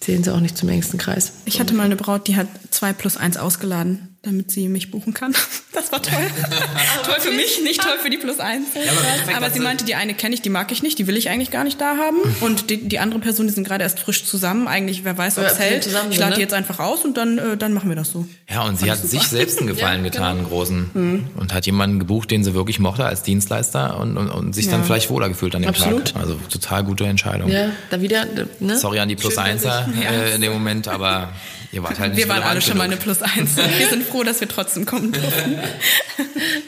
zählen 0.00 0.22
sie 0.22 0.32
auch 0.34 0.40
nicht 0.40 0.56
zum 0.56 0.68
engsten 0.68 0.98
Kreis. 0.98 1.32
Ich 1.44 1.60
hatte 1.60 1.74
mal 1.74 1.84
eine 1.84 1.96
Braut, 1.96 2.28
die 2.28 2.36
hat 2.36 2.48
zwei 2.70 2.92
plus 2.92 3.16
eins 3.16 3.36
ausgeladen, 3.36 4.16
damit 4.28 4.50
sie 4.50 4.68
mich 4.68 4.90
buchen 4.90 5.14
kann. 5.14 5.34
Das 5.70 5.92
war 5.92 6.02
toll. 6.02 6.18
toll 7.04 7.20
für 7.20 7.30
mich, 7.30 7.60
nicht 7.62 7.80
toll 7.80 7.98
für 8.02 8.10
die 8.10 8.16
plus 8.16 8.40
eins. 8.40 8.66
aber 8.74 8.82
perfekt, 9.00 9.36
aber 9.36 9.46
das 9.46 9.54
sie 9.54 9.60
meinte, 9.60 9.84
die 9.84 9.94
eine 9.94 10.12
kenne 10.12 10.34
ich, 10.34 10.42
die 10.42 10.48
mag 10.48 10.72
ich 10.72 10.82
nicht, 10.82 10.98
die 10.98 11.06
will 11.06 11.16
ich 11.16 11.28
eigentlich 11.30 11.52
gar 11.52 11.62
nicht 11.62 11.80
da 11.80 11.96
haben. 11.96 12.16
Und 12.40 12.68
die, 12.70 12.88
die 12.88 12.98
andere 12.98 13.20
Person, 13.20 13.46
die 13.46 13.52
sind 13.52 13.64
gerade 13.64 13.84
erst 13.84 14.00
frisch 14.00 14.24
zusammen. 14.24 14.66
Eigentlich, 14.66 15.04
wer 15.04 15.16
weiß, 15.16 15.38
ob 15.38 15.44
Ja, 15.44 15.50
es 15.50 15.58
hält. 15.60 15.86
Ich 15.86 15.92
lade 15.92 16.08
die 16.10 16.18
ne? 16.18 16.38
jetzt 16.40 16.52
einfach 16.54 16.80
aus 16.80 17.04
und 17.04 17.16
dann, 17.16 17.38
äh, 17.38 17.56
dann 17.56 17.72
machen 17.72 17.88
wir 17.90 17.96
das 17.96 18.10
so. 18.10 18.26
Ja, 18.50 18.62
und 18.62 18.76
sie 18.80 18.90
hat 18.90 18.98
sich 18.98 19.22
selbst 19.28 19.58
einen 19.58 19.68
Gefallen 19.68 20.04
Ja, 20.04 20.10
getan, 20.10 20.24
einen 20.30 20.38
genau. 20.38 20.48
großen. 20.48 20.90
Mhm. 20.94 21.26
Und 21.36 21.54
hat 21.54 21.64
jemanden 21.66 22.00
gebucht, 22.00 22.30
den 22.32 22.42
sie 22.42 22.54
wirklich 22.54 22.80
mochte 22.80 23.04
als 23.04 23.22
Dienstleister 23.22 23.98
und, 24.00 24.16
und, 24.16 24.30
und 24.30 24.54
sich 24.54 24.68
dann 24.68 24.80
Ja. 24.80 24.86
vielleicht 24.86 25.10
wohler 25.10 25.28
gefühlt 25.28 25.54
an 25.54 25.62
dem 25.62 25.68
Absolut. 25.68 26.12
Tag. 26.12 26.22
Also 26.22 26.40
total 26.50 26.82
gute 26.82 27.04
Entscheidung. 27.06 27.50
Ja, 27.50 27.70
da 27.90 28.00
wieder, 28.00 28.26
ne? 28.58 28.76
Sorry 28.78 28.98
an 28.98 29.08
die 29.08 29.16
Plus 29.16 29.38
Einser 29.38 29.88
äh, 29.96 30.34
in 30.34 30.40
dem 30.40 30.52
Moment, 30.52 30.88
aber 30.88 31.32
ihr 31.72 31.82
wart 31.82 31.98
halt 31.98 32.14
nicht 32.14 32.24
Wir 32.24 32.28
waren 32.28 32.42
alle 32.42 32.60
schon 32.62 32.78
mal 32.78 32.84
eine 32.84 32.96
plus 32.96 33.22
eins. 33.22 33.56
Wir 33.56 33.86
sind 33.88 34.04
froh, 34.04 34.17
dass 34.24 34.40
wir 34.40 34.48
trotzdem 34.48 34.86
kommen 34.86 35.12
durften. 35.12 35.58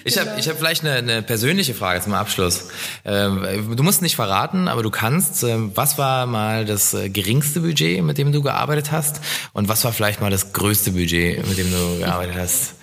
Ich 0.02 0.18
habe 0.18 0.30
ich 0.38 0.48
hab 0.48 0.56
vielleicht 0.56 0.82
eine, 0.82 0.94
eine 0.94 1.22
persönliche 1.22 1.74
Frage 1.74 2.00
zum 2.00 2.14
Abschluss. 2.14 2.68
Ähm, 3.04 3.76
du 3.76 3.82
musst 3.82 4.00
nicht 4.02 4.16
verraten, 4.16 4.66
aber 4.66 4.82
du 4.82 4.90
kannst. 4.90 5.42
Ähm, 5.44 5.72
was 5.74 5.98
war 5.98 6.26
mal 6.26 6.64
das 6.64 6.94
äh, 6.94 7.10
geringste 7.10 7.60
Budget, 7.60 8.02
mit 8.02 8.16
dem 8.16 8.32
du 8.32 8.42
gearbeitet 8.42 8.92
hast? 8.92 9.20
Und 9.52 9.68
was 9.68 9.84
war 9.84 9.92
vielleicht 9.92 10.20
mal 10.20 10.30
das 10.30 10.52
größte 10.52 10.92
Budget, 10.92 11.46
mit 11.46 11.58
dem 11.58 11.70
du 11.70 11.98
gearbeitet 11.98 12.36
hast? 12.38 12.74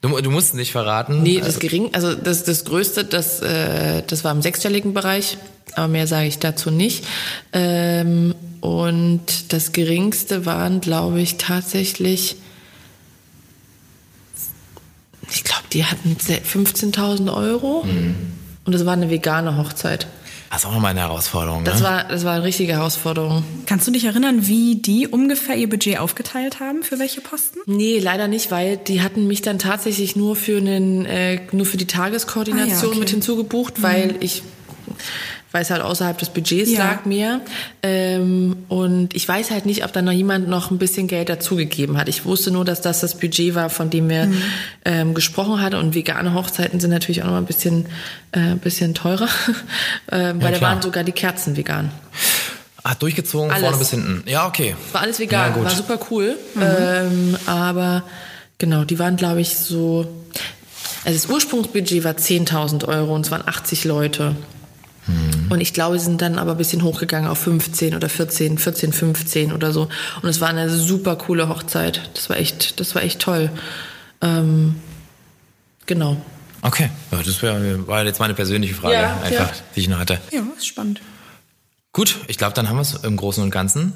Du, 0.00 0.20
du 0.20 0.30
musst 0.30 0.54
nicht 0.54 0.72
verraten. 0.72 1.22
Nee, 1.22 1.40
das 1.40 1.58
gering, 1.58 1.94
also 1.94 2.14
das, 2.14 2.44
das 2.44 2.64
Größte, 2.64 3.04
das, 3.04 3.40
äh, 3.40 4.02
das 4.06 4.24
war 4.24 4.32
im 4.32 4.42
sechsstelligen 4.42 4.94
Bereich, 4.94 5.38
aber 5.74 5.88
mehr 5.88 6.06
sage 6.06 6.28
ich 6.28 6.38
dazu 6.38 6.70
nicht. 6.70 7.04
Ähm, 7.52 8.34
und 8.60 9.52
das 9.52 9.72
Geringste 9.72 10.46
waren, 10.46 10.80
glaube 10.80 11.20
ich, 11.20 11.36
tatsächlich, 11.36 12.36
ich 15.30 15.44
glaube, 15.44 15.64
die 15.72 15.84
hatten 15.84 16.16
se- 16.20 16.40
15.000 16.40 17.32
Euro. 17.34 17.84
Und 18.64 18.72
das 18.72 18.84
war 18.86 18.92
eine 18.94 19.10
vegane 19.10 19.56
Hochzeit. 19.56 20.06
Das 20.50 20.60
ist 20.60 20.66
auch 20.66 20.72
nochmal 20.72 20.92
eine 20.92 21.00
Herausforderung. 21.00 21.64
Das 21.64 21.80
ne? 21.80 21.84
war, 21.86 22.04
das 22.04 22.24
war 22.24 22.34
eine 22.34 22.44
richtige 22.44 22.72
Herausforderung. 22.74 23.44
Kannst 23.66 23.86
du 23.88 23.90
dich 23.90 24.04
erinnern, 24.04 24.46
wie 24.46 24.76
die 24.76 25.06
ungefähr 25.08 25.56
ihr 25.56 25.68
Budget 25.68 25.98
aufgeteilt 25.98 26.60
haben? 26.60 26.82
Für 26.84 26.98
welche 26.98 27.20
Posten? 27.20 27.58
Nee, 27.66 27.98
leider 27.98 28.28
nicht, 28.28 28.50
weil 28.52 28.76
die 28.76 29.02
hatten 29.02 29.26
mich 29.26 29.42
dann 29.42 29.58
tatsächlich 29.58 30.14
nur 30.16 30.36
für 30.36 30.56
einen, 30.58 31.04
äh, 31.04 31.40
nur 31.52 31.66
für 31.66 31.76
die 31.76 31.86
Tageskoordination 31.86 32.78
Ah 32.78 32.82
ja, 32.84 32.88
okay. 32.90 32.98
mit 33.00 33.10
hinzugebucht, 33.10 33.82
weil 33.82 34.14
ich 34.20 34.42
weil 35.56 35.62
es 35.62 35.70
halt 35.70 35.80
außerhalb 35.80 36.18
des 36.18 36.28
Budgets 36.28 36.70
Ja. 36.70 36.80
lag 36.84 37.06
mir. 37.06 37.40
Ähm, 37.82 38.58
und 38.68 39.16
ich 39.16 39.26
weiß 39.26 39.50
halt 39.50 39.64
nicht, 39.64 39.86
ob 39.86 39.92
da 39.94 40.02
noch 40.02 40.12
jemand 40.12 40.48
noch 40.48 40.70
ein 40.70 40.76
bisschen 40.76 41.06
Geld 41.08 41.30
dazugegeben 41.30 41.96
hat. 41.96 42.10
Ich 42.10 42.26
wusste 42.26 42.50
nur, 42.50 42.66
dass 42.66 42.82
das 42.82 43.00
das 43.00 43.14
Budget 43.16 43.54
war, 43.54 43.70
von 43.70 43.88
dem 43.88 44.10
wir 44.10 44.26
Mhm. 44.26 44.42
ähm, 44.84 45.14
gesprochen 45.14 45.62
hatten. 45.62 45.76
Und 45.76 45.94
vegane 45.94 46.34
Hochzeiten 46.34 46.78
sind 46.78 46.90
natürlich 46.90 47.22
auch 47.22 47.26
noch 47.28 47.32
mal 47.32 47.38
ein 47.38 47.46
bisschen, 47.46 47.86
äh, 48.32 48.54
bisschen 48.56 48.92
teurer, 48.92 49.28
ähm, 50.12 50.42
weil 50.42 50.52
da 50.52 50.58
klar. 50.58 50.72
waren 50.72 50.82
sogar 50.82 51.04
die 51.04 51.12
Kerzen 51.12 51.56
vegan. 51.56 51.90
Ah, 52.82 52.94
durchgezogen, 52.94 53.50
Alles. 53.50 53.62
vorne 53.62 53.78
bis 53.78 53.90
hinten. 53.90 54.22
Ja, 54.28 54.46
okay. 54.46 54.76
War 54.92 55.00
alles 55.00 55.18
vegan, 55.18 55.54
Ja, 55.56 55.64
war 55.64 55.70
super 55.70 55.98
cool. 56.10 56.36
Ähm, 56.60 57.34
aber 57.46 58.02
genau, 58.58 58.84
die 58.84 58.98
waren, 58.98 59.16
glaube 59.16 59.40
ich, 59.40 59.56
so. 59.56 60.06
Also 61.06 61.18
das 61.18 61.30
Ursprungsbudget 61.34 62.04
war 62.04 62.12
10.000 62.18 62.84
Euro 62.86 63.14
und 63.14 63.24
es 63.24 63.30
waren 63.30 63.42
80 63.46 63.84
Leute. 63.84 64.36
Und 65.48 65.60
ich 65.60 65.72
glaube, 65.72 65.98
sie 65.98 66.04
sind 66.06 66.20
dann 66.20 66.38
aber 66.38 66.52
ein 66.52 66.56
bisschen 66.58 66.82
hochgegangen 66.82 67.28
auf 67.30 67.38
15 67.38 67.94
oder 67.94 68.08
14, 68.08 68.58
14, 68.58 68.92
15 68.92 69.52
oder 69.52 69.72
so. 69.72 69.88
Und 70.22 70.28
es 70.28 70.40
war 70.40 70.48
eine 70.48 70.68
super 70.70 71.16
coole 71.16 71.48
Hochzeit. 71.48 72.10
Das 72.14 72.28
war 72.28 72.36
echt, 72.36 72.80
das 72.80 72.94
war 72.94 73.02
echt 73.02 73.20
toll. 73.20 73.50
Ähm, 74.20 74.76
genau. 75.86 76.16
Okay, 76.62 76.90
ja, 77.12 77.22
das 77.22 77.42
wär, 77.42 77.86
war 77.86 78.04
jetzt 78.04 78.18
meine 78.18 78.34
persönliche 78.34 78.74
Frage, 78.74 78.94
Ja, 78.94 79.20
einfach, 79.22 79.54
ja. 79.54 79.62
die 79.76 79.80
ich 79.80 79.88
noch 79.88 79.98
hatte. 79.98 80.18
Ja, 80.32 80.42
ist 80.56 80.66
spannend. 80.66 81.00
Gut, 81.92 82.16
ich 82.26 82.38
glaube, 82.38 82.54
dann 82.54 82.68
haben 82.68 82.76
wir 82.76 82.82
es 82.82 82.94
im 83.04 83.16
Großen 83.16 83.42
und 83.42 83.50
Ganzen. 83.50 83.92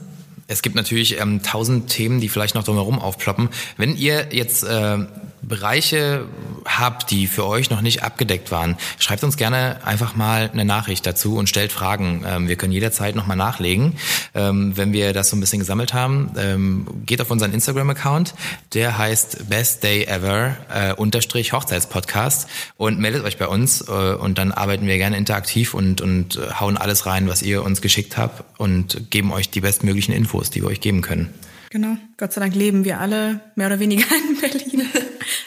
Es 0.50 0.62
gibt 0.62 0.74
natürlich 0.74 1.20
ähm, 1.20 1.42
tausend 1.44 1.88
Themen, 1.88 2.20
die 2.20 2.28
vielleicht 2.28 2.56
noch 2.56 2.64
drumherum 2.64 2.98
aufploppen. 2.98 3.50
Wenn 3.76 3.96
ihr 3.96 4.30
jetzt 4.32 4.64
äh, 4.64 4.98
Bereiche 5.42 6.26
habt, 6.64 7.10
die 7.10 7.26
für 7.26 7.46
euch 7.46 7.70
noch 7.70 7.80
nicht 7.80 8.02
abgedeckt 8.02 8.50
waren, 8.50 8.76
schreibt 8.98 9.24
uns 9.24 9.36
gerne 9.36 9.78
einfach 9.84 10.14
mal 10.14 10.50
eine 10.52 10.64
Nachricht 10.64 11.06
dazu 11.06 11.36
und 11.36 11.48
stellt 11.48 11.72
Fragen. 11.72 12.24
Ähm, 12.26 12.48
wir 12.48 12.56
können 12.56 12.72
jederzeit 12.72 13.14
nochmal 13.14 13.36
nachlegen, 13.36 13.96
ähm, 14.34 14.76
wenn 14.76 14.92
wir 14.92 15.12
das 15.12 15.30
so 15.30 15.36
ein 15.36 15.40
bisschen 15.40 15.58
gesammelt 15.58 15.94
haben. 15.94 16.30
Ähm, 16.36 16.86
geht 17.06 17.20
auf 17.20 17.30
unseren 17.30 17.52
Instagram-Account, 17.52 18.34
der 18.74 18.96
heißt 18.98 19.48
Best 19.48 19.82
Day 19.82 20.04
Ever 20.04 20.56
äh, 20.72 20.94
unterstrich 20.94 21.52
Hochzeitspodcast 21.52 22.48
und 22.76 22.98
meldet 22.98 23.24
euch 23.24 23.38
bei 23.38 23.46
uns 23.46 23.82
äh, 23.82 23.92
und 23.92 24.38
dann 24.38 24.52
arbeiten 24.52 24.86
wir 24.86 24.98
gerne 24.98 25.16
interaktiv 25.16 25.74
und, 25.74 26.00
und 26.00 26.36
äh, 26.36 26.52
hauen 26.60 26.76
alles 26.76 27.06
rein, 27.06 27.28
was 27.28 27.42
ihr 27.42 27.64
uns 27.64 27.80
geschickt 27.82 28.16
habt 28.16 28.44
und 28.58 29.10
geben 29.10 29.32
euch 29.32 29.50
die 29.50 29.60
bestmöglichen 29.60 30.14
Infos, 30.14 30.39
die 30.48 30.62
wir 30.62 30.68
euch 30.68 30.80
geben 30.80 31.02
können. 31.02 31.28
Genau. 31.72 31.96
Gott 32.16 32.32
sei 32.32 32.40
Dank 32.40 32.54
leben 32.56 32.84
wir 32.84 32.98
alle 32.98 33.40
mehr 33.54 33.68
oder 33.68 33.78
weniger 33.78 34.04
in 34.28 34.40
Berlin 34.40 34.88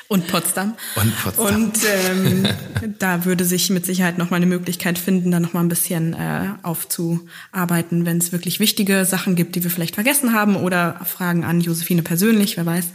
und 0.08 0.28
Potsdam. 0.28 0.76
Und 0.96 1.18
Potsdam. 1.18 1.64
Und 1.66 1.80
ähm, 1.86 2.48
da 3.00 3.26
würde 3.26 3.44
sich 3.44 3.70
mit 3.70 3.86
Sicherheit 3.86 4.18
noch 4.18 4.30
mal 4.30 4.38
eine 4.38 4.46
Möglichkeit 4.46 4.98
finden, 4.98 5.32
da 5.32 5.42
noch 5.42 5.54
mal 5.54 5.60
ein 5.60 5.68
bisschen 5.68 6.14
äh, 6.14 6.50
aufzuarbeiten, 6.64 8.06
wenn 8.06 8.20
es 8.20 8.32
wirklich 8.32 8.62
wichtige 8.62 9.04
Sachen 9.04 9.36
gibt, 9.36 9.56
die 9.56 9.64
wir 9.64 9.72
vielleicht 9.72 9.96
vergessen 9.96 10.34
haben 10.34 10.56
oder 10.56 11.02
Fragen 11.04 11.44
an 11.44 11.60
Josephine 11.60 12.04
persönlich, 12.04 12.56
wer 12.56 12.66
weiß. 12.66 12.86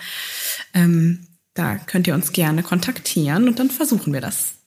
Ähm, 0.72 1.26
da 1.52 1.76
könnt 1.76 2.06
ihr 2.06 2.14
uns 2.14 2.32
gerne 2.32 2.62
kontaktieren 2.62 3.48
und 3.48 3.58
dann 3.58 3.70
versuchen 3.70 4.12
wir 4.14 4.20
das. 4.20 4.57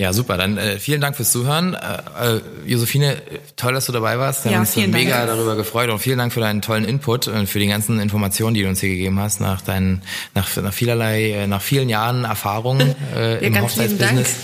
Ja, 0.00 0.12
super. 0.12 0.36
Dann 0.36 0.58
äh, 0.58 0.78
vielen 0.78 1.00
Dank 1.00 1.16
fürs 1.16 1.32
Zuhören. 1.32 1.74
Äh, 1.74 2.36
äh, 2.36 2.40
Josephine, 2.66 3.20
toll, 3.56 3.72
dass 3.74 3.86
du 3.86 3.92
dabei 3.92 4.16
warst. 4.20 4.44
Wir 4.44 4.52
Ja, 4.52 4.58
haben 4.58 4.62
uns 4.62 4.74
vielen 4.74 4.92
Dank. 4.92 5.04
mega 5.04 5.26
darüber 5.26 5.56
gefreut 5.56 5.90
und 5.90 5.98
vielen 5.98 6.18
Dank 6.18 6.32
für 6.32 6.38
deinen 6.38 6.62
tollen 6.62 6.84
Input 6.84 7.26
und 7.26 7.48
für 7.48 7.58
die 7.58 7.66
ganzen 7.66 7.98
Informationen, 7.98 8.54
die 8.54 8.62
du 8.62 8.68
uns 8.68 8.78
hier 8.78 8.90
gegeben 8.90 9.18
hast, 9.18 9.40
nach 9.40 9.60
deinen, 9.60 10.02
nach, 10.36 10.54
nach 10.56 10.72
vielerlei, 10.72 11.32
äh, 11.32 11.46
nach 11.48 11.60
vielen 11.62 11.88
Jahren 11.88 12.24
Erfahrung 12.24 12.78
äh, 13.16 13.34
Ja, 13.34 13.36
im 13.40 13.60
Hochzeitsbusiness. 13.60 14.36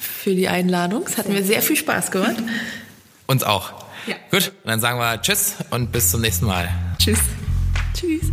für 0.00 0.34
die 0.34 0.48
Einladung. 0.48 1.04
Es 1.06 1.18
hat 1.18 1.28
mir 1.28 1.44
sehr 1.44 1.60
viel 1.60 1.76
Spaß 1.76 2.10
gemacht. 2.10 2.36
Uns 3.26 3.42
auch. 3.42 3.72
Ja. 4.06 4.14
Gut, 4.30 4.52
dann 4.64 4.80
sagen 4.80 4.98
wir 4.98 5.20
Tschüss 5.20 5.56
und 5.68 5.92
bis 5.92 6.10
zum 6.12 6.22
nächsten 6.22 6.46
Mal. 6.46 6.68
Tschüss. 6.98 7.18
Tschüss. 7.94 8.32